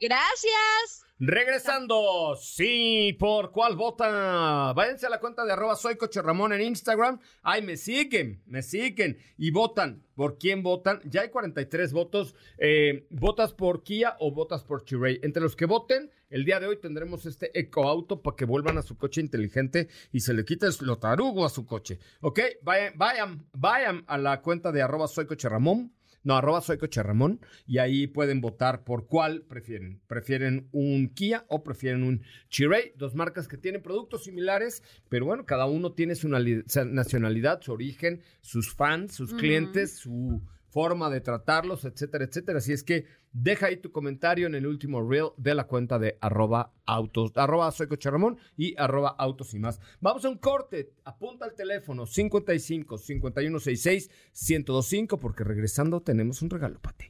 Gracias. 0.00 1.04
Regresando, 1.20 2.36
sí, 2.40 3.16
¿por 3.18 3.50
cuál 3.50 3.74
vota? 3.74 4.72
Váyanse 4.72 5.06
a 5.06 5.10
la 5.10 5.18
cuenta 5.18 5.44
de 5.44 5.52
arroba 5.52 5.74
soy 5.74 5.96
Coche 5.96 6.22
Ramón 6.22 6.52
en 6.52 6.60
Instagram. 6.60 7.18
Ay, 7.42 7.60
me 7.62 7.76
siguen, 7.76 8.40
me 8.46 8.62
siguen 8.62 9.18
y 9.36 9.50
votan. 9.50 10.04
¿Por 10.14 10.38
quién 10.38 10.62
votan? 10.62 11.00
Ya 11.04 11.22
hay 11.22 11.30
43 11.30 11.92
votos. 11.92 12.36
Eh, 12.56 13.08
¿Votas 13.10 13.52
por 13.52 13.82
Kia 13.82 14.16
o 14.20 14.30
votas 14.30 14.62
por 14.62 14.84
Chiray? 14.84 15.18
Entre 15.22 15.42
los 15.42 15.56
que 15.56 15.66
voten, 15.66 16.12
el 16.30 16.44
día 16.44 16.60
de 16.60 16.68
hoy 16.68 16.76
tendremos 16.76 17.26
este 17.26 17.58
ecoauto 17.58 18.22
para 18.22 18.36
que 18.36 18.44
vuelvan 18.44 18.78
a 18.78 18.82
su 18.82 18.96
coche 18.96 19.20
inteligente 19.20 19.88
y 20.12 20.20
se 20.20 20.34
le 20.34 20.44
quite 20.44 20.68
lo 20.82 20.98
tarugo 20.98 21.44
a 21.44 21.50
su 21.50 21.66
coche. 21.66 21.98
¿Ok? 22.20 22.40
Vayan, 22.62 22.92
vayan, 22.96 23.46
vayan 23.52 24.04
a 24.06 24.18
la 24.18 24.40
cuenta 24.40 24.70
de 24.70 24.82
arroba 24.82 25.06
Ramón 25.42 25.97
no, 26.24 26.36
arroba 26.36 26.60
soy 26.60 26.78
Coche 26.78 27.02
Ramón, 27.02 27.40
y 27.66 27.78
ahí 27.78 28.06
pueden 28.06 28.40
votar 28.40 28.84
por 28.84 29.06
cuál 29.06 29.42
prefieren. 29.42 30.00
¿Prefieren 30.06 30.68
un 30.72 31.08
Kia 31.08 31.44
o 31.48 31.62
prefieren 31.62 32.02
un 32.02 32.22
Chiray? 32.48 32.92
Dos 32.96 33.14
marcas 33.14 33.48
que 33.48 33.56
tienen 33.56 33.82
productos 33.82 34.24
similares, 34.24 34.82
pero 35.08 35.26
bueno, 35.26 35.46
cada 35.46 35.66
uno 35.66 35.92
tiene 35.92 36.14
su 36.14 36.28
nacionalidad, 36.28 37.60
su 37.62 37.72
origen, 37.72 38.22
sus 38.40 38.74
fans, 38.74 39.14
sus 39.14 39.34
clientes, 39.34 39.96
su 39.96 40.42
forma 40.68 41.10
de 41.10 41.20
tratarlos, 41.20 41.84
etcétera, 41.84 42.24
etcétera. 42.24 42.58
Así 42.58 42.72
es 42.72 42.82
que 42.82 43.06
deja 43.32 43.66
ahí 43.66 43.76
tu 43.76 43.92
comentario 43.92 44.46
en 44.46 44.54
el 44.54 44.66
último 44.66 45.06
reel 45.06 45.30
de 45.36 45.54
la 45.54 45.66
cuenta 45.66 45.98
de 45.98 46.18
arroba 46.20 46.72
autos, 46.86 47.32
arroba 47.36 47.70
soy 47.70 47.88
Coche 47.88 48.10
y 48.56 48.74
arroba 48.78 49.10
autos 49.18 49.54
y 49.54 49.58
más. 49.58 49.80
Vamos 50.00 50.24
a 50.24 50.28
un 50.28 50.38
corte, 50.38 50.92
apunta 51.04 51.44
al 51.44 51.54
teléfono 51.54 52.06
55 52.06 52.98
5166 52.98 54.10
1025 54.32 55.18
porque 55.18 55.44
regresando 55.44 56.00
tenemos 56.00 56.42
un 56.42 56.50
regalo 56.50 56.80
para 56.80 56.96
ti. 56.96 57.06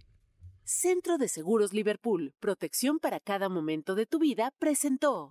Centro 0.65 1.17
de 1.17 1.29
Seguros 1.29 1.73
Liverpool, 1.73 2.35
protección 2.41 2.99
para 2.99 3.21
cada 3.21 3.49
momento 3.49 3.95
de 3.95 4.05
tu 4.05 4.19
vida, 4.19 4.53
presentó. 4.59 5.31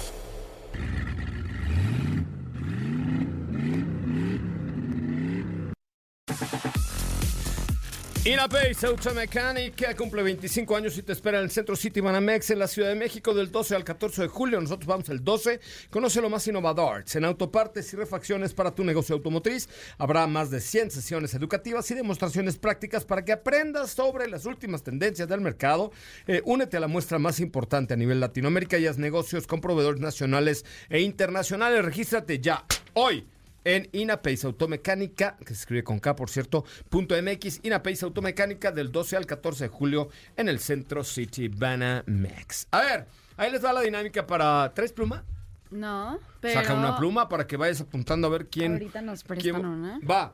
Inapace 8.23 8.85
Automecánica 8.85 9.95
cumple 9.95 10.21
25 10.21 10.75
años 10.75 10.95
y 10.95 11.01
te 11.01 11.11
espera 11.11 11.39
en 11.39 11.45
el 11.45 11.49
Centro 11.49 11.75
City 11.75 12.01
Banamex 12.01 12.51
en 12.51 12.59
la 12.59 12.67
Ciudad 12.67 12.89
de 12.89 12.95
México 12.95 13.33
del 13.33 13.51
12 13.51 13.75
al 13.75 13.83
14 13.83 14.21
de 14.21 14.27
julio. 14.27 14.61
Nosotros 14.61 14.85
vamos 14.85 15.09
el 15.09 15.23
12. 15.23 15.59
Conoce 15.89 16.21
lo 16.21 16.29
más 16.29 16.47
innovador 16.47 17.03
en 17.11 17.25
autopartes 17.25 17.91
y 17.91 17.95
refacciones 17.95 18.53
para 18.53 18.75
tu 18.75 18.83
negocio 18.83 19.15
automotriz. 19.15 19.67
Habrá 19.97 20.27
más 20.27 20.51
de 20.51 20.61
100 20.61 20.91
sesiones 20.91 21.33
educativas 21.33 21.89
y 21.89 21.95
demostraciones 21.95 22.59
prácticas 22.59 23.05
para 23.05 23.25
que 23.25 23.31
aprendas 23.31 23.89
sobre 23.89 24.27
las 24.27 24.45
últimas 24.45 24.83
tendencias 24.83 25.27
del 25.27 25.41
mercado. 25.41 25.91
Eh, 26.27 26.43
únete 26.45 26.77
a 26.77 26.79
la 26.79 26.87
muestra 26.87 27.17
más 27.17 27.39
importante 27.39 27.95
a 27.95 27.97
nivel 27.97 28.19
Latinoamérica 28.19 28.77
y 28.77 28.85
haz 28.85 28.99
negocios 28.99 29.47
con 29.47 29.61
proveedores 29.61 29.99
nacionales 29.99 30.63
e 30.91 31.01
internacionales. 31.01 31.83
Regístrate 31.83 32.37
ya, 32.37 32.65
hoy 32.93 33.25
en 33.63 33.89
Inapace 33.91 34.45
Automecánica, 34.47 35.37
que 35.37 35.47
se 35.47 35.61
escribe 35.61 35.83
con 35.83 35.99
K, 35.99 36.15
por 36.15 36.29
cierto, 36.29 36.65
punto 36.89 37.15
MX, 37.21 37.59
Inapace 37.63 38.05
Automecánica 38.05 38.71
del 38.71 38.91
12 38.91 39.17
al 39.17 39.25
14 39.25 39.65
de 39.65 39.69
julio 39.69 40.09
en 40.35 40.49
el 40.49 40.59
Centro 40.59 41.03
City 41.03 41.47
Banamex. 41.47 42.67
A 42.71 42.81
ver, 42.81 43.07
ahí 43.37 43.51
les 43.51 43.63
va 43.63 43.73
la 43.73 43.81
dinámica 43.81 44.25
para... 44.25 44.71
¿Tres 44.73 44.93
pluma? 44.93 45.23
No, 45.69 46.19
pero... 46.39 46.61
Saca 46.61 46.73
una 46.73 46.97
pluma 46.97 47.29
para 47.29 47.47
que 47.47 47.57
vayas 47.57 47.81
apuntando 47.81 48.27
a 48.27 48.29
ver 48.29 48.47
quién... 48.47 48.73
Ahorita 48.73 49.01
nos 49.01 49.23
prestan 49.23 49.65
una. 49.65 49.99
Va. 49.99 50.33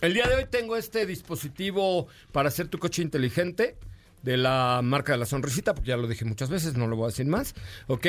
El 0.00 0.14
día 0.14 0.26
de 0.28 0.36
hoy 0.36 0.46
tengo 0.48 0.76
este 0.76 1.04
dispositivo 1.04 2.06
para 2.32 2.48
hacer 2.48 2.68
tu 2.68 2.78
coche 2.78 3.02
inteligente 3.02 3.76
de 4.22 4.36
la 4.36 4.80
marca 4.82 5.12
de 5.12 5.18
la 5.18 5.26
sonrisita, 5.26 5.74
porque 5.74 5.88
ya 5.88 5.96
lo 5.96 6.06
dije 6.06 6.24
muchas 6.24 6.48
veces, 6.48 6.74
no 6.74 6.86
lo 6.86 6.96
voy 6.96 7.04
a 7.04 7.08
decir 7.08 7.26
más, 7.26 7.54
¿ok? 7.86 8.06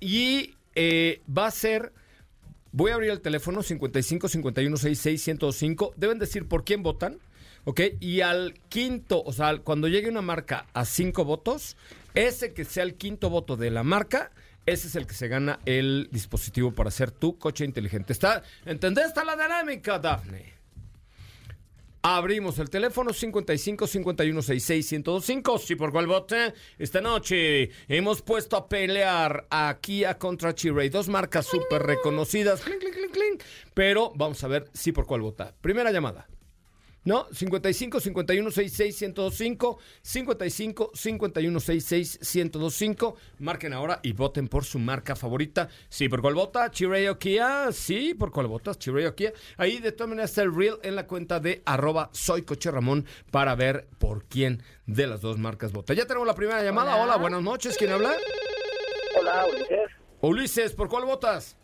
Y 0.00 0.54
eh, 0.74 1.22
va 1.26 1.46
a 1.46 1.50
ser 1.50 1.92
Voy 2.76 2.90
a 2.90 2.94
abrir 2.94 3.10
el 3.10 3.20
teléfono 3.20 3.62
55 3.62 4.26
51 4.26 4.76
66 4.76 5.22
105. 5.22 5.94
Deben 5.96 6.18
decir 6.18 6.48
por 6.48 6.64
quién 6.64 6.82
votan. 6.82 7.20
¿Ok? 7.62 7.80
Y 8.00 8.20
al 8.20 8.54
quinto, 8.68 9.22
o 9.22 9.32
sea, 9.32 9.58
cuando 9.58 9.86
llegue 9.86 10.08
una 10.08 10.22
marca 10.22 10.66
a 10.74 10.84
cinco 10.84 11.24
votos, 11.24 11.76
ese 12.14 12.52
que 12.52 12.64
sea 12.64 12.82
el 12.82 12.96
quinto 12.96 13.30
voto 13.30 13.56
de 13.56 13.70
la 13.70 13.84
marca, 13.84 14.32
ese 14.66 14.88
es 14.88 14.96
el 14.96 15.06
que 15.06 15.14
se 15.14 15.28
gana 15.28 15.60
el 15.66 16.08
dispositivo 16.10 16.72
para 16.72 16.88
hacer 16.88 17.12
tu 17.12 17.38
coche 17.38 17.64
inteligente. 17.64 18.12
¿Está, 18.12 18.42
¿Entendés? 18.66 19.06
Está 19.06 19.24
la 19.24 19.36
dinámica, 19.36 20.00
Daphne. 20.00 20.53
Abrimos 22.06 22.58
el 22.58 22.68
teléfono 22.68 23.14
55 23.14 23.86
51 23.86 24.42
66 24.42 24.92
1025. 24.92 25.58
Sí, 25.58 25.74
por 25.74 25.90
cuál 25.90 26.06
vote. 26.06 26.52
Esta 26.78 27.00
noche 27.00 27.70
hemos 27.88 28.20
puesto 28.20 28.58
a 28.58 28.68
pelear 28.68 29.46
a 29.48 29.78
Kia 29.80 30.18
contra 30.18 30.54
Chiray. 30.54 30.90
Dos 30.90 31.08
marcas 31.08 31.46
súper 31.46 31.82
reconocidas. 31.82 32.60
Clink, 32.60 32.80
clink, 32.80 33.10
clink. 33.10 33.42
Pero 33.72 34.12
vamos 34.16 34.44
a 34.44 34.48
ver 34.48 34.68
si 34.74 34.92
por 34.92 35.06
cuál 35.06 35.22
vota. 35.22 35.54
Primera 35.62 35.90
llamada. 35.92 36.28
¿No? 37.04 37.26
55 37.30 38.00
51 38.00 38.50
66 38.50 39.02
1025 39.02 39.78
55 40.00 40.90
51 40.94 41.60
66 41.60 42.18
1025 42.20 43.16
Marquen 43.40 43.72
ahora 43.74 44.00
y 44.02 44.12
voten 44.12 44.48
por 44.48 44.64
su 44.64 44.78
marca 44.78 45.14
favorita. 45.14 45.68
Sí, 45.88 46.08
¿por 46.08 46.22
cuál 46.22 46.34
vota? 46.34 46.70
Chirey 46.70 47.08
o 47.08 47.18
Kia. 47.18 47.72
Sí, 47.72 48.14
¿por 48.14 48.30
cuál 48.30 48.46
votas? 48.46 48.78
Chirey 48.78 49.04
o 49.06 49.14
Kia. 49.14 49.32
Ahí 49.58 49.78
de 49.78 49.92
todas 49.92 50.08
maneras 50.08 50.30
está 50.30 50.42
el 50.42 50.54
reel 50.54 50.78
en 50.82 50.96
la 50.96 51.06
cuenta 51.06 51.40
de 51.40 51.62
arroba 51.66 52.08
soy 52.12 52.42
coche 52.42 52.70
Ramón 52.70 53.04
para 53.30 53.54
ver 53.54 53.86
por 53.98 54.24
quién 54.24 54.62
de 54.86 55.06
las 55.06 55.20
dos 55.20 55.38
marcas 55.38 55.72
vota. 55.72 55.92
Ya 55.92 56.06
tenemos 56.06 56.26
la 56.26 56.34
primera 56.34 56.62
llamada. 56.62 56.96
Hola, 56.96 57.16
buenas 57.16 57.42
noches. 57.42 57.76
¿Quién 57.76 57.92
habla? 57.92 58.16
Hola, 59.20 59.46
Ulises. 59.46 59.90
Ulises, 60.20 60.72
¿por 60.72 60.88
cuál 60.88 61.04
votas? 61.04 61.56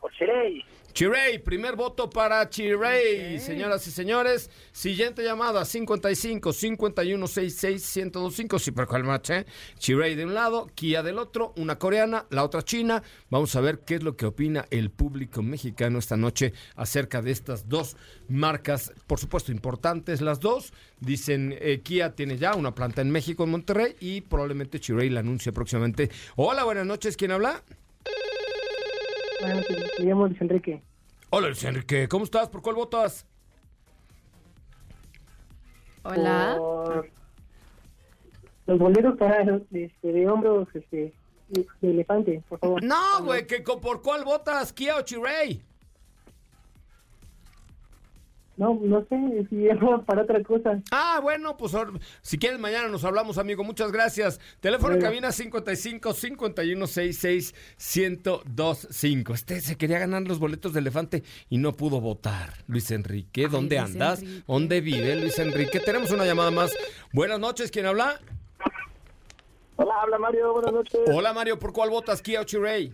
Por 0.00 0.10
Chirey. 0.12 0.64
Chirey, 0.92 1.38
primer 1.38 1.74
voto 1.74 2.10
para 2.10 2.48
Chirey. 2.50 3.40
Señoras 3.40 3.86
y 3.86 3.90
señores, 3.90 4.50
siguiente 4.72 5.24
llamada, 5.24 5.64
55 5.64 6.52
51 6.52 7.26
66 7.26 7.96
1025. 7.96 8.58
Sí, 8.58 8.72
pero 8.72 8.86
cuál 8.86 9.04
match, 9.04 9.30
eh? 9.30 9.46
Chirey 9.78 10.14
de 10.14 10.26
un 10.26 10.34
lado, 10.34 10.70
Kia 10.74 11.02
del 11.02 11.18
otro, 11.18 11.54
una 11.56 11.78
coreana, 11.78 12.26
la 12.28 12.44
otra 12.44 12.62
china. 12.62 13.02
Vamos 13.30 13.56
a 13.56 13.62
ver 13.62 13.80
qué 13.86 13.94
es 13.94 14.02
lo 14.02 14.16
que 14.16 14.26
opina 14.26 14.66
el 14.70 14.90
público 14.90 15.42
mexicano 15.42 15.98
esta 15.98 16.18
noche 16.18 16.52
acerca 16.76 17.22
de 17.22 17.30
estas 17.30 17.70
dos 17.70 17.96
marcas, 18.28 18.92
por 19.06 19.18
supuesto, 19.18 19.50
importantes 19.50 20.20
las 20.20 20.40
dos. 20.40 20.74
Dicen, 21.00 21.56
eh, 21.58 21.80
Kia 21.82 22.14
tiene 22.14 22.36
ya 22.36 22.54
una 22.54 22.74
planta 22.74 23.00
en 23.00 23.10
México, 23.10 23.44
en 23.44 23.50
Monterrey, 23.50 23.96
y 23.98 24.20
probablemente 24.20 24.78
Chirey 24.78 25.08
la 25.08 25.20
anuncie 25.20 25.52
próximamente. 25.52 26.10
Hola, 26.36 26.64
buenas 26.64 26.84
noches, 26.84 27.16
¿quién 27.16 27.30
habla? 27.30 27.62
Me 29.42 30.04
llamo 30.04 30.26
Luis 30.26 30.40
Enrique. 30.40 30.82
Hola, 31.30 31.48
Luis 31.48 31.64
Enrique, 31.64 32.08
¿cómo 32.08 32.24
estás? 32.24 32.48
¿Por 32.48 32.62
cuál 32.62 32.76
votas? 32.76 33.26
Hola. 36.04 36.56
Por 36.58 37.10
los 38.66 38.78
boleros 38.78 39.16
para 39.18 39.42
este, 39.42 39.92
de 40.02 40.28
hombros 40.28 40.68
este, 40.74 41.12
de 41.48 41.66
elefante, 41.90 42.42
por 42.48 42.58
favor. 42.60 42.82
No, 42.82 43.24
güey, 43.24 43.46
que 43.46 43.60
¿por 43.60 44.02
cuál 44.02 44.24
votas? 44.24 44.72
¿Kia 44.72 44.96
o 44.96 45.02
Chirey? 45.02 45.62
No, 48.56 48.78
no 48.82 49.00
sé, 49.08 49.46
si 49.48 49.56
llamo 49.56 50.02
para 50.06 50.22
otra 50.22 50.42
cosa. 50.42 50.80
Ah, 50.90 51.20
bueno, 51.22 51.56
pues 51.56 51.72
si 52.20 52.38
quieres 52.38 52.58
mañana 52.60 52.88
nos 52.88 53.02
hablamos, 53.04 53.38
amigo. 53.38 53.64
Muchas 53.64 53.90
gracias. 53.92 54.40
Teléfono 54.60 54.92
en 54.94 55.00
Bueno. 55.00 55.08
cabina 55.10 55.32
55 55.32 56.12
51 56.12 56.86
66 56.86 57.54
1025. 57.78 59.32
Este 59.34 59.60
se 59.62 59.76
quería 59.76 59.98
ganar 59.98 60.22
los 60.22 60.38
boletos 60.38 60.74
de 60.74 60.80
elefante 60.80 61.22
y 61.48 61.58
no 61.58 61.72
pudo 61.72 62.00
votar. 62.00 62.52
Luis 62.66 62.90
Enrique, 62.90 63.48
¿dónde 63.48 63.78
Luis 63.78 63.92
andas? 63.92 64.22
Enrique. 64.22 64.44
¿Dónde 64.46 64.80
vive 64.82 65.16
Luis 65.16 65.38
Enrique? 65.38 65.80
Tenemos 65.80 66.10
una 66.10 66.26
llamada 66.26 66.50
más. 66.50 66.72
Buenas 67.12 67.40
noches, 67.40 67.70
¿quién 67.70 67.86
habla? 67.86 68.20
Hola, 69.76 69.94
habla 70.02 70.18
Mario, 70.18 70.52
buenas 70.52 70.72
noches. 70.72 71.00
Hola 71.06 71.32
Mario, 71.32 71.58
¿por 71.58 71.72
cuál 71.72 71.88
votas? 71.90 72.20
Kia 72.22 72.42
o? 72.42 72.92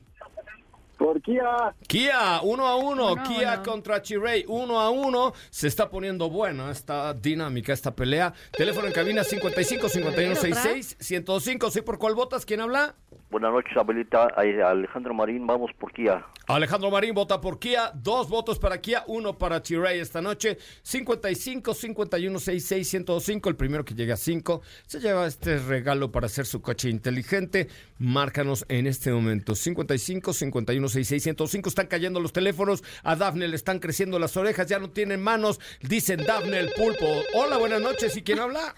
Por 0.98 1.22
Kia. 1.22 1.74
Kia, 1.86 2.40
uno 2.42 2.66
a 2.66 2.76
uno, 2.76 3.12
Uno 3.12 3.20
a 3.20 3.22
Kia 3.22 3.54
uno. 3.54 3.62
contra 3.62 4.02
Chirey, 4.02 4.44
uno 4.48 4.80
a 4.80 4.90
uno. 4.90 5.32
Se 5.48 5.68
está 5.68 5.88
poniendo 5.88 6.28
buena 6.28 6.70
esta 6.72 7.14
dinámica, 7.14 7.72
esta 7.72 7.94
pelea. 7.94 8.34
Teléfono 8.50 8.88
en 8.88 8.92
cabina 8.92 9.22
55 9.22 9.88
51 9.88 10.34
66 10.34 10.96
105. 10.98 11.70
¿Sí 11.70 11.82
por 11.82 11.98
cuál 11.98 12.14
votas? 12.16 12.44
¿Quién 12.44 12.60
habla? 12.60 12.96
Buenas 13.30 13.52
noches, 13.52 13.76
Abelita. 13.76 14.28
Ay, 14.36 14.58
Alejandro 14.60 15.14
Marín, 15.14 15.46
vamos 15.46 15.70
por 15.78 15.92
Kia. 15.92 16.24
Alejandro 16.46 16.90
Marín 16.90 17.14
vota 17.14 17.40
por 17.42 17.58
Kia, 17.58 17.92
dos 17.94 18.28
votos 18.30 18.58
para 18.58 18.80
Kia, 18.80 19.04
uno 19.06 19.36
para 19.36 19.62
Chirey 19.62 20.00
esta 20.00 20.22
noche. 20.22 20.56
55 20.82 21.74
51 21.74 22.38
66 22.40 22.88
105. 22.88 23.48
El 23.50 23.56
primero 23.56 23.84
que 23.84 23.94
llegue 23.94 24.12
a 24.12 24.16
5 24.16 24.62
se 24.86 24.98
lleva 24.98 25.26
este 25.26 25.58
regalo 25.58 26.10
para 26.10 26.26
hacer 26.26 26.46
su 26.46 26.60
coche 26.62 26.88
inteligente. 26.88 27.68
Márcanos 27.98 28.64
en 28.68 28.86
este 28.86 29.12
momento. 29.12 29.54
55 29.54 30.32
51 30.32 30.87
66 30.88 31.22
105. 31.22 31.68
Están 31.68 31.86
cayendo 31.86 32.20
los 32.20 32.32
teléfonos. 32.32 32.82
A 33.02 33.16
Dafne 33.16 33.48
le 33.48 33.56
están 33.56 33.78
creciendo 33.78 34.18
las 34.18 34.36
orejas, 34.36 34.66
ya 34.66 34.78
no 34.78 34.90
tienen 34.90 35.22
manos. 35.22 35.60
Dicen 35.80 36.24
Dafne 36.24 36.58
el 36.58 36.72
pulpo. 36.72 37.06
Hola, 37.34 37.58
buenas 37.58 37.80
noches. 37.80 38.16
¿Y 38.16 38.22
quién 38.22 38.38
habla? 38.38 38.74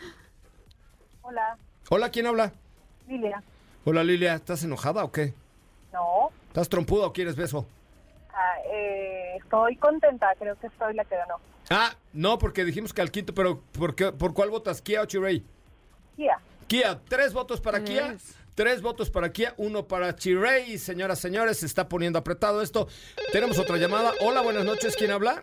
Hola, 1.23 1.57
Hola, 1.91 2.11
¿quién 2.11 2.27
habla? 2.27 2.53
Lilia. 3.09 3.43
Hola, 3.85 4.05
Lilia. 4.05 4.35
¿Estás 4.35 4.63
enojada 4.65 5.05
o 5.05 5.11
qué? 5.13 5.35
No, 5.93 6.31
¿Estás 6.49 6.69
trompuda 6.69 7.07
o 7.07 7.13
quieres 7.13 7.37
beso? 7.37 7.67
ah, 8.33 8.55
eh, 8.73 9.37
estoy 9.43 9.77
contenta, 9.77 10.29
creo 10.39 10.57
que 10.59 10.69
soy 10.79 10.95
la 10.95 11.05
que 11.05 11.17
ganó. 11.17 11.37
Ah, 11.69 11.95
no, 12.13 12.39
porque 12.39 12.65
dijimos 12.65 12.93
que 12.95 13.01
al 13.03 13.11
quinto, 13.11 13.35
pero 13.35 13.61
¿por, 13.73 13.95
qué- 13.95 14.13
¿por 14.13 14.33
cuál 14.35 14.51
votas? 14.51 14.81
¿Kia 14.81 15.03
o 15.03 15.05
Chirey? 15.07 15.45
Kia. 16.17 16.39
Kia, 16.69 17.01
tres 17.09 17.33
votos 17.33 17.61
para 17.61 17.83
Kia. 17.85 18.17
Tres 18.55 18.83
votos 18.83 19.11
para 19.11 19.33
Kia, 19.33 19.55
uno 19.57 19.87
para 19.87 20.15
Chirey. 20.15 20.79
Señoras, 20.79 21.19
señores, 21.19 21.59
se 21.59 21.67
está 21.67 21.89
poniendo 21.89 22.19
apretado 22.19 22.63
esto. 22.63 22.89
Tenemos 23.33 23.59
otra 23.59 23.77
llamada. 23.77 24.13
Hola, 24.21 24.41
buenas 24.43 24.65
noches. 24.65 24.97
¿Quién 24.97 25.11
habla? 25.11 25.43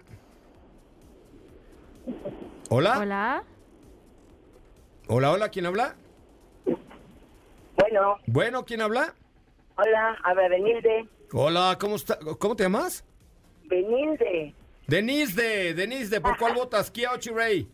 Hola. 2.70 3.00
Hola. 3.00 3.44
Hola, 5.08 5.32
hola. 5.32 5.50
¿Quién 5.50 5.66
habla? 5.66 5.96
Bueno, 7.76 8.18
Bueno, 8.26 8.66
¿quién 8.66 8.82
habla? 8.82 9.14
hola, 9.78 10.18
habla 10.24 10.48
Benilde. 10.50 11.08
Hola, 11.32 11.78
¿cómo 11.80 11.96
está? 11.96 12.18
¿Cómo 12.40 12.56
te 12.56 12.64
llamas? 12.64 13.04
Benilde. 13.66 14.54
Denise 14.88 15.40
de, 15.42 15.74
Denise 15.74 16.10
de, 16.10 16.22
¿por 16.22 16.38
cuál 16.38 16.56
votas? 16.56 16.90
¿Kia 16.90 17.12
o 17.12 17.18
Chiray? 17.18 17.68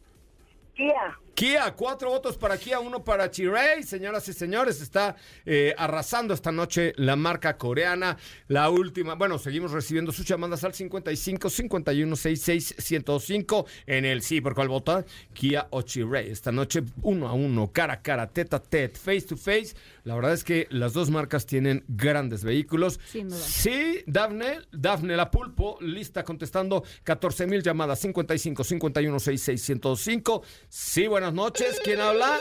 Kia. 0.76 1.18
Kia, 1.36 1.72
cuatro 1.76 2.12
votos 2.12 2.38
para 2.38 2.60
Kia, 2.60 2.80
uno 2.80 3.04
para 3.04 3.32
Chiray. 3.32 3.82
Señoras 3.82 4.28
y 4.28 4.34
señores, 4.34 4.82
está 4.82 5.16
eh, 5.48 5.74
arrasando 5.80 6.32
esta 6.32 6.52
noche 6.52 6.94
la 6.96 7.16
marca 7.16 7.58
coreana. 7.58 8.18
La 8.50 8.70
última, 8.70 9.16
bueno, 9.16 9.40
seguimos 9.40 9.72
recibiendo 9.72 10.12
sus 10.12 10.28
llamadas 10.28 10.64
al 10.64 10.76
55 10.76 11.50
51 11.50 12.16
66 12.16 12.76
105 12.78 13.66
en 13.88 14.06
el 14.06 14.22
sí, 14.22 14.42
¿por 14.42 14.54
cuál 14.54 14.68
vota? 14.68 15.06
Kia 15.34 15.68
o 15.72 15.82
Chiray. 15.82 16.30
Esta 16.30 16.52
noche, 16.52 16.84
uno 17.02 17.28
a 17.28 17.34
uno, 17.34 17.72
cara 17.72 17.94
a 17.94 18.02
cara, 18.04 18.28
tete 18.28 18.56
a 18.56 18.60
tete, 18.60 19.00
face 19.00 19.22
to 19.22 19.36
face. 19.36 19.74
La 20.04 20.16
verdad 20.16 20.34
es 20.34 20.44
que 20.44 20.68
las 20.70 20.92
dos 20.94 21.10
marcas 21.10 21.46
tienen 21.46 21.86
grandes 21.88 22.44
vehículos. 22.44 23.00
Sin 23.06 23.30
duda. 23.30 23.40
Sí, 23.40 24.04
Dafne, 24.06 24.60
Dafne 24.72 25.16
la 25.16 25.32
Pulpo, 25.32 25.78
lista 25.80 26.24
contestando 26.24 26.84
14 27.04 27.48
mil 27.48 27.64
llamadas, 27.64 28.00
55 28.00 28.64
51 28.64 29.20
66 29.20 29.62
105. 29.62 30.44
Sí, 30.68 31.08
buenas 31.08 31.34
noches. 31.34 31.80
¿Quién 31.84 32.02
habla? 32.02 32.38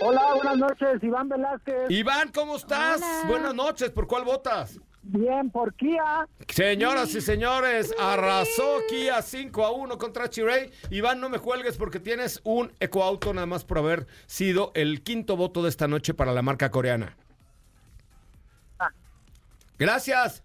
Hola, 0.00 0.34
buenas 0.34 0.56
noches, 0.56 1.02
Iván 1.02 1.28
Velázquez. 1.28 1.90
Iván, 1.90 2.30
¿cómo 2.32 2.56
estás? 2.56 2.96
Hola. 3.02 3.24
Buenas 3.28 3.54
noches. 3.54 3.90
¿Por 3.90 4.06
cuál 4.06 4.24
votas? 4.24 4.80
Bien, 5.04 5.50
por 5.50 5.74
Kia. 5.74 6.28
Señoras 6.48 7.12
y 7.14 7.20
señores, 7.20 7.92
arrasó 7.98 8.78
Kia 8.88 9.20
5 9.20 9.64
a 9.66 9.72
1 9.72 9.98
contra 9.98 10.30
Chiray. 10.30 10.70
Iván, 10.90 11.20
no 11.20 11.28
me 11.28 11.40
cuelgues 11.40 11.76
porque 11.76 11.98
tienes 11.98 12.40
un 12.44 12.70
ecoauto 12.78 13.34
nada 13.34 13.46
más 13.46 13.64
por 13.64 13.78
haber 13.78 14.06
sido 14.26 14.70
el 14.74 15.02
quinto 15.02 15.36
voto 15.36 15.62
de 15.62 15.68
esta 15.70 15.88
noche 15.88 16.14
para 16.14 16.32
la 16.32 16.42
marca 16.42 16.70
coreana. 16.70 17.16
Gracias. 19.78 20.42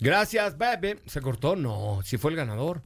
Gracias, 0.00 0.58
baby. 0.58 0.98
¿Se 1.06 1.20
cortó? 1.20 1.54
No, 1.54 2.00
si 2.02 2.18
fue 2.18 2.32
el 2.32 2.36
ganador. 2.36 2.82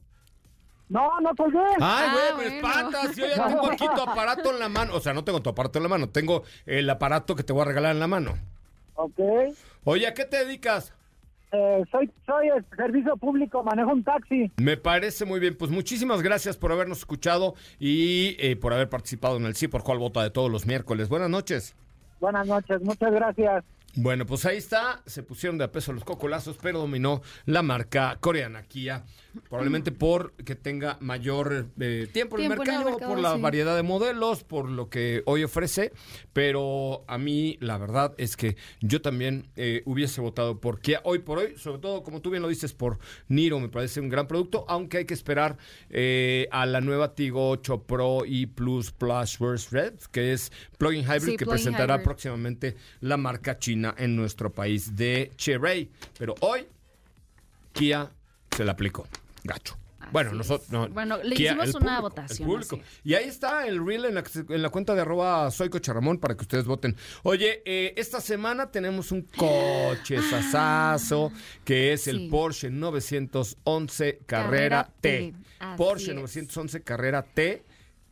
No, 0.88 1.18
no 1.20 1.34
colgué. 1.34 1.58
Ay, 1.58 1.76
Ah, 1.80 2.12
güey, 2.12 2.50
me 2.50 2.60
bueno. 2.60 2.68
espantas. 2.78 3.16
Yo 3.16 3.26
ya 3.26 3.46
tengo 3.48 3.70
aquí 3.70 3.86
tu 3.94 4.02
aparato 4.02 4.50
en 4.52 4.58
la 4.58 4.68
mano. 4.68 4.94
O 4.94 5.00
sea, 5.00 5.14
no 5.14 5.24
tengo 5.24 5.40
tu 5.40 5.48
aparato 5.50 5.78
en 5.78 5.84
la 5.84 5.88
mano. 5.88 6.10
Tengo 6.10 6.42
el 6.66 6.88
aparato 6.90 7.34
que 7.34 7.42
te 7.42 7.52
voy 7.52 7.62
a 7.62 7.64
regalar 7.64 7.92
en 7.92 8.00
la 8.00 8.06
mano. 8.06 8.36
Ok. 8.96 9.20
Oye, 9.84 10.06
¿a 10.06 10.14
qué 10.14 10.24
te 10.24 10.44
dedicas? 10.44 10.92
Eh, 11.52 11.84
soy, 11.90 12.10
soy 12.26 12.48
el 12.48 12.64
servicio 12.76 13.16
público, 13.16 13.62
manejo 13.62 13.92
un 13.92 14.02
taxi. 14.02 14.50
Me 14.56 14.76
parece 14.76 15.24
muy 15.24 15.38
bien. 15.38 15.56
Pues 15.56 15.70
muchísimas 15.70 16.22
gracias 16.22 16.56
por 16.56 16.72
habernos 16.72 16.98
escuchado 16.98 17.54
y 17.78 18.36
eh, 18.40 18.56
por 18.56 18.72
haber 18.72 18.88
participado 18.88 19.36
en 19.36 19.46
el 19.46 19.54
Sí 19.54 19.68
por 19.68 19.82
cuál 19.84 19.98
vota 19.98 20.22
de 20.22 20.30
todos 20.30 20.50
los 20.50 20.66
miércoles. 20.66 21.08
Buenas 21.08 21.30
noches. 21.30 21.76
Buenas 22.20 22.46
noches, 22.46 22.80
muchas 22.82 23.12
gracias. 23.12 23.64
Bueno, 23.94 24.26
pues 24.26 24.44
ahí 24.44 24.58
está. 24.58 25.02
Se 25.06 25.22
pusieron 25.22 25.56
de 25.56 25.64
a 25.64 25.72
peso 25.72 25.92
los 25.92 26.04
cocolazos, 26.04 26.58
pero 26.60 26.78
dominó 26.80 27.22
la 27.46 27.62
marca 27.62 28.18
coreana 28.20 28.62
Kia. 28.62 29.04
Probablemente 29.48 29.92
por 29.92 30.32
que 30.32 30.54
tenga 30.54 30.98
mayor 31.00 31.68
eh, 31.80 32.08
tiempo, 32.12 32.36
en 32.38 32.44
el 32.44 32.48
Tiempo 32.48 32.64
en 32.64 32.70
el 32.70 32.84
mercado, 32.84 32.98
por 32.98 33.18
la 33.18 33.34
sí. 33.34 33.40
variedad 33.40 33.76
de 33.76 33.82
modelos, 33.82 34.44
por 34.44 34.68
lo 34.68 34.88
que 34.88 35.22
hoy 35.26 35.44
ofrece. 35.44 35.92
Pero 36.32 37.04
a 37.06 37.18
mí, 37.18 37.56
la 37.60 37.78
verdad 37.78 38.14
es 38.18 38.36
que 38.36 38.56
yo 38.80 39.00
también 39.00 39.48
eh, 39.56 39.82
hubiese 39.86 40.20
votado 40.20 40.60
por 40.60 40.80
Kia 40.80 41.00
hoy 41.04 41.20
por 41.20 41.38
hoy, 41.38 41.56
sobre 41.56 41.78
todo, 41.78 42.02
como 42.02 42.20
tú 42.20 42.30
bien 42.30 42.42
lo 42.42 42.48
dices, 42.48 42.72
por 42.72 42.98
Niro. 43.28 43.60
Me 43.60 43.68
parece 43.68 44.00
un 44.00 44.08
gran 44.08 44.26
producto, 44.26 44.64
aunque 44.68 44.98
hay 44.98 45.04
que 45.04 45.14
esperar 45.14 45.56
eh, 45.90 46.48
a 46.50 46.66
la 46.66 46.80
nueva 46.80 47.14
Tigo 47.14 47.50
8 47.50 47.82
Pro 47.84 48.24
y 48.26 48.46
Plus 48.46 48.92
Plus 48.92 49.38
Verse 49.38 49.68
Red, 49.70 49.94
que 50.10 50.32
es 50.32 50.52
plug-in 50.78 51.04
hybrid, 51.04 51.20
Sí, 51.32 51.36
que 51.36 51.46
presentará 51.46 51.94
hybrid. 51.94 52.04
próximamente 52.04 52.76
la 53.00 53.16
marca 53.16 53.58
china 53.58 53.94
en 53.98 54.16
nuestro 54.16 54.52
país 54.52 54.96
de 54.96 55.32
Cheray. 55.36 55.90
Pero 56.18 56.34
hoy 56.40 56.66
Kia 57.72 58.10
se 58.56 58.64
la 58.64 58.72
aplicó. 58.72 59.06
Gacho. 59.46 59.78
Bueno, 60.12 60.32
nosotros. 60.32 60.70
no, 60.70 60.88
Bueno, 60.88 61.18
le 61.22 61.34
hicimos 61.34 61.74
una 61.74 62.00
público, 62.00 62.02
votación, 62.02 62.48
público. 62.48 62.78
Y 63.02 63.14
ahí 63.14 63.24
está 63.24 63.66
el 63.66 63.84
reel 63.84 64.04
en 64.04 64.14
la, 64.14 64.22
en 64.50 64.62
la 64.62 64.70
cuenta 64.70 64.94
de 64.94 65.00
arroba 65.00 65.50
soy 65.50 65.68
Ramón 65.68 66.18
para 66.18 66.36
que 66.36 66.42
ustedes 66.42 66.64
voten. 66.64 66.94
Oye, 67.24 67.62
eh, 67.64 67.92
esta 67.96 68.20
semana 68.20 68.70
tenemos 68.70 69.10
un 69.10 69.22
coche 69.22 70.20
sasazo 70.30 71.32
que 71.64 71.92
es 71.92 72.06
el. 72.06 72.28
Porsche 72.28 72.70
911 72.70 74.20
Carrera, 74.26 74.84
Carrera 74.84 74.92
T. 75.00 75.34
Porsche 75.76 76.10
es. 76.12 76.16
911 76.16 76.82
Carrera 76.82 77.22
T 77.22 77.64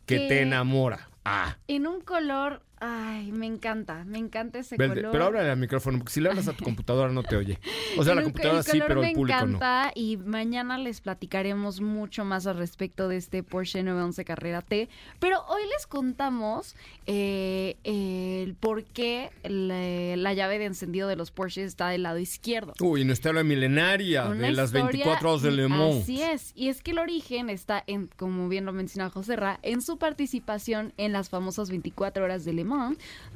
que 0.06 0.18
Que- 0.18 0.28
te 0.28 0.40
enamora. 0.42 1.08
Ah. 1.24 1.56
En 1.68 1.86
un 1.86 2.00
color, 2.00 2.62
ay, 2.86 3.32
me 3.32 3.46
encanta, 3.46 4.04
me 4.04 4.18
encanta 4.18 4.58
ese 4.58 4.76
Velde, 4.76 4.96
color. 4.96 5.12
pero 5.12 5.24
háblale 5.26 5.50
al 5.50 5.56
micrófono, 5.58 5.98
porque 5.98 6.12
si 6.12 6.20
le 6.20 6.28
hablas 6.30 6.48
a 6.48 6.52
tu 6.52 6.64
computadora 6.64 7.10
no 7.12 7.22
te 7.22 7.36
oye. 7.36 7.58
O 7.98 8.04
sea, 8.04 8.14
la 8.14 8.22
computadora 8.22 8.58
el 8.58 8.64
sí, 8.64 8.78
pero 8.86 9.00
el 9.00 9.06
me 9.08 9.12
público 9.14 9.38
no. 9.40 9.44
encanta 9.56 9.92
y 9.94 10.16
mañana 10.18 10.78
les 10.78 11.00
platicaremos 11.00 11.80
mucho 11.80 12.24
más 12.24 12.46
al 12.46 12.56
respecto 12.58 13.08
de 13.08 13.16
este 13.16 13.42
Porsche 13.42 13.82
911 13.82 14.24
Carrera 14.24 14.62
T. 14.62 14.88
Pero 15.18 15.44
hoy 15.48 15.62
les 15.74 15.86
contamos 15.86 16.76
eh, 17.06 17.76
el 17.84 18.54
por 18.54 18.84
qué 18.84 19.30
la, 19.44 20.16
la 20.16 20.34
llave 20.34 20.58
de 20.58 20.66
encendido 20.66 21.08
de 21.08 21.16
los 21.16 21.30
Porsches 21.30 21.66
está 21.66 21.88
del 21.88 22.02
lado 22.02 22.18
izquierdo. 22.18 22.74
Uy, 22.80 23.04
nuestra 23.04 23.30
historia 23.30 23.44
milenaria 23.44 24.26
Una 24.26 24.46
de 24.48 24.52
las 24.52 24.66
historia- 24.70 24.86
24 24.90 25.30
horas 25.30 25.42
de 25.42 25.50
Le 25.52 25.68
Mans. 25.68 26.02
Así 26.02 26.20
es, 26.22 26.52
y 26.54 26.68
es 26.68 26.82
que 26.82 26.90
el 26.90 26.98
origen 26.98 27.48
está 27.48 27.82
en, 27.86 28.08
como 28.16 28.48
bien 28.48 28.64
lo 28.66 28.72
menciona 28.72 29.08
José 29.08 29.36
Ra, 29.36 29.58
en 29.62 29.80
su 29.80 29.96
participación 29.98 30.92
en 30.96 31.12
las 31.12 31.30
famosas 31.30 31.70
24 31.70 32.24
horas 32.24 32.44
de 32.44 32.52
Le 32.52 32.64
Mans, 32.64 32.73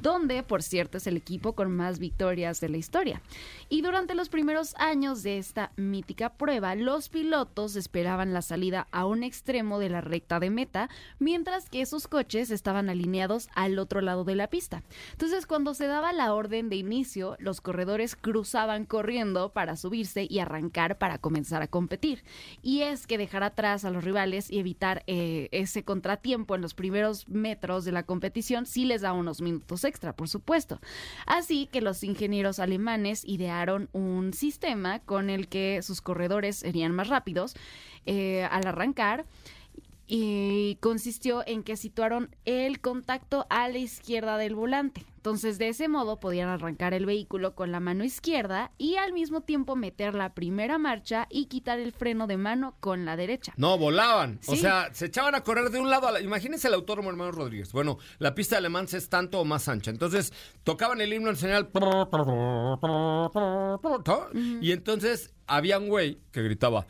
donde, 0.01 0.43
por 0.43 0.63
cierto, 0.63 0.97
es 0.97 1.07
el 1.07 1.17
equipo 1.17 1.53
con 1.53 1.75
más 1.75 1.99
victorias 1.99 2.59
de 2.59 2.69
la 2.69 2.77
historia. 2.77 3.21
Y 3.69 3.81
durante 3.81 4.15
los 4.15 4.29
primeros 4.29 4.75
años 4.77 5.23
de 5.23 5.37
esta 5.37 5.71
mítica 5.75 6.33
prueba, 6.33 6.75
los 6.75 7.09
pilotos 7.09 7.75
esperaban 7.75 8.33
la 8.33 8.41
salida 8.41 8.87
a 8.91 9.05
un 9.05 9.23
extremo 9.23 9.79
de 9.79 9.89
la 9.89 10.01
recta 10.01 10.39
de 10.39 10.49
meta, 10.49 10.89
mientras 11.19 11.69
que 11.69 11.85
sus 11.85 12.07
coches 12.07 12.51
estaban 12.51 12.89
alineados 12.89 13.49
al 13.55 13.79
otro 13.79 14.01
lado 14.01 14.23
de 14.23 14.35
la 14.35 14.49
pista. 14.49 14.83
Entonces, 15.11 15.45
cuando 15.45 15.73
se 15.73 15.87
daba 15.87 16.13
la 16.13 16.33
orden 16.33 16.69
de 16.69 16.75
inicio, 16.77 17.35
los 17.39 17.61
corredores 17.61 18.15
cruzaban 18.15 18.85
corriendo 18.85 19.49
para 19.49 19.75
subirse 19.75 20.27
y 20.29 20.39
arrancar 20.39 20.97
para 20.97 21.17
comenzar 21.17 21.61
a 21.61 21.67
competir. 21.67 22.23
Y 22.61 22.81
es 22.81 23.07
que 23.07 23.17
dejar 23.17 23.43
atrás 23.43 23.85
a 23.85 23.91
los 23.91 24.03
rivales 24.03 24.49
y 24.49 24.59
evitar 24.59 25.03
eh, 25.07 25.49
ese 25.51 25.83
contratiempo 25.83 26.55
en 26.55 26.61
los 26.61 26.73
primeros 26.73 27.27
metros 27.27 27.85
de 27.85 27.91
la 27.91 28.03
competición 28.03 28.65
sí 28.65 28.85
les 28.85 29.01
da 29.01 29.13
unos 29.19 29.41
minutos 29.41 29.83
extra, 29.83 30.13
por 30.13 30.27
supuesto. 30.27 30.79
Así 31.25 31.67
que 31.71 31.81
los 31.81 32.03
ingenieros 32.03 32.59
alemanes 32.59 33.23
idearon 33.25 33.89
un 33.93 34.33
sistema 34.33 34.99
con 34.99 35.29
el 35.29 35.47
que 35.47 35.81
sus 35.83 36.01
corredores 36.01 36.57
serían 36.57 36.93
más 36.93 37.07
rápidos 37.07 37.55
eh, 38.05 38.47
al 38.49 38.65
arrancar 38.65 39.25
y 40.11 40.79
consistió 40.81 41.43
en 41.45 41.61
que 41.61 41.77
situaron 41.77 42.35
el 42.43 42.81
contacto 42.81 43.45
a 43.51 43.69
la 43.69 43.77
izquierda 43.77 44.39
del 44.39 44.55
volante. 44.55 45.05
Entonces, 45.17 45.59
de 45.59 45.67
ese 45.67 45.87
modo 45.87 46.19
podían 46.19 46.49
arrancar 46.49 46.95
el 46.95 47.05
vehículo 47.05 47.53
con 47.53 47.71
la 47.71 47.79
mano 47.79 48.03
izquierda 48.03 48.71
y 48.79 48.95
al 48.95 49.13
mismo 49.13 49.41
tiempo 49.41 49.75
meter 49.75 50.15
la 50.15 50.33
primera 50.33 50.79
marcha 50.79 51.27
y 51.29 51.45
quitar 51.45 51.77
el 51.77 51.91
freno 51.91 52.25
de 52.25 52.37
mano 52.37 52.75
con 52.79 53.05
la 53.05 53.17
derecha. 53.17 53.53
No, 53.55 53.77
volaban. 53.77 54.39
O 54.47 54.55
sea, 54.55 54.89
se 54.93 55.05
echaban 55.05 55.35
a 55.35 55.41
correr 55.41 55.69
de 55.69 55.79
un 55.79 55.91
lado 55.91 56.07
a 56.07 56.11
la... 56.13 56.21
Imagínense 56.21 56.69
el 56.69 56.73
autódromo 56.73 57.11
hermano 57.11 57.31
Rodríguez. 57.31 57.71
Bueno, 57.71 57.99
la 58.17 58.33
pista 58.33 58.55
de 58.55 58.63
Le 58.63 58.69
Mans 58.69 58.95
es 58.95 59.09
tanto 59.09 59.39
o 59.39 59.45
más 59.45 59.67
ancha. 59.67 59.91
Entonces, 59.91 60.33
tocaban 60.63 61.01
el 61.01 61.13
himno 61.13 61.31
nacional. 61.31 61.69
Y 64.59 64.71
entonces 64.71 65.35
había 65.45 65.77
un 65.77 65.89
güey 65.89 66.17
que 66.31 66.41
gritaba... 66.41 66.87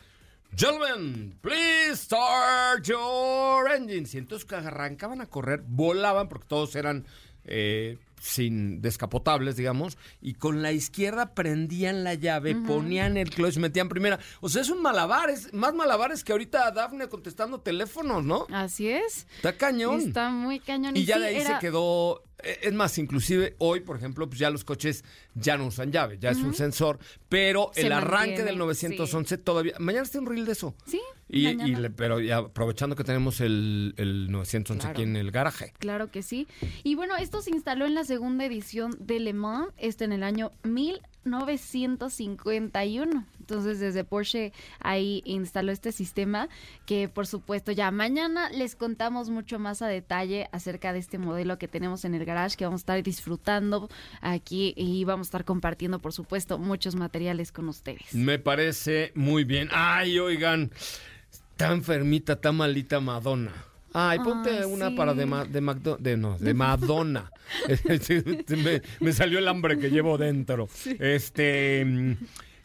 Gentlemen, 0.55 1.35
please 1.41 1.99
start 1.99 2.87
your 2.87 3.69
engines. 3.71 4.13
Y 4.13 4.17
entonces 4.17 4.51
arrancaban 4.51 5.21
a 5.21 5.27
correr, 5.27 5.63
volaban 5.65 6.27
porque 6.27 6.47
todos 6.47 6.75
eran 6.75 7.05
eh, 7.45 7.97
sin 8.19 8.81
descapotables, 8.81 9.55
digamos, 9.55 9.97
y 10.21 10.33
con 10.33 10.61
la 10.61 10.71
izquierda 10.71 11.33
prendían 11.33 12.03
la 12.03 12.13
llave, 12.15 12.55
ponían 12.55 13.17
el 13.17 13.29
clutch, 13.29 13.57
metían 13.57 13.89
primera. 13.89 14.19
O 14.41 14.49
sea, 14.49 14.61
es 14.61 14.69
un 14.69 14.81
malabar, 14.81 15.29
es 15.29 15.53
más 15.53 15.73
malabares 15.73 16.23
que 16.23 16.31
ahorita 16.31 16.71
Dafne 16.71 17.07
contestando 17.07 17.61
teléfonos, 17.61 18.23
¿no? 18.23 18.45
Así 18.51 18.89
es. 18.89 19.27
Está 19.37 19.57
cañón. 19.57 19.99
Está 20.01 20.29
muy 20.29 20.59
cañón. 20.59 20.95
Y 20.97 21.05
ya 21.05 21.15
sí, 21.15 21.21
de 21.21 21.27
ahí 21.27 21.41
se 21.41 21.55
quedó. 21.59 22.23
eh, 22.43 22.59
Es 22.63 22.73
más, 22.73 22.97
inclusive 22.97 23.55
hoy, 23.57 23.79
por 23.81 23.97
ejemplo, 23.97 24.27
pues 24.27 24.39
ya 24.39 24.49
los 24.49 24.63
coches 24.63 25.03
ya 25.35 25.57
no 25.57 25.65
usan 25.67 25.91
llave, 25.91 26.17
ya 26.19 26.31
es 26.31 26.37
un 26.37 26.53
sensor, 26.53 26.99
pero 27.29 27.71
Se 27.73 27.81
el 27.87 27.91
arranque 27.93 28.27
mantiene, 28.27 28.43
del 28.45 28.57
911 28.57 29.37
todavía. 29.37 29.73
Mañana 29.79 30.03
está 30.03 30.19
un 30.19 30.25
reel 30.25 30.45
de 30.45 30.51
eso. 30.53 30.73
Sí, 30.85 30.99
Y, 31.29 31.47
y 31.47 31.55
mañana. 31.55 31.79
le- 31.79 31.89
pero 31.91 32.17
aprovechando 32.37 32.95
que 32.95 33.03
tenemos 33.03 33.39
el, 33.41 33.93
el 33.97 34.31
911 34.31 34.79
Claro. 34.81 34.91
aquí 34.93 35.03
en 35.03 35.15
el 35.15 35.31
garaje. 35.31 35.73
Claro 35.79 36.11
que 36.11 36.23
sí. 36.23 36.47
Y 36.83 36.95
bueno, 36.95 37.15
esto 37.17 37.41
se 37.41 37.51
instaló 37.51 37.85
en 37.85 37.93
la 37.93 38.03
segunda 38.09 38.43
edición 38.43 38.97
de 38.99 39.19
Le 39.19 39.33
Mans, 39.33 39.71
este 39.77 40.03
en 40.03 40.11
el 40.13 40.23
año 40.23 40.51
1951. 40.63 43.27
Entonces, 43.39 43.79
desde 43.79 44.03
Porsche 44.03 44.51
ahí 44.79 45.21
instaló 45.25 45.71
este 45.71 45.91
sistema 45.91 46.49
que, 46.87 47.07
por 47.07 47.27
supuesto, 47.27 47.71
ya 47.71 47.91
mañana 47.91 48.49
les 48.49 48.75
contamos 48.75 49.29
mucho 49.29 49.59
más 49.59 49.83
a 49.83 49.87
detalle 49.87 50.49
acerca 50.51 50.91
de 50.91 50.97
este 50.97 51.19
modelo 51.19 51.59
que 51.59 51.67
tenemos 51.67 52.03
en 52.03 52.15
el 52.15 52.25
garage, 52.25 52.57
que 52.57 52.65
vamos 52.65 52.79
a 52.79 52.81
estar 52.81 53.03
disfrutando 53.03 53.89
aquí 54.21 54.73
y 54.75 55.03
vamos 55.03 55.27
a 55.27 55.27
estar 55.27 55.45
compartiendo, 55.45 55.99
por 55.99 56.11
supuesto, 56.11 56.57
muchos 56.57 56.95
materiales 56.95 57.51
con 57.51 57.69
ustedes. 57.69 58.15
Me 58.15 58.39
parece 58.39 59.11
muy 59.13 59.43
bien. 59.43 59.69
Ay, 59.71 60.17
oigan, 60.17 60.71
tan 61.57 61.73
enfermita, 61.73 62.41
tan 62.41 62.55
malita 62.55 62.99
Madonna. 62.99 63.68
Ay, 63.93 64.19
ponte 64.19 64.65
una 64.65 64.89
sí. 64.89 64.95
para 64.95 65.13
de, 65.13 65.25
ma- 65.25 65.45
de, 65.45 65.61
de 65.99 66.17
no, 66.17 66.37
de 66.37 66.53
Madonna. 66.53 67.31
me, 68.63 68.81
me 68.99 69.13
salió 69.13 69.39
el 69.39 69.47
hambre 69.47 69.77
que 69.77 69.89
llevo 69.89 70.17
dentro. 70.17 70.67
Este, 70.99 71.83
mm, 71.85 72.11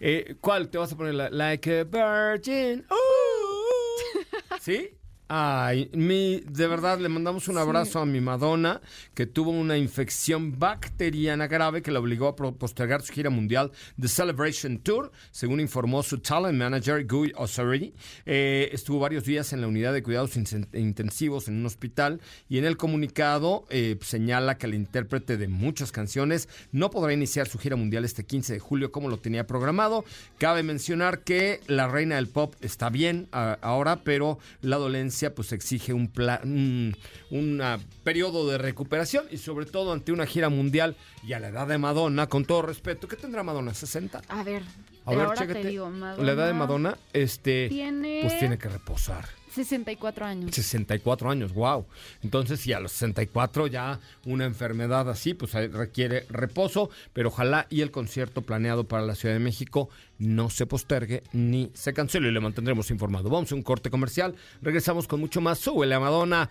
eh, 0.01 0.37
¿cuál 0.41 0.69
te 0.69 0.79
vas 0.79 0.93
a 0.93 0.97
poner? 0.97 1.15
La- 1.15 1.31
Like 1.31 1.81
a 1.81 1.85
virgin. 1.85 2.85
Ooh. 2.91 4.57
¿Sí? 4.61 4.91
Ay, 5.37 5.91
mi, 5.93 6.43
de 6.49 6.69
verdad 6.69 7.01
le 7.01 7.09
mandamos 7.09 7.49
un 7.49 7.59
abrazo 7.59 7.99
a 7.99 8.07
mi 8.07 8.21
Madonna, 8.21 8.81
que 9.15 9.27
tuvo 9.27 9.51
una 9.51 9.77
infección 9.77 10.61
bacteriana 10.61 11.49
grave 11.49 11.83
que 11.83 11.91
la 11.91 11.99
obligó 11.99 12.29
a 12.29 12.37
postergar 12.37 13.03
su 13.03 13.13
gira 13.13 13.31
mundial 13.31 13.73
The 14.01 14.07
Celebration 14.07 14.79
Tour, 14.79 15.11
según 15.33 15.59
informó 15.59 16.05
su 16.05 16.19
talent 16.19 16.57
manager 16.57 17.05
Guy 17.05 17.33
Osari. 17.35 17.95
Eh, 18.27 18.69
estuvo 18.71 19.01
varios 19.01 19.25
días 19.25 19.53
en 19.53 19.61
la 19.61 19.67
unidad 19.67 19.93
de 19.93 20.05
cuidados 20.05 20.37
in- 20.37 20.69
intensivos 20.73 21.49
en 21.49 21.57
un 21.57 21.67
hospital 21.67 22.21
y 22.49 22.59
en 22.59 22.65
el 22.65 22.77
comunicado 22.77 23.65
eh, 23.71 23.99
señala 24.03 24.57
que 24.57 24.67
el 24.67 24.75
intérprete 24.75 25.37
de 25.37 25.49
muchas 25.49 25.91
canciones 25.91 26.49
no 26.71 26.91
podrá 26.91 27.13
iniciar 27.13 27.49
su 27.49 27.59
gira 27.59 27.75
mundial 27.75 28.05
este 28.05 28.25
15 28.25 28.53
de 28.53 28.59
julio 28.61 28.93
como 28.93 29.09
lo 29.09 29.19
tenía 29.19 29.49
programado. 29.49 30.05
Cabe 30.39 30.63
mencionar 30.63 31.25
que 31.25 31.59
la 31.67 31.89
reina 31.89 32.15
del 32.15 32.29
pop 32.29 32.55
está 32.61 32.89
bien 32.89 33.27
a- 33.33 33.59
ahora, 33.63 33.97
pero 34.05 34.39
la 34.63 34.77
dolencia 34.77 35.24
pues 35.33 35.53
exige 35.53 35.93
un, 35.93 36.09
pla- 36.09 36.41
un 36.43 36.97
una 37.31 37.79
periodo 38.03 38.49
de 38.49 38.59
recuperación 38.59 39.27
y 39.31 39.37
sobre 39.39 39.67
todo 39.67 39.93
ante 39.93 40.11
una 40.11 40.27
gira 40.27 40.49
mundial 40.49 40.97
y 41.23 41.33
a 41.35 41.39
la 41.41 41.49
edad 41.49 41.69
de 41.69 41.79
Madonna, 41.79 42.27
con 42.29 42.45
todo 42.45 42.63
respeto, 42.63 43.07
¿qué 43.07 43.15
tendrá 43.17 43.45
Madonna? 43.45 43.71
¿60? 43.71 44.23
A 44.29 44.43
ver, 44.43 44.63
A 45.05 45.11
ver, 45.13 45.21
ahora 45.21 45.35
chécate. 45.41 45.63
te 45.63 45.69
digo, 45.69 45.89
La 45.91 46.33
edad 46.33 46.47
de 46.49 46.53
Madonna, 46.55 46.99
este, 47.13 47.69
tiene 47.69 48.19
pues 48.23 48.39
tiene 48.39 48.59
que 48.59 48.69
reposar. 48.69 49.25
64 49.55 50.27
años. 50.27 50.55
64 50.55 51.31
años, 51.31 51.53
wow. 51.55 51.87
Entonces, 52.23 52.61
si 52.61 52.73
a 52.73 52.81
los 52.81 52.93
64 52.93 53.67
ya 53.69 54.01
una 54.25 54.45
enfermedad 54.45 55.09
así, 55.09 55.35
pues 55.35 55.53
requiere 55.53 56.27
reposo, 56.29 56.91
pero 57.13 57.29
ojalá 57.29 57.67
y 57.71 57.81
el 57.81 57.91
concierto 57.91 58.43
planeado 58.43 58.85
para 58.85 59.05
la 59.05 59.15
Ciudad 59.15 59.35
de 59.35 59.41
México 59.41 59.89
no 60.19 60.51
se 60.51 60.67
postergue 60.67 61.23
ni 61.33 61.71
se 61.75 61.93
cancele 61.93 62.29
y 62.29 62.33
le 62.33 62.41
mantendremos 62.41 62.91
informado. 62.91 63.31
Vamos 63.31 63.53
a 63.53 63.55
un 63.55 63.63
corte 63.63 63.91
comercial, 63.91 64.35
regresamos 64.63 65.07
con 65.07 65.21
mucho 65.21 65.41
más. 65.41 65.59
Súbele 65.59 65.95
a 65.95 66.01
Madonna. 66.01 66.51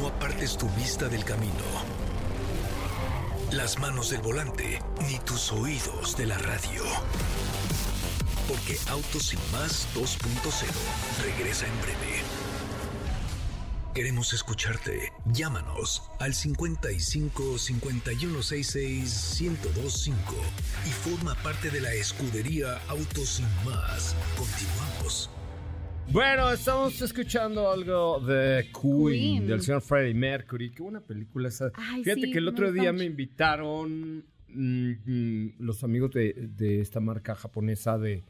No 0.00 0.08
apartes 0.08 0.56
tu 0.56 0.68
vista 0.70 1.08
del 1.08 1.24
camino, 1.24 1.52
las 3.52 3.78
manos 3.78 4.10
del 4.10 4.20
volante, 4.20 4.80
ni 5.08 5.18
tus 5.20 5.50
oídos 5.52 6.16
de 6.16 6.26
la 6.26 6.38
radio. 6.38 6.84
Porque 8.48 8.76
Autos 8.88 9.34
Más 9.52 9.86
2.0 9.94 10.64
regresa 11.22 11.66
en 11.66 11.80
breve. 11.82 12.22
Queremos 13.94 14.32
escucharte. 14.32 15.12
Llámanos 15.26 16.08
al 16.18 16.32
55 16.32 17.58
5166 17.58 19.38
1025 19.40 20.34
y 20.86 20.90
forma 20.90 21.34
parte 21.42 21.68
de 21.68 21.80
la 21.82 21.92
escudería 21.92 22.78
Autos 22.88 23.28
Sin 23.28 23.46
Más. 23.66 24.16
Continuamos. 24.36 25.28
Bueno, 26.10 26.50
estamos 26.50 27.02
escuchando 27.02 27.70
algo 27.70 28.20
de 28.20 28.70
Queen, 28.72 29.08
Queen. 29.08 29.46
del 29.46 29.60
señor 29.60 29.82
Freddie 29.82 30.14
Mercury. 30.14 30.70
Qué 30.70 30.82
buena 30.82 31.00
película 31.00 31.48
esa. 31.48 31.70
Ay, 31.74 32.02
Fíjate 32.02 32.22
sí, 32.22 32.32
que 32.32 32.38
el 32.38 32.48
otro 32.48 32.72
día 32.72 32.92
me 32.94 33.04
invitaron 33.04 34.24
mm, 34.48 34.90
mm, 35.04 35.54
los 35.58 35.84
amigos 35.84 36.12
de, 36.12 36.34
de 36.56 36.80
esta 36.80 37.00
marca 37.00 37.34
japonesa 37.34 37.98
de, 37.98 38.24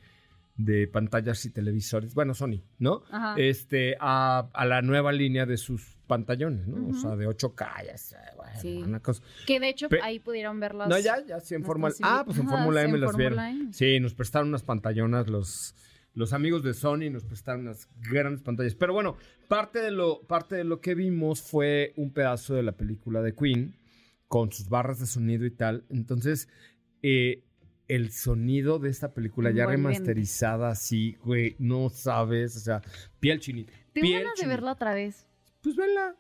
de 0.59 0.87
pantallas 0.89 1.45
y 1.47 1.51
televisores, 1.51 2.15
bueno, 2.15 2.35
Sony, 2.35 2.65
¿no? 2.79 3.03
Ajá. 3.11 3.35
Este, 3.39 3.97
a, 4.01 4.51
a 4.53 4.67
la 4.67 4.83
nueva 4.83 5.13
línea 5.13 5.47
de 5.47 5.57
sus 5.57 5.97
pantallones, 6.09 6.67
¿no? 6.67 6.89
O 6.89 6.95
sea, 7.01 7.15
de 7.17 7.27
8K, 7.29 7.87
ya 7.87 7.97
sé, 7.97 8.17
bueno, 8.37 8.53
Sí. 8.61 8.83
una 8.85 9.01
cosa. 9.01 9.23
Que 9.47 9.61
de 9.61 9.69
hecho 9.69 9.89
Pe- 9.89 10.01
ahí 10.03 10.19
pudieron 10.19 10.59
ver 10.59 10.75
las. 10.75 10.89
No, 10.89 10.99
ya, 10.99 11.25
ya, 11.25 11.39
sí, 11.41 11.55
en 11.55 11.63
Fórmula 11.65 11.95
Ah, 12.03 12.23
pues 12.27 12.39
en 12.39 12.49
Fórmula 12.49 12.81
sí, 12.83 12.87
M 12.89 12.95
en 12.97 13.01
las 13.01 13.17
vieron. 13.17 13.39
M. 13.39 13.73
Sí, 13.73 14.01
nos 14.01 14.15
prestaron 14.15 14.49
unas 14.49 14.65
pantallonas 14.65 15.29
los, 15.29 15.77
los 16.15 16.33
amigos 16.33 16.65
de 16.65 16.75
Sony, 16.75 17.09
nos 17.11 17.25
prestaron 17.25 17.61
unas 17.63 17.89
grandes 18.11 18.43
pantallas. 18.43 18.75
Pero 18.75 18.93
bueno, 18.93 19.17
parte 19.47 19.79
de, 19.81 19.93
lo, 19.93 20.23
parte 20.23 20.57
de 20.57 20.65
lo 20.65 20.81
que 20.81 20.97
vimos 20.97 21.41
fue 21.41 21.93
un 21.97 22.13
pedazo 22.13 22.55
de 22.55 22.65
la 22.65 22.73
película 22.73 23.23
de 23.23 23.33
Queen 23.35 23.77
con 24.27 24.51
sus 24.51 24.69
barras 24.69 24.99
de 24.99 25.07
sonido 25.07 25.47
y 25.47 25.53
tal. 25.53 25.85
Entonces, 25.89 26.49
eh, 27.03 27.45
el 27.89 28.13
sonido 28.13 28.79
de 28.79 28.91
esta 28.91 29.13
película 29.15 29.51
ya 29.51 29.67
remasterizada 29.67 30.69
así, 30.71 31.17
güey, 31.25 31.57
no 31.59 31.89
sabes, 31.89 32.57
o 32.57 32.61
sea, 32.61 32.83
piel 33.19 33.41
chinita. 33.41 33.73
Tengo 33.93 34.07
piel 34.07 34.23
ganas 34.23 34.39
de 34.39 34.47
verla 34.47 34.73
otra 34.73 34.95
vez. 34.95 35.27
Pues 35.63 35.75
vela. 35.75 36.15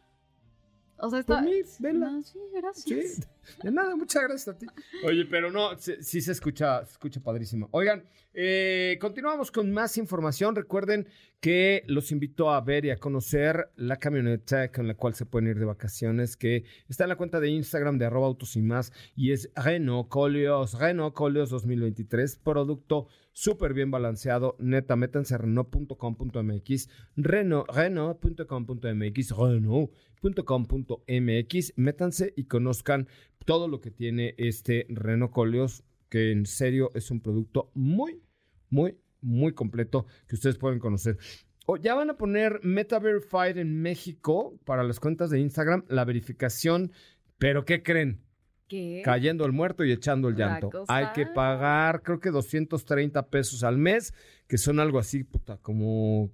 O 0.97 1.11
sea, 1.11 1.23
Por 1.23 1.37
está. 1.37 1.43
mí, 1.43 1.61
vela. 1.79 2.11
No, 2.11 2.23
sí, 2.23 2.39
gracias. 2.55 3.15
Sí, 3.15 3.23
de 3.63 3.71
nada, 3.71 3.97
muchas 3.97 4.23
gracias 4.23 4.49
a 4.49 4.59
ti. 4.59 4.67
Oye, 5.05 5.25
pero 5.27 5.51
no, 5.51 5.77
sí, 5.79 5.95
sí 6.01 6.21
se 6.21 6.33
escucha, 6.33 6.85
se 6.85 6.93
escucha 6.93 7.21
padrísimo. 7.21 7.69
Oigan, 7.73 8.05
eh, 8.35 8.99
continuamos 9.01 9.51
con 9.51 9.73
más 9.73 9.97
información. 9.99 10.55
Recuerden 10.55 11.09
que 11.41 11.83
los 11.87 12.13
invito 12.13 12.51
a 12.51 12.61
ver 12.61 12.85
y 12.85 12.91
a 12.91 12.97
conocer 12.97 13.71
la 13.77 13.97
camioneta 13.97 14.71
con 14.71 14.87
la 14.87 14.95
cual 14.95 15.15
se 15.15 15.27
pueden 15.27 15.49
ir 15.49 15.59
de 15.59 15.65
vacaciones, 15.65 16.37
que 16.37 16.65
está 16.89 17.05
en 17.05 17.11
la 17.11 17.17
cuenta 17.17 17.41
de 17.41 17.51
Instagram 17.51 17.99
de 17.99 18.07
arroba 18.07 18.27
autos 18.27 18.57
y 18.57 18.63
más, 18.63 18.93
y 19.15 19.33
es 19.33 19.51
Renault 19.55 20.09
Coleos, 20.09 20.79
Renault 20.79 21.15
Coleos 21.15 21.51
2023, 21.51 22.39
producto 22.39 23.07
súper 23.33 23.73
bien 23.73 23.91
balanceado. 23.91 24.57
Neta, 24.59 24.97
métanse 24.97 25.35
a 25.35 25.39
Renault.com.mx, 25.39 26.89
Renault, 27.17 27.71
Renault.com.mx, 27.71 29.37
Renault.com.mx, 29.37 31.73
métanse 31.77 32.35
y 32.37 32.45
conozcan 32.45 33.09
todo 33.49 33.67
lo 33.67 33.81
que 33.81 33.91
tiene 33.91 34.35
este 34.37 34.85
Renault 34.91 35.33
Coleos, 35.33 35.83
que 36.11 36.33
en 36.33 36.45
serio 36.45 36.91
es 36.95 37.11
un 37.11 37.23
producto 37.23 37.71
muy, 37.73 38.23
muy, 38.69 38.99
muy 39.23 39.55
completo 39.55 40.05
que 40.27 40.35
ustedes 40.35 40.59
pueden 40.59 40.79
conocer. 40.79 41.17
O 41.65 41.79
ya 41.79 41.95
van 41.95 42.11
a 42.11 42.19
poner 42.19 42.61
Meta 42.63 42.99
Verified 42.99 43.57
en 43.57 43.81
México 43.81 44.61
para 44.67 44.83
las 44.83 45.01
cuentas 45.01 45.31
de 45.31 45.41
Instagram, 45.41 45.87
la 45.89 46.05
verificación, 46.05 46.93
pero 47.39 47.65
¿qué 47.65 47.83
creen? 47.83 48.21
¿Qué? 48.67 49.01
Cayendo 49.03 49.47
el 49.47 49.53
muerto 49.53 49.83
y 49.83 49.93
echando 49.93 50.29
el 50.29 50.37
La 50.37 50.61
llanto. 50.61 50.85
Hay 50.87 51.07
que 51.15 51.25
pagar, 51.25 52.03
creo 52.03 52.21
que 52.21 52.31
230 52.31 53.31
pesos 53.31 53.65
al 53.65 53.79
mes, 53.79 54.13
que 54.47 54.59
son 54.59 54.79
algo 54.79 54.99
así, 54.99 55.25
puta, 55.25 55.57
como, 55.57 56.31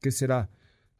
¿qué 0.00 0.12
será? 0.12 0.50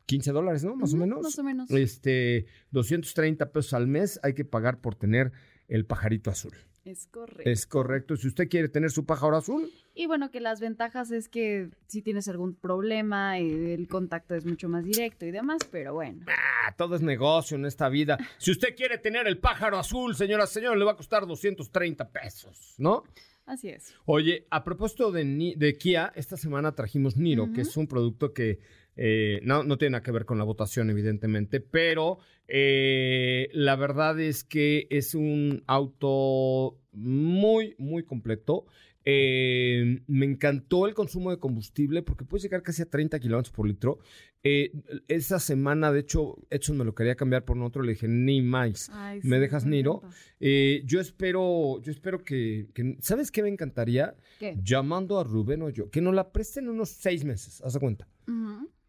15 0.07 0.33
dólares, 0.33 0.65
¿no? 0.65 0.77
Más 0.77 0.93
o 0.93 0.97
menos. 0.97 1.23
Más 1.23 1.39
o 1.39 1.45
menos. 1.45 1.71
Este, 1.71 2.47
230 2.71 3.53
pesos 3.53 3.75
al 3.75 3.87
mes 3.87 4.21
hay 4.23 4.35
que 4.35 4.45
pagar 4.45 4.81
por 4.81 4.95
tener 4.95 5.33
el 5.69 5.87
pajarito 5.87 6.31
azul. 6.31 6.55
Es 6.85 7.07
correcto. 7.07 7.51
Es 7.51 7.67
correcto. 7.67 8.17
Si 8.17 8.29
usted 8.29 8.47
quiere 8.49 8.69
tener 8.69 8.91
su 8.91 9.07
pájaro 9.07 9.37
azul, 9.37 9.71
Y 9.95 10.07
bueno, 10.07 10.31
que 10.31 10.41
las 10.41 10.61
ventajas 10.61 11.11
es 11.13 11.29
que 11.29 11.71
si 11.87 12.03
tienes 12.03 12.29
algún 12.29 12.55
problema, 12.55 13.39
eh, 13.39 13.73
el 13.75 13.89
contacto 13.89 14.35
es 14.35 14.45
mucho 14.45 14.69
más 14.69 14.85
directo 14.85 15.25
y 15.25 15.31
demás, 15.31 15.63
pero 15.71 15.95
bueno. 15.95 16.27
ah, 16.29 16.75
todo 16.77 16.97
es 16.97 17.01
negocio 17.01 17.57
en 17.57 17.65
esta 17.65 17.89
vida. 17.89 18.19
Si 18.39 18.51
usted 18.51 18.75
quiere 18.77 18.99
tener 18.99 19.27
el 19.27 19.39
pájaro 19.39 19.79
azul, 19.79 20.15
señora, 20.15 20.47
señor, 20.47 20.77
le 20.77 20.85
va 20.85 20.93
a 20.93 20.97
costar 20.97 21.27
230 21.27 22.11
pesos, 22.11 22.75
¿no? 22.77 23.05
Así 23.47 23.69
es. 23.69 23.95
Oye, 24.05 24.47
a 24.51 24.65
propósito 24.65 25.13
de 25.13 25.77
Kia, 25.79 26.13
esta 26.17 26.37
semana 26.37 26.75
trajimos 26.75 27.17
Niro, 27.17 27.53
que 27.53 27.61
es 27.61 27.77
un 27.77 27.87
producto 27.87 28.33
que 28.33 28.59
eh, 28.97 29.41
no, 29.43 29.65
no 29.65 29.77
tiene 29.79 29.93
nada 29.93 30.03
que 30.03 30.13
ver 30.13 30.25
con 30.25 30.39
la 30.39 30.45
votación, 30.45 30.91
evidentemente, 30.91 31.61
pero 31.61 32.19
eh, 32.49 33.49
la 33.53 33.77
verdad 33.77 34.19
es 34.21 34.45
que 34.45 34.87
es 34.91 35.15
un 35.15 35.63
auto 35.67 36.79
muy, 36.93 37.75
muy 37.79 38.05
completo. 38.05 38.67
Eh, 39.07 40.01
me 40.07 40.25
encantó 40.25 40.87
el 40.87 40.95
consumo 40.95 41.31
de 41.31 41.39
combustible 41.39 42.03
porque 42.03 42.25
puedes 42.25 42.43
llegar 42.43 42.63
casi 42.63 42.81
a 42.81 42.87
30 42.87 43.21
kilómetros 43.21 43.53
por 43.55 43.67
litro. 43.69 43.99
Eh, 44.43 44.73
esa 45.09 45.39
semana, 45.41 45.93
de 45.93 46.01
hecho, 46.01 46.37
Edson 46.49 46.79
me 46.79 46.85
lo 46.87 46.95
quería 46.95 47.15
cambiar 47.15 47.45
por 47.45 47.59
otro. 47.59 47.83
Le 47.83 47.93
dije, 47.93 48.09
ni 48.09 48.41
más. 48.41 48.89
Ay, 48.93 49.21
¿Me 49.23 49.37
sí, 49.37 49.41
dejas 49.43 49.65
me 49.67 49.73
Niro? 49.73 50.03
Eh, 50.41 50.83
yo 50.87 51.01
espero, 51.01 51.81
yo 51.83 51.93
espero 51.93 52.25
que, 52.25 52.69
que- 52.73 52.97
¿sabes 53.01 53.31
qué 53.31 53.43
me 53.43 53.51
encantaría? 53.51 54.15
¿Qué? 54.39 54.57
Llamando 54.63 55.19
a 55.19 55.25
Rubén 55.25 55.61
o 55.63 55.69
yo, 55.69 55.91
que 55.91 56.01
nos 56.01 56.15
la 56.15 56.33
presten 56.33 56.69
unos 56.71 56.89
seis 56.89 57.25
meses, 57.25 57.61
haz 57.63 57.75
de 57.75 57.81
cuenta. 57.81 58.09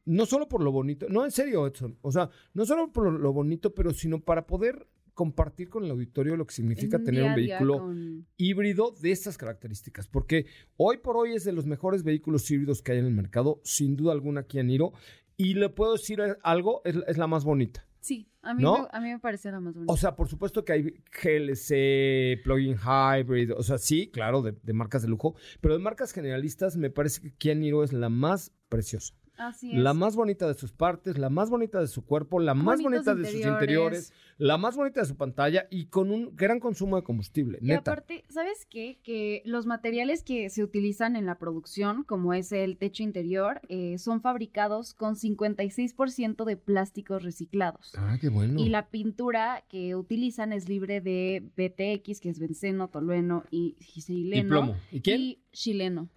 No 0.05 0.25
solo 0.25 0.47
por 0.47 0.61
lo 0.63 0.71
bonito, 0.71 1.07
no 1.09 1.25
en 1.25 1.31
serio, 1.31 1.65
Edson, 1.67 1.97
o 2.01 2.11
sea, 2.11 2.29
no 2.53 2.65
solo 2.65 2.91
por 2.91 3.11
lo 3.11 3.33
bonito, 3.33 3.73
pero 3.73 3.91
sino 3.91 4.19
para 4.21 4.45
poder 4.45 4.87
compartir 5.15 5.69
con 5.69 5.83
el 5.85 5.91
auditorio 5.91 6.35
lo 6.35 6.45
que 6.45 6.53
significa 6.53 6.97
un 6.97 7.03
tener 7.05 7.23
un 7.23 7.35
vehículo 7.35 7.79
con- 7.79 8.27
híbrido 8.37 8.93
de 9.01 9.11
estas 9.11 9.37
características, 9.37 10.07
porque 10.07 10.45
hoy 10.77 10.97
por 10.97 11.15
hoy 11.17 11.33
es 11.33 11.43
de 11.45 11.53
los 11.53 11.65
mejores 11.65 12.03
vehículos 12.03 12.51
híbridos 12.51 12.81
que 12.81 12.91
hay 12.91 12.99
en 12.99 13.05
el 13.05 13.13
mercado, 13.13 13.61
sin 13.63 13.95
duda 13.95 14.11
alguna 14.11 14.43
Kia 14.43 14.61
Niro, 14.61 14.91
y 15.37 15.53
le 15.55 15.69
puedo 15.69 15.93
decir 15.93 16.19
algo, 16.43 16.81
es, 16.85 16.97
es 17.07 17.17
la 17.17 17.27
más 17.27 17.43
bonita. 17.45 17.87
Sí, 18.01 18.29
a 18.43 18.53
mí, 18.53 18.61
¿No? 18.61 18.83
me, 18.83 18.87
a 18.91 18.99
mí 19.01 19.09
me 19.09 19.19
pareció 19.19 19.49
la 19.51 19.59
más 19.59 19.73
bonita. 19.73 19.91
O 19.91 19.97
sea, 19.97 20.15
por 20.15 20.27
supuesto 20.27 20.63
que 20.63 20.73
hay 20.73 20.83
GLC, 21.23 22.43
plug-in 22.43 22.75
hybrid, 22.77 23.53
o 23.55 23.63
sea, 23.63 23.77
sí, 23.77 24.09
claro, 24.11 24.41
de, 24.41 24.51
de 24.61 24.73
marcas 24.73 25.01
de 25.01 25.07
lujo, 25.07 25.35
pero 25.61 25.73
de 25.75 25.79
marcas 25.83 26.11
generalistas 26.11 26.77
me 26.77 26.89
parece 26.89 27.21
que 27.21 27.31
Kia 27.31 27.55
Niro 27.55 27.83
es 27.83 27.93
la 27.93 28.09
más 28.09 28.51
preciosa. 28.69 29.13
Así 29.37 29.71
es. 29.73 29.77
La 29.79 29.93
más 29.93 30.15
bonita 30.15 30.47
de 30.47 30.53
sus 30.53 30.71
partes, 30.71 31.17
la 31.17 31.29
más 31.29 31.49
bonita 31.49 31.79
de 31.79 31.87
su 31.87 32.05
cuerpo, 32.05 32.39
la 32.39 32.53
más 32.53 32.81
Bonitos 32.81 33.05
bonita 33.05 33.15
de 33.15 33.31
sus 33.31 33.45
interiores, 33.45 34.13
la 34.37 34.57
más 34.57 34.75
bonita 34.75 35.01
de 35.01 35.05
su 35.07 35.15
pantalla 35.15 35.67
y 35.69 35.85
con 35.87 36.11
un 36.11 36.35
gran 36.35 36.59
consumo 36.59 36.95
de 36.95 37.03
combustible, 37.03 37.57
Y 37.61 37.65
neta. 37.67 37.91
aparte, 37.91 38.23
¿sabes 38.29 38.65
qué? 38.69 38.99
Que 39.03 39.41
los 39.45 39.65
materiales 39.65 40.23
que 40.23 40.49
se 40.49 40.63
utilizan 40.63 41.15
en 41.15 41.25
la 41.25 41.37
producción, 41.37 42.03
como 42.03 42.33
es 42.33 42.51
el 42.51 42.77
techo 42.77 43.03
interior, 43.03 43.61
eh, 43.69 43.97
son 43.97 44.21
fabricados 44.21 44.93
con 44.93 45.15
56% 45.15 46.45
de 46.45 46.57
plásticos 46.57 47.23
reciclados. 47.23 47.93
Ah, 47.97 48.17
qué 48.19 48.29
bueno. 48.29 48.59
Y 48.59 48.69
la 48.69 48.87
pintura 48.89 49.63
que 49.69 49.95
utilizan 49.95 50.53
es 50.53 50.69
libre 50.69 51.01
de 51.01 51.43
BTX, 51.57 52.19
que 52.19 52.29
es 52.29 52.39
benceno, 52.39 52.87
tolueno 52.89 53.43
y 53.51 53.75
xileno. 53.81 54.45
Y 54.45 54.49
plomo. 54.49 54.75
¿Y 54.91 55.01
quién? 55.01 55.21
Y 55.21 55.39
chileno. 55.51 56.09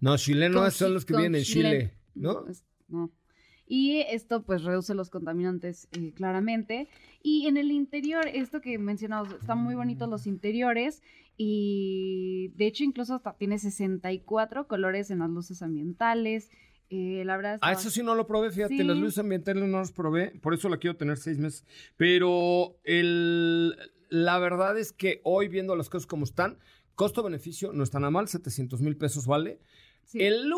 No, 0.00 0.16
chilenos 0.16 0.60
Con 0.60 0.70
son 0.70 0.94
los 0.94 1.04
que 1.06 1.16
viven 1.16 1.34
en 1.34 1.42
chileno. 1.42 1.70
Chile, 1.70 1.92
¿no? 2.16 2.46
es- 2.48 2.64
no. 2.88 3.10
Y 3.68 4.02
esto 4.10 4.44
pues 4.44 4.62
reduce 4.62 4.94
los 4.94 5.10
contaminantes 5.10 5.88
eh, 5.98 6.12
claramente. 6.14 6.88
Y 7.22 7.46
en 7.48 7.56
el 7.56 7.72
interior, 7.72 8.24
esto 8.32 8.60
que 8.60 8.78
mencionamos, 8.78 9.32
están 9.32 9.58
muy 9.58 9.74
bonitos 9.74 10.08
los 10.08 10.26
interiores 10.28 11.02
y 11.36 12.52
de 12.54 12.66
hecho 12.66 12.84
incluso 12.84 13.14
hasta 13.14 13.32
tiene 13.36 13.58
64 13.58 14.68
colores 14.68 15.10
en 15.10 15.18
las 15.18 15.30
luces 15.30 15.62
ambientales. 15.62 16.50
Eh, 16.90 17.24
la 17.26 17.36
verdad 17.36 17.58
Ah, 17.62 17.72
eso 17.72 17.90
sí 17.90 18.04
no 18.04 18.14
lo 18.14 18.28
probé, 18.28 18.50
fíjate, 18.52 18.76
Sí. 18.76 18.84
las 18.84 18.96
luces 18.96 19.18
ambientales 19.18 19.64
no 19.68 19.78
las 19.78 19.90
probé, 19.90 20.30
por 20.40 20.54
eso 20.54 20.68
la 20.68 20.76
quiero 20.76 20.96
tener 20.96 21.16
seis 21.16 21.38
meses. 21.38 21.64
Pero 21.96 22.76
el, 22.84 23.74
la 24.08 24.38
verdad 24.38 24.78
es 24.78 24.92
que 24.92 25.20
hoy 25.24 25.48
viendo 25.48 25.74
las 25.74 25.88
cosas 25.90 26.06
como 26.06 26.22
están, 26.24 26.58
costo-beneficio 26.94 27.72
no 27.72 27.82
está 27.82 27.98
nada 27.98 28.12
mal, 28.12 28.28
700 28.28 28.80
mil 28.80 28.96
pesos 28.96 29.26
vale. 29.26 29.58
Sí. 30.04 30.22
El 30.22 30.48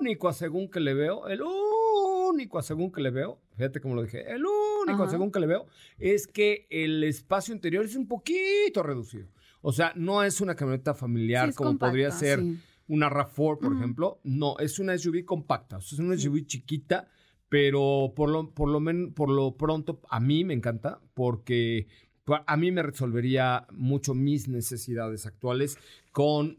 único 0.00 0.32
según 0.32 0.70
que 0.70 0.80
le 0.80 0.94
veo, 0.94 1.26
el 1.28 1.40
único 1.42 2.60
según 2.62 2.90
que 2.92 3.00
le 3.00 3.10
veo, 3.10 3.40
fíjate 3.56 3.80
cómo 3.80 3.94
lo 3.94 4.02
dije, 4.02 4.30
el 4.30 4.44
único 4.44 5.02
Ajá. 5.04 5.10
según 5.10 5.30
que 5.32 5.40
le 5.40 5.46
veo 5.46 5.66
es 5.98 6.26
que 6.26 6.66
el 6.70 7.02
espacio 7.04 7.54
interior 7.54 7.84
es 7.84 7.96
un 7.96 8.06
poquito 8.08 8.82
reducido. 8.82 9.28
O 9.62 9.72
sea, 9.72 9.92
no 9.96 10.22
es 10.22 10.40
una 10.40 10.54
camioneta 10.54 10.94
familiar 10.94 11.48
Sí, 11.50 11.54
como 11.56 11.78
podría 11.78 12.10
ser 12.10 12.40
sí. 12.40 12.58
una 12.88 13.08
RAV4, 13.10 13.58
por 13.58 13.72
ejemplo. 13.76 14.20
No, 14.22 14.56
es 14.58 14.78
una 14.78 14.96
SUV 14.96 15.24
compacta, 15.24 15.78
o 15.78 15.80
sea, 15.80 15.96
es 15.96 16.00
una 16.00 16.16
SUV 16.16 16.46
chiquita, 16.46 17.08
pero 17.48 18.12
por 18.14 18.28
lo, 18.30 18.50
por 18.52 18.68
lo 18.68 18.80
men- 18.80 19.12
por 19.14 19.28
lo 19.30 19.56
pronto 19.56 20.00
a 20.10 20.20
mí 20.20 20.44
me 20.44 20.54
encanta 20.54 21.00
porque 21.14 21.86
pa- 22.24 22.44
a 22.46 22.56
mí 22.56 22.70
me 22.72 22.82
resolvería 22.82 23.66
mucho 23.72 24.14
mis 24.14 24.48
necesidades 24.48 25.26
actuales 25.26 25.78
con 26.12 26.58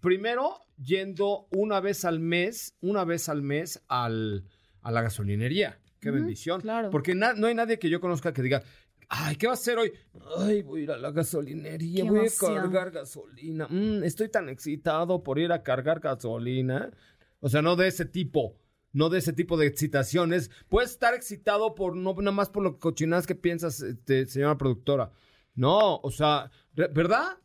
primero 0.00 0.56
yendo 0.76 1.48
una 1.50 1.80
vez 1.80 2.04
al 2.04 2.20
mes, 2.20 2.76
una 2.80 3.04
vez 3.04 3.28
al 3.28 3.42
mes 3.42 3.82
al, 3.88 4.44
a 4.82 4.90
la 4.90 5.02
gasolinería. 5.02 5.78
Qué 6.00 6.10
bendición. 6.10 6.60
claro. 6.60 6.90
Porque 6.90 7.14
no 7.14 7.46
hay 7.46 7.54
nadie 7.54 7.78
que 7.78 7.88
yo 7.88 8.00
conozca 8.00 8.32
que 8.34 8.42
diga, 8.42 8.62
ay, 9.08 9.36
¿qué 9.36 9.46
va 9.46 9.52
a 9.52 9.54
hacer 9.54 9.78
hoy? 9.78 9.92
Ay, 10.36 10.62
voy 10.62 10.80
a 10.80 10.84
ir 10.84 10.90
a 10.90 10.98
la 10.98 11.10
gasolinería, 11.12 12.04
Qué 12.04 12.10
voy 12.10 12.26
a 12.26 12.30
cargar 12.38 12.90
gasolina. 12.90 13.66
Mm, 13.68 14.04
estoy 14.04 14.28
tan 14.28 14.48
excitado 14.48 15.22
por 15.22 15.38
ir 15.38 15.52
a 15.52 15.62
cargar 15.62 16.00
gasolina. 16.00 16.90
O 17.40 17.48
sea, 17.48 17.62
no 17.62 17.76
de 17.76 17.88
ese 17.88 18.04
tipo. 18.04 18.56
No 18.92 19.08
de 19.08 19.18
ese 19.18 19.32
tipo 19.32 19.56
de 19.56 19.66
excitaciones. 19.66 20.50
Puedes 20.68 20.90
estar 20.90 21.14
excitado 21.14 21.74
por 21.74 21.96
no 21.96 22.14
nada 22.14 22.30
más 22.30 22.50
por 22.50 22.62
lo 22.62 22.78
cochinadas 22.78 23.26
que 23.26 23.34
piensas, 23.34 23.80
este, 23.80 24.26
señora 24.26 24.56
productora. 24.56 25.10
No, 25.54 25.96
o 25.96 26.10
sea, 26.10 26.50
¿verdad? 26.74 27.38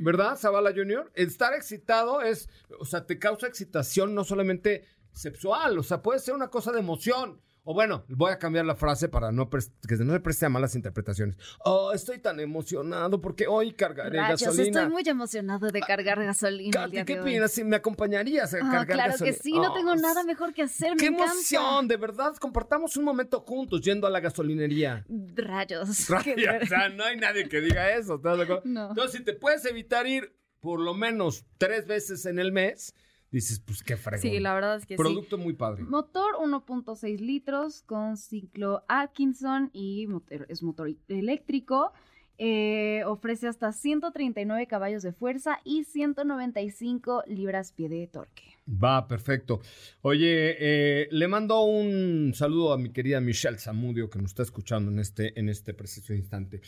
¿Verdad, 0.00 0.36
Zavala 0.36 0.72
Junior? 0.72 1.10
Estar 1.14 1.54
excitado 1.54 2.22
es, 2.22 2.48
o 2.78 2.84
sea, 2.84 3.06
te 3.06 3.18
causa 3.18 3.46
excitación 3.46 4.14
no 4.14 4.24
solamente 4.24 4.84
sexual, 5.12 5.78
o 5.78 5.82
sea, 5.82 6.02
puede 6.02 6.18
ser 6.18 6.34
una 6.34 6.48
cosa 6.48 6.72
de 6.72 6.80
emoción. 6.80 7.40
O 7.66 7.72
bueno, 7.72 8.04
voy 8.08 8.30
a 8.30 8.38
cambiar 8.38 8.66
la 8.66 8.74
frase 8.74 9.08
para 9.08 9.32
no 9.32 9.48
que 9.48 9.96
no 10.04 10.12
se 10.12 10.20
preste 10.20 10.44
a 10.44 10.50
malas 10.50 10.74
interpretaciones. 10.76 11.36
Oh, 11.64 11.92
estoy 11.94 12.18
tan 12.18 12.38
emocionado 12.38 13.22
porque 13.22 13.46
hoy 13.46 13.72
cargaré 13.72 14.18
Rayos, 14.18 14.42
gasolina. 14.42 14.80
estoy 14.82 14.92
muy 14.92 15.02
emocionado 15.08 15.68
de 15.70 15.80
cargar 15.80 16.22
gasolina 16.22 16.84
el 16.84 16.90
día 16.90 17.00
Katy, 17.00 17.06
¿qué 17.06 17.14
de 17.14 17.20
opinas? 17.22 17.52
Si 17.52 17.64
me 17.64 17.76
acompañarías 17.76 18.52
a 18.52 18.58
Ah, 18.58 18.60
cargar 18.60 18.86
claro 18.86 19.12
gasolina. 19.12 19.36
que 19.36 19.42
sí, 19.42 19.52
no 19.54 19.70
Oh, 19.70 19.74
tengo 19.74 19.96
nada 19.96 20.24
mejor 20.24 20.52
que 20.52 20.62
hacer, 20.62 20.94
¡Qué 20.98 21.10
me 21.10 21.16
encanta. 21.16 21.32
emoción! 21.32 21.88
De 21.88 21.96
verdad, 21.96 22.34
compartamos 22.36 22.98
un 22.98 23.04
momento 23.04 23.40
juntos 23.40 23.80
yendo 23.80 24.06
a 24.06 24.10
la 24.10 24.20
gasolinería. 24.20 25.06
Rayos. 25.34 26.08
Rayos, 26.10 26.36
o 26.64 26.66
sea, 26.66 26.90
no 26.90 27.04
hay 27.04 27.16
nadie 27.16 27.48
que 27.48 27.62
diga 27.62 27.94
eso. 27.96 28.16
¿estás 28.16 28.36
de 28.36 28.42
acuerdo? 28.44 28.62
No. 28.66 28.90
Entonces, 28.90 29.18
si 29.18 29.24
te 29.24 29.32
puedes 29.32 29.64
evitar 29.64 30.06
ir 30.06 30.36
por 30.60 30.80
lo 30.80 30.92
menos 30.92 31.46
tres 31.56 31.86
veces 31.86 32.26
en 32.26 32.38
el 32.38 32.52
mes, 32.52 32.94
dices, 33.34 33.60
pues 33.60 33.82
qué 33.82 33.96
fregón. 33.96 34.22
Sí, 34.22 34.38
la 34.40 34.54
verdad 34.54 34.76
es 34.76 34.86
que 34.86 34.94
sí. 34.94 35.02
Producto 35.02 35.38
muy 35.38 35.54
padre. 35.54 35.82
Motor 35.82 36.36
1.6 36.40 37.18
litros 37.18 37.82
con 37.82 38.16
ciclo 38.16 38.84
Atkinson 38.88 39.70
y 39.72 40.06
motor, 40.06 40.46
es 40.48 40.62
motor 40.62 40.94
eléctrico. 41.08 41.92
Eh, 42.36 43.02
ofrece 43.06 43.46
hasta 43.46 43.72
139 43.72 44.66
caballos 44.66 45.02
de 45.02 45.12
fuerza 45.12 45.60
y 45.64 45.84
195 45.84 47.24
libras-pie 47.26 47.88
de 47.88 48.06
torque. 48.08 48.42
Va, 48.66 49.06
perfecto. 49.06 49.60
Oye, 50.02 50.56
eh, 50.58 51.08
le 51.10 51.28
mando 51.28 51.62
un 51.62 52.32
saludo 52.34 52.72
a 52.72 52.78
mi 52.78 52.90
querida 52.90 53.20
Michelle 53.20 53.58
Zamudio 53.58 54.10
que 54.10 54.18
nos 54.18 54.30
está 54.30 54.42
escuchando 54.42 54.90
en 54.90 54.98
este, 54.98 55.38
en 55.38 55.48
este 55.48 55.74
preciso 55.74 56.12
instante. 56.14 56.60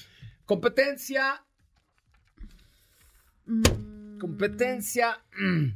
Competencia, 0.45 1.46
competencia, 4.19 5.19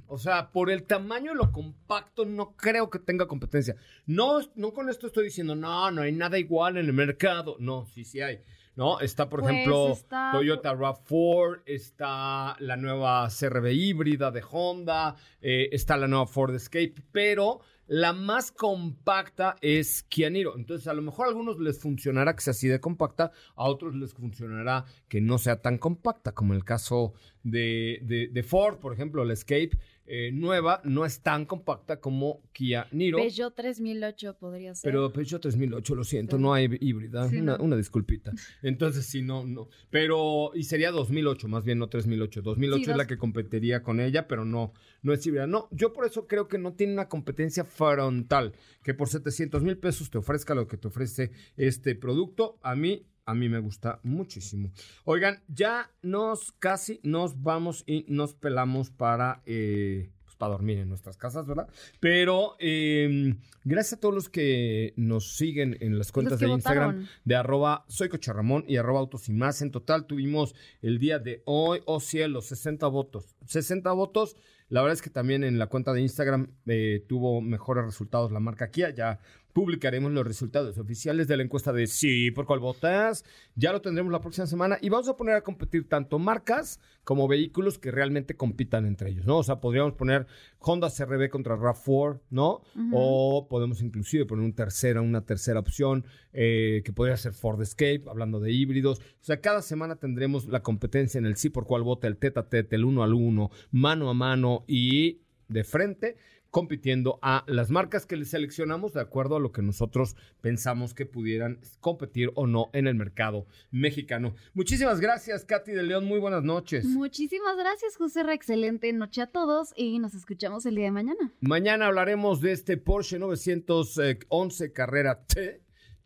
o 0.07 0.19
sea, 0.19 0.51
por 0.51 0.71
el 0.71 0.85
tamaño 0.85 1.33
y 1.33 1.37
lo 1.37 1.53
compacto, 1.53 2.25
no 2.25 2.57
creo 2.57 2.89
que 2.91 2.99
tenga 2.99 3.27
competencia. 3.27 3.77
No, 4.07 4.41
no 4.55 4.73
con 4.73 4.89
esto 4.89 5.07
estoy 5.07 5.25
diciendo, 5.25 5.55
no, 5.55 5.91
no 5.91 6.03
hay 6.03 6.13
nada 6.13 6.39
igual 6.39 6.77
en 6.79 6.87
el 6.87 6.93
mercado. 6.93 7.57
No, 7.59 7.85
sí, 7.87 8.05
sí 8.05 8.21
hay. 8.21 8.41
¿No? 8.77 9.01
Está, 9.01 9.29
por 9.29 9.41
Pues 9.41 9.53
ejemplo, 9.53 9.93
está- 9.93 10.31
Toyota 10.33 10.73
RAV4, 10.75 11.63
está 11.67 12.57
la 12.61 12.77
nueva 12.77 13.29
CRV 13.29 13.73
híbrida 13.73 14.31
de 14.31 14.43
Honda, 14.49 15.17
eh, 15.43 15.69
está 15.73 15.97
la 15.99 16.07
nueva 16.09 16.27
Ford 16.27 16.55
Escape, 16.55 16.95
pero 17.13 17.61
la 17.89 18.13
más 18.15 18.53
compacta 18.53 19.57
es 19.61 20.05
Kia 20.05 20.31
Niro. 20.31 20.57
Entonces, 20.57 20.87
a 20.87 20.95
lo 20.95 21.03
mejor 21.03 21.27
a 21.27 21.31
algunos 21.31 21.59
les 21.59 21.79
funcionará 21.81 22.35
que 22.35 22.41
sea 22.43 22.53
así 22.53 22.69
de 22.69 22.81
compacta, 22.81 23.33
a 23.57 23.65
otros 23.65 23.95
les 23.97 24.15
funcionará 24.15 24.85
que 25.09 25.21
no 25.21 25.37
sea 25.39 25.61
tan 25.61 25.77
compacta, 25.77 26.33
como 26.33 26.55
el 26.55 26.65
caso 26.65 27.13
de, 27.43 28.01
de- 28.03 28.29
de 28.29 28.43
Ford, 28.43 28.79
por 28.79 28.93
ejemplo, 28.93 29.25
la 29.25 29.33
Escape 29.33 29.71
eh, 30.13 30.33
nueva 30.33 30.81
no 30.83 31.05
es 31.05 31.21
tan 31.21 31.47
compacta 31.47 32.01
como 32.01 32.43
Kia 32.53 32.89
Niro. 32.91 33.19
Peugeot 33.19 33.55
3008 33.55 34.37
podría 34.41 34.75
ser. 34.75 34.91
Pero 34.91 35.13
Peugeot 35.13 35.41
3008, 35.41 35.95
lo 35.95 36.03
siento, 36.03 36.37
no 36.37 36.53
hay 36.53 36.69
híbrida. 36.81 37.29
Sí, 37.29 37.37
una, 37.37 37.57
no. 37.59 37.63
una 37.65 37.77
disculpita. 37.77 38.33
Entonces, 38.61 39.07
sí, 39.07 39.23
no, 39.23 39.47
no. 39.47 39.69
Pero, 39.89 40.51
y 40.55 40.65
sería 40.65 40.91
2008, 40.91 41.47
más 41.47 41.63
bien, 41.65 41.79
no 41.79 41.89
3008. 41.89 42.43
2008 42.43 42.85
Sí, 42.85 42.91
es 42.91 42.97
la 42.97 43.07
que 43.07 43.19
competiría 43.19 43.85
con 43.85 44.01
ella, 44.01 44.27
pero 44.27 44.45
no, 44.45 44.73
no 45.03 45.13
es 45.13 45.25
híbrida. 45.25 45.47
No, 45.47 45.69
yo 45.71 45.93
por 45.93 46.05
eso 46.07 46.27
creo 46.27 46.49
que 46.49 46.59
no 46.59 46.73
tiene 46.73 46.93
una 46.95 47.09
competencia 47.09 47.63
frontal. 47.65 48.53
Que 48.83 48.95
por 48.95 49.09
700 49.09 49.63
mil 49.63 49.77
pesos 49.79 50.11
te 50.11 50.19
ofrezca 50.19 50.57
lo 50.57 50.67
que 50.67 50.77
te 50.77 50.89
ofrece 50.89 51.31
este 51.57 51.95
producto. 51.95 52.59
A 52.63 52.75
mí, 52.75 53.07
a 53.27 53.35
mí 53.35 53.49
me 53.49 53.59
gusta 53.59 54.01
muchísimo. 54.03 54.71
Oigan, 55.05 55.43
ya 55.49 55.91
nos 56.03 56.53
casi 56.53 57.01
nos 57.03 57.43
vamos 57.43 57.85
y 57.87 58.05
nos 58.09 58.35
pelamos 58.35 58.91
para... 58.91 59.43
eh, 59.47 60.11
pues, 60.31 60.37
para 60.37 60.53
dormir 60.53 60.79
en 60.79 60.89
nuestras 60.89 61.17
casas, 61.17 61.45
¿verdad? 61.45 61.69
Pero 61.99 62.55
eh, 62.61 63.35
gracias 63.65 63.95
a 63.95 64.01
todos 64.01 64.15
los 64.15 64.29
que 64.29 64.95
nos 64.97 65.37
siguen 65.37 65.77
en 65.81 65.99
las 65.99 66.13
cuentas 66.13 66.39
de 66.39 66.49
Instagram 66.49 66.91
votaron. 66.93 67.09
de 67.25 67.35
arroba 67.35 67.85
soy 67.89 68.09
Ramón 68.09 68.65
y 68.69 68.77
arroba 68.77 69.01
autos 69.01 69.29
y 69.29 69.33
más. 69.33 69.61
En 69.61 69.73
total 69.73 70.07
tuvimos 70.07 70.55
el 70.83 71.01
día 71.01 71.19
de 71.19 71.43
hoy, 71.47 71.81
oh 71.85 71.99
cielo, 71.99 72.43
60 72.43 72.87
votos. 72.87 73.35
60 73.47 73.91
votos. 73.91 74.37
La 74.69 74.83
verdad 74.83 74.95
es 74.95 75.03
que 75.03 75.11
también 75.11 75.43
en 75.43 75.59
la 75.59 75.67
cuenta 75.67 75.93
de 75.93 76.01
Instagram 76.01 76.53
eh, 76.67 77.05
tuvo 77.09 77.41
mejores 77.41 77.85
resultados 77.85 78.31
la 78.31 78.39
marca 78.39 78.71
Kia. 78.71 78.91
Ya 78.91 79.19
publicaremos 79.53 80.13
los 80.13 80.27
resultados 80.27 80.79
oficiales 80.79 81.29
de 81.29 81.37
la 81.37 81.43
encuesta 81.43 81.73
de 81.73 81.87
sí, 81.87 82.31
por 82.31 82.47
cuál 82.47 82.61
votas. 82.61 83.25
Ya 83.55 83.73
lo 83.73 83.81
tendremos 83.81 84.13
la 84.13 84.21
próxima 84.21 84.47
semana 84.47 84.79
y 84.81 84.89
vamos 84.89 85.09
a 85.09 85.17
poner 85.17 85.35
a 85.37 85.43
competir 85.43 85.89
tanto 85.89 86.19
marcas 86.19 86.81
como 87.05 87.29
vehículos 87.29 87.79
que 87.79 87.91
realmente 87.91 88.37
compitan 88.37 88.87
entre 88.87 89.11
ellos, 89.11 89.27
¿no? 89.27 89.39
O 89.39 89.43
sea, 89.43 89.61
podríamos 89.61 89.95
poner 89.95 90.27
Honda 90.59 90.89
CRV 90.91 91.31
contra 91.31 91.57
RAV4, 91.57 92.21
¿no? 92.31 92.63
O 92.93 93.49
podemos 93.49 93.83
inclusive 93.83 94.27
poner 94.27 94.45
un 94.45 94.53
tercera, 94.53 95.01
una 95.01 95.25
tercera 95.25 95.61
opción 95.61 96.05
eh, 96.33 96.83
que 96.85 96.93
podría 96.93 97.17
ser 97.17 97.33
Ford 97.33 97.61
Escape, 97.63 98.05
hablando 98.09 98.41
de 98.41 98.53
híbridos. 98.53 99.01
O 99.01 99.25
sea, 99.25 99.41
cada 99.41 99.63
semana 99.63 99.97
tendremos 99.97 100.47
la 100.47 100.63
competencia 100.63 101.19
en 101.19 101.27
el 101.27 101.37
sí 101.37 101.51
por 101.51 101.67
cuál 101.67 101.83
vota, 101.83 102.07
el 102.07 102.17
teta 102.17 102.49
tete, 102.49 102.77
el 102.77 102.85
uno 102.85 103.03
al 103.03 103.15
uno, 103.15 103.51
mano 103.71 104.11
a 104.11 104.15
mano 104.15 104.65
y 104.67 105.21
de 105.49 105.65
frente 105.65 106.17
compitiendo 106.51 107.19
a 107.23 107.45
las 107.47 107.71
marcas 107.71 108.07
que 108.07 108.17
les 108.17 108.31
seleccionamos 108.31 108.93
de 108.93 109.01
acuerdo 109.01 109.37
a 109.37 109.41
lo 109.41 109.53
que 109.53 109.63
nosotros 109.63 110.17
pensamos 110.41 110.95
que 110.95 111.07
pudieran 111.07 111.61
competir 111.81 112.31
o 112.35 112.47
no 112.47 112.71
en 112.73 112.87
el 112.87 112.95
mercado 112.95 113.47
mexicano. 113.71 114.35
Muchísimas 114.55 115.01
gracias, 115.01 115.45
Katy 115.45 115.73
de 115.73 115.83
León. 115.83 116.05
Muy 116.05 116.19
buenas 116.19 116.43
noches. 116.43 116.85
Muchísimas 116.85 117.57
gracias, 117.57 117.97
José 117.97 118.23
Ra. 118.23 118.35
Excelente 118.35 118.93
noche 118.93 119.23
a 119.23 119.27
todos 119.27 119.73
y 119.77 119.99
nos 119.99 120.15
escuchamos 120.15 120.67
el 120.67 120.75
día 120.75 120.87
de 120.87 120.91
mañana. 120.91 121.33
Mañana 121.41 121.87
hablaremos 121.87 122.41
de 122.41 122.53
este 122.53 122.77
Porsche 122.77 123.19
911 123.19 124.73
Carrera 124.73 125.25
T 125.27 125.63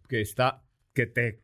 que 0.09 0.21
está 0.21 0.63
que 0.93 1.07
te 1.07 1.44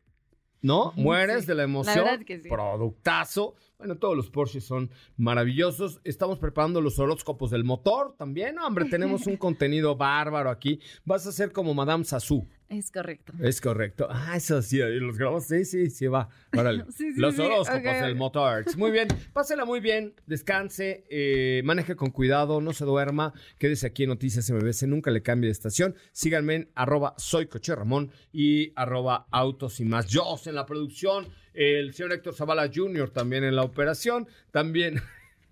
¿no? 0.61 0.93
Mueres 0.95 1.41
Sí, 1.41 1.47
de 1.47 1.55
la 1.55 1.57
la 1.59 1.63
emoción. 1.63 2.05
verdad 2.05 2.25
que 2.25 2.39
sí. 2.39 2.49
Productazo. 2.49 3.55
Bueno, 3.77 3.97
todos 3.97 4.15
los 4.15 4.29
Porsches 4.29 4.63
son 4.63 4.91
maravillosos. 5.17 6.01
Estamos 6.03 6.37
preparando 6.37 6.81
los 6.81 6.99
horóscopos 6.99 7.49
del 7.49 7.63
motor 7.63 8.13
también. 8.15 8.55
No, 8.55 8.67
hombre, 8.67 8.85
tenemos 8.85 9.25
un 9.27 9.37
contenido 9.37 9.95
bárbaro 9.95 10.49
aquí. 10.51 10.79
Vas 11.05 11.25
a 11.25 11.31
ser 11.31 11.51
como 11.51 11.73
Madame 11.73 12.03
Sassou. 12.03 12.47
Es 12.71 12.89
correcto. 12.89 13.33
Es 13.41 13.59
correcto. 13.59 14.07
Ah, 14.09 14.37
eso 14.37 14.61
sí, 14.61 14.77
los 14.79 15.17
grabamos. 15.17 15.45
Sí, 15.45 15.65
sí, 15.65 15.89
sí, 15.89 16.07
va. 16.07 16.29
Órale. 16.57 16.85
Sí, 16.91 17.13
sí, 17.13 17.19
los 17.19 17.35
sí. 17.35 17.41
horóscopos 17.41 17.83
del 18.01 18.15
motor. 18.15 18.63
Muy 18.77 18.91
bien. 18.91 19.09
Pásela 19.33 19.65
muy 19.65 19.81
bien. 19.81 20.13
Descanse. 20.25 21.03
eh, 21.09 21.61
maneje 21.65 21.97
con 21.97 22.11
cuidado. 22.11 22.61
No 22.61 22.71
se 22.71 22.85
duerma. 22.85 23.33
Quédese 23.57 23.87
aquí 23.87 24.03
en 24.03 24.09
Noticias 24.09 24.49
MBC. 24.49 24.83
Nunca 24.83 25.11
le 25.11 25.21
cambie 25.21 25.47
de 25.47 25.51
estación. 25.51 25.95
Síganme 26.13 26.55
en 26.55 26.71
arroba 26.73 27.13
soy 27.17 27.47
Coche 27.47 27.75
Ramón 27.75 28.11
y 28.31 28.71
arroba 28.77 29.27
autos 29.31 29.81
y 29.81 29.85
más. 29.85 30.07
Yo 30.07 30.23
en 30.45 30.55
la 30.55 30.65
producción. 30.65 31.27
El 31.53 31.93
señor 31.93 32.13
Héctor 32.13 32.33
Zavala 32.33 32.71
Jr. 32.73 33.09
también 33.09 33.43
en 33.43 33.55
la 33.57 33.63
operación. 33.63 34.27
También. 34.51 35.01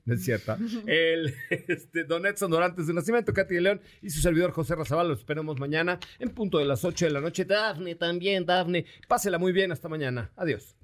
No 0.10 0.16
es 0.16 0.24
cierto. 0.24 0.58
El 0.88 1.36
este, 1.50 2.04
Don 2.04 2.26
Edson 2.26 2.50
Dorantes 2.50 2.88
de 2.88 2.94
Nacimiento, 2.96 3.32
Katy 3.32 3.54
de 3.54 3.62
León 3.62 3.82
y 4.02 4.10
su 4.10 4.22
servidor 4.22 4.52
José 4.52 4.74
Razabal. 4.74 5.08
Los 5.08 5.20
esperamos 5.20 5.60
mañana 5.60 6.00
en 6.18 6.30
punto 6.30 6.58
de 6.58 6.66
las 6.66 6.84
8 6.84 7.06
de 7.06 7.12
la 7.12 7.22
noche. 7.22 7.46
Dafne 7.46 7.94
también, 7.94 8.44
Dafne. 8.44 8.86
Pásela 9.08 9.38
muy 9.38 9.52
bien. 9.52 9.72
Hasta 9.72 9.88
mañana. 9.88 10.32
Adiós. 10.36 10.76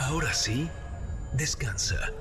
Ahora 0.00 0.34
sí, 0.34 0.68
descansa. 1.34 2.12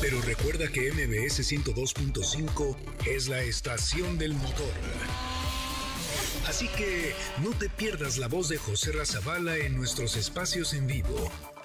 Pero 0.00 0.18
recuerda 0.22 0.68
que 0.68 0.90
MBS 0.90 1.40
102.5 1.40 2.76
es 3.06 3.28
la 3.28 3.42
estación 3.42 4.16
del 4.16 4.32
motor. 4.32 4.72
Así 6.48 6.68
que 6.68 7.12
no 7.42 7.50
te 7.50 7.68
pierdas 7.68 8.16
la 8.16 8.28
voz 8.28 8.48
de 8.48 8.56
José 8.56 8.92
Razabala 8.92 9.58
en 9.58 9.76
nuestros 9.76 10.16
espacios 10.16 10.72
en 10.72 10.86
vivo. 10.86 11.30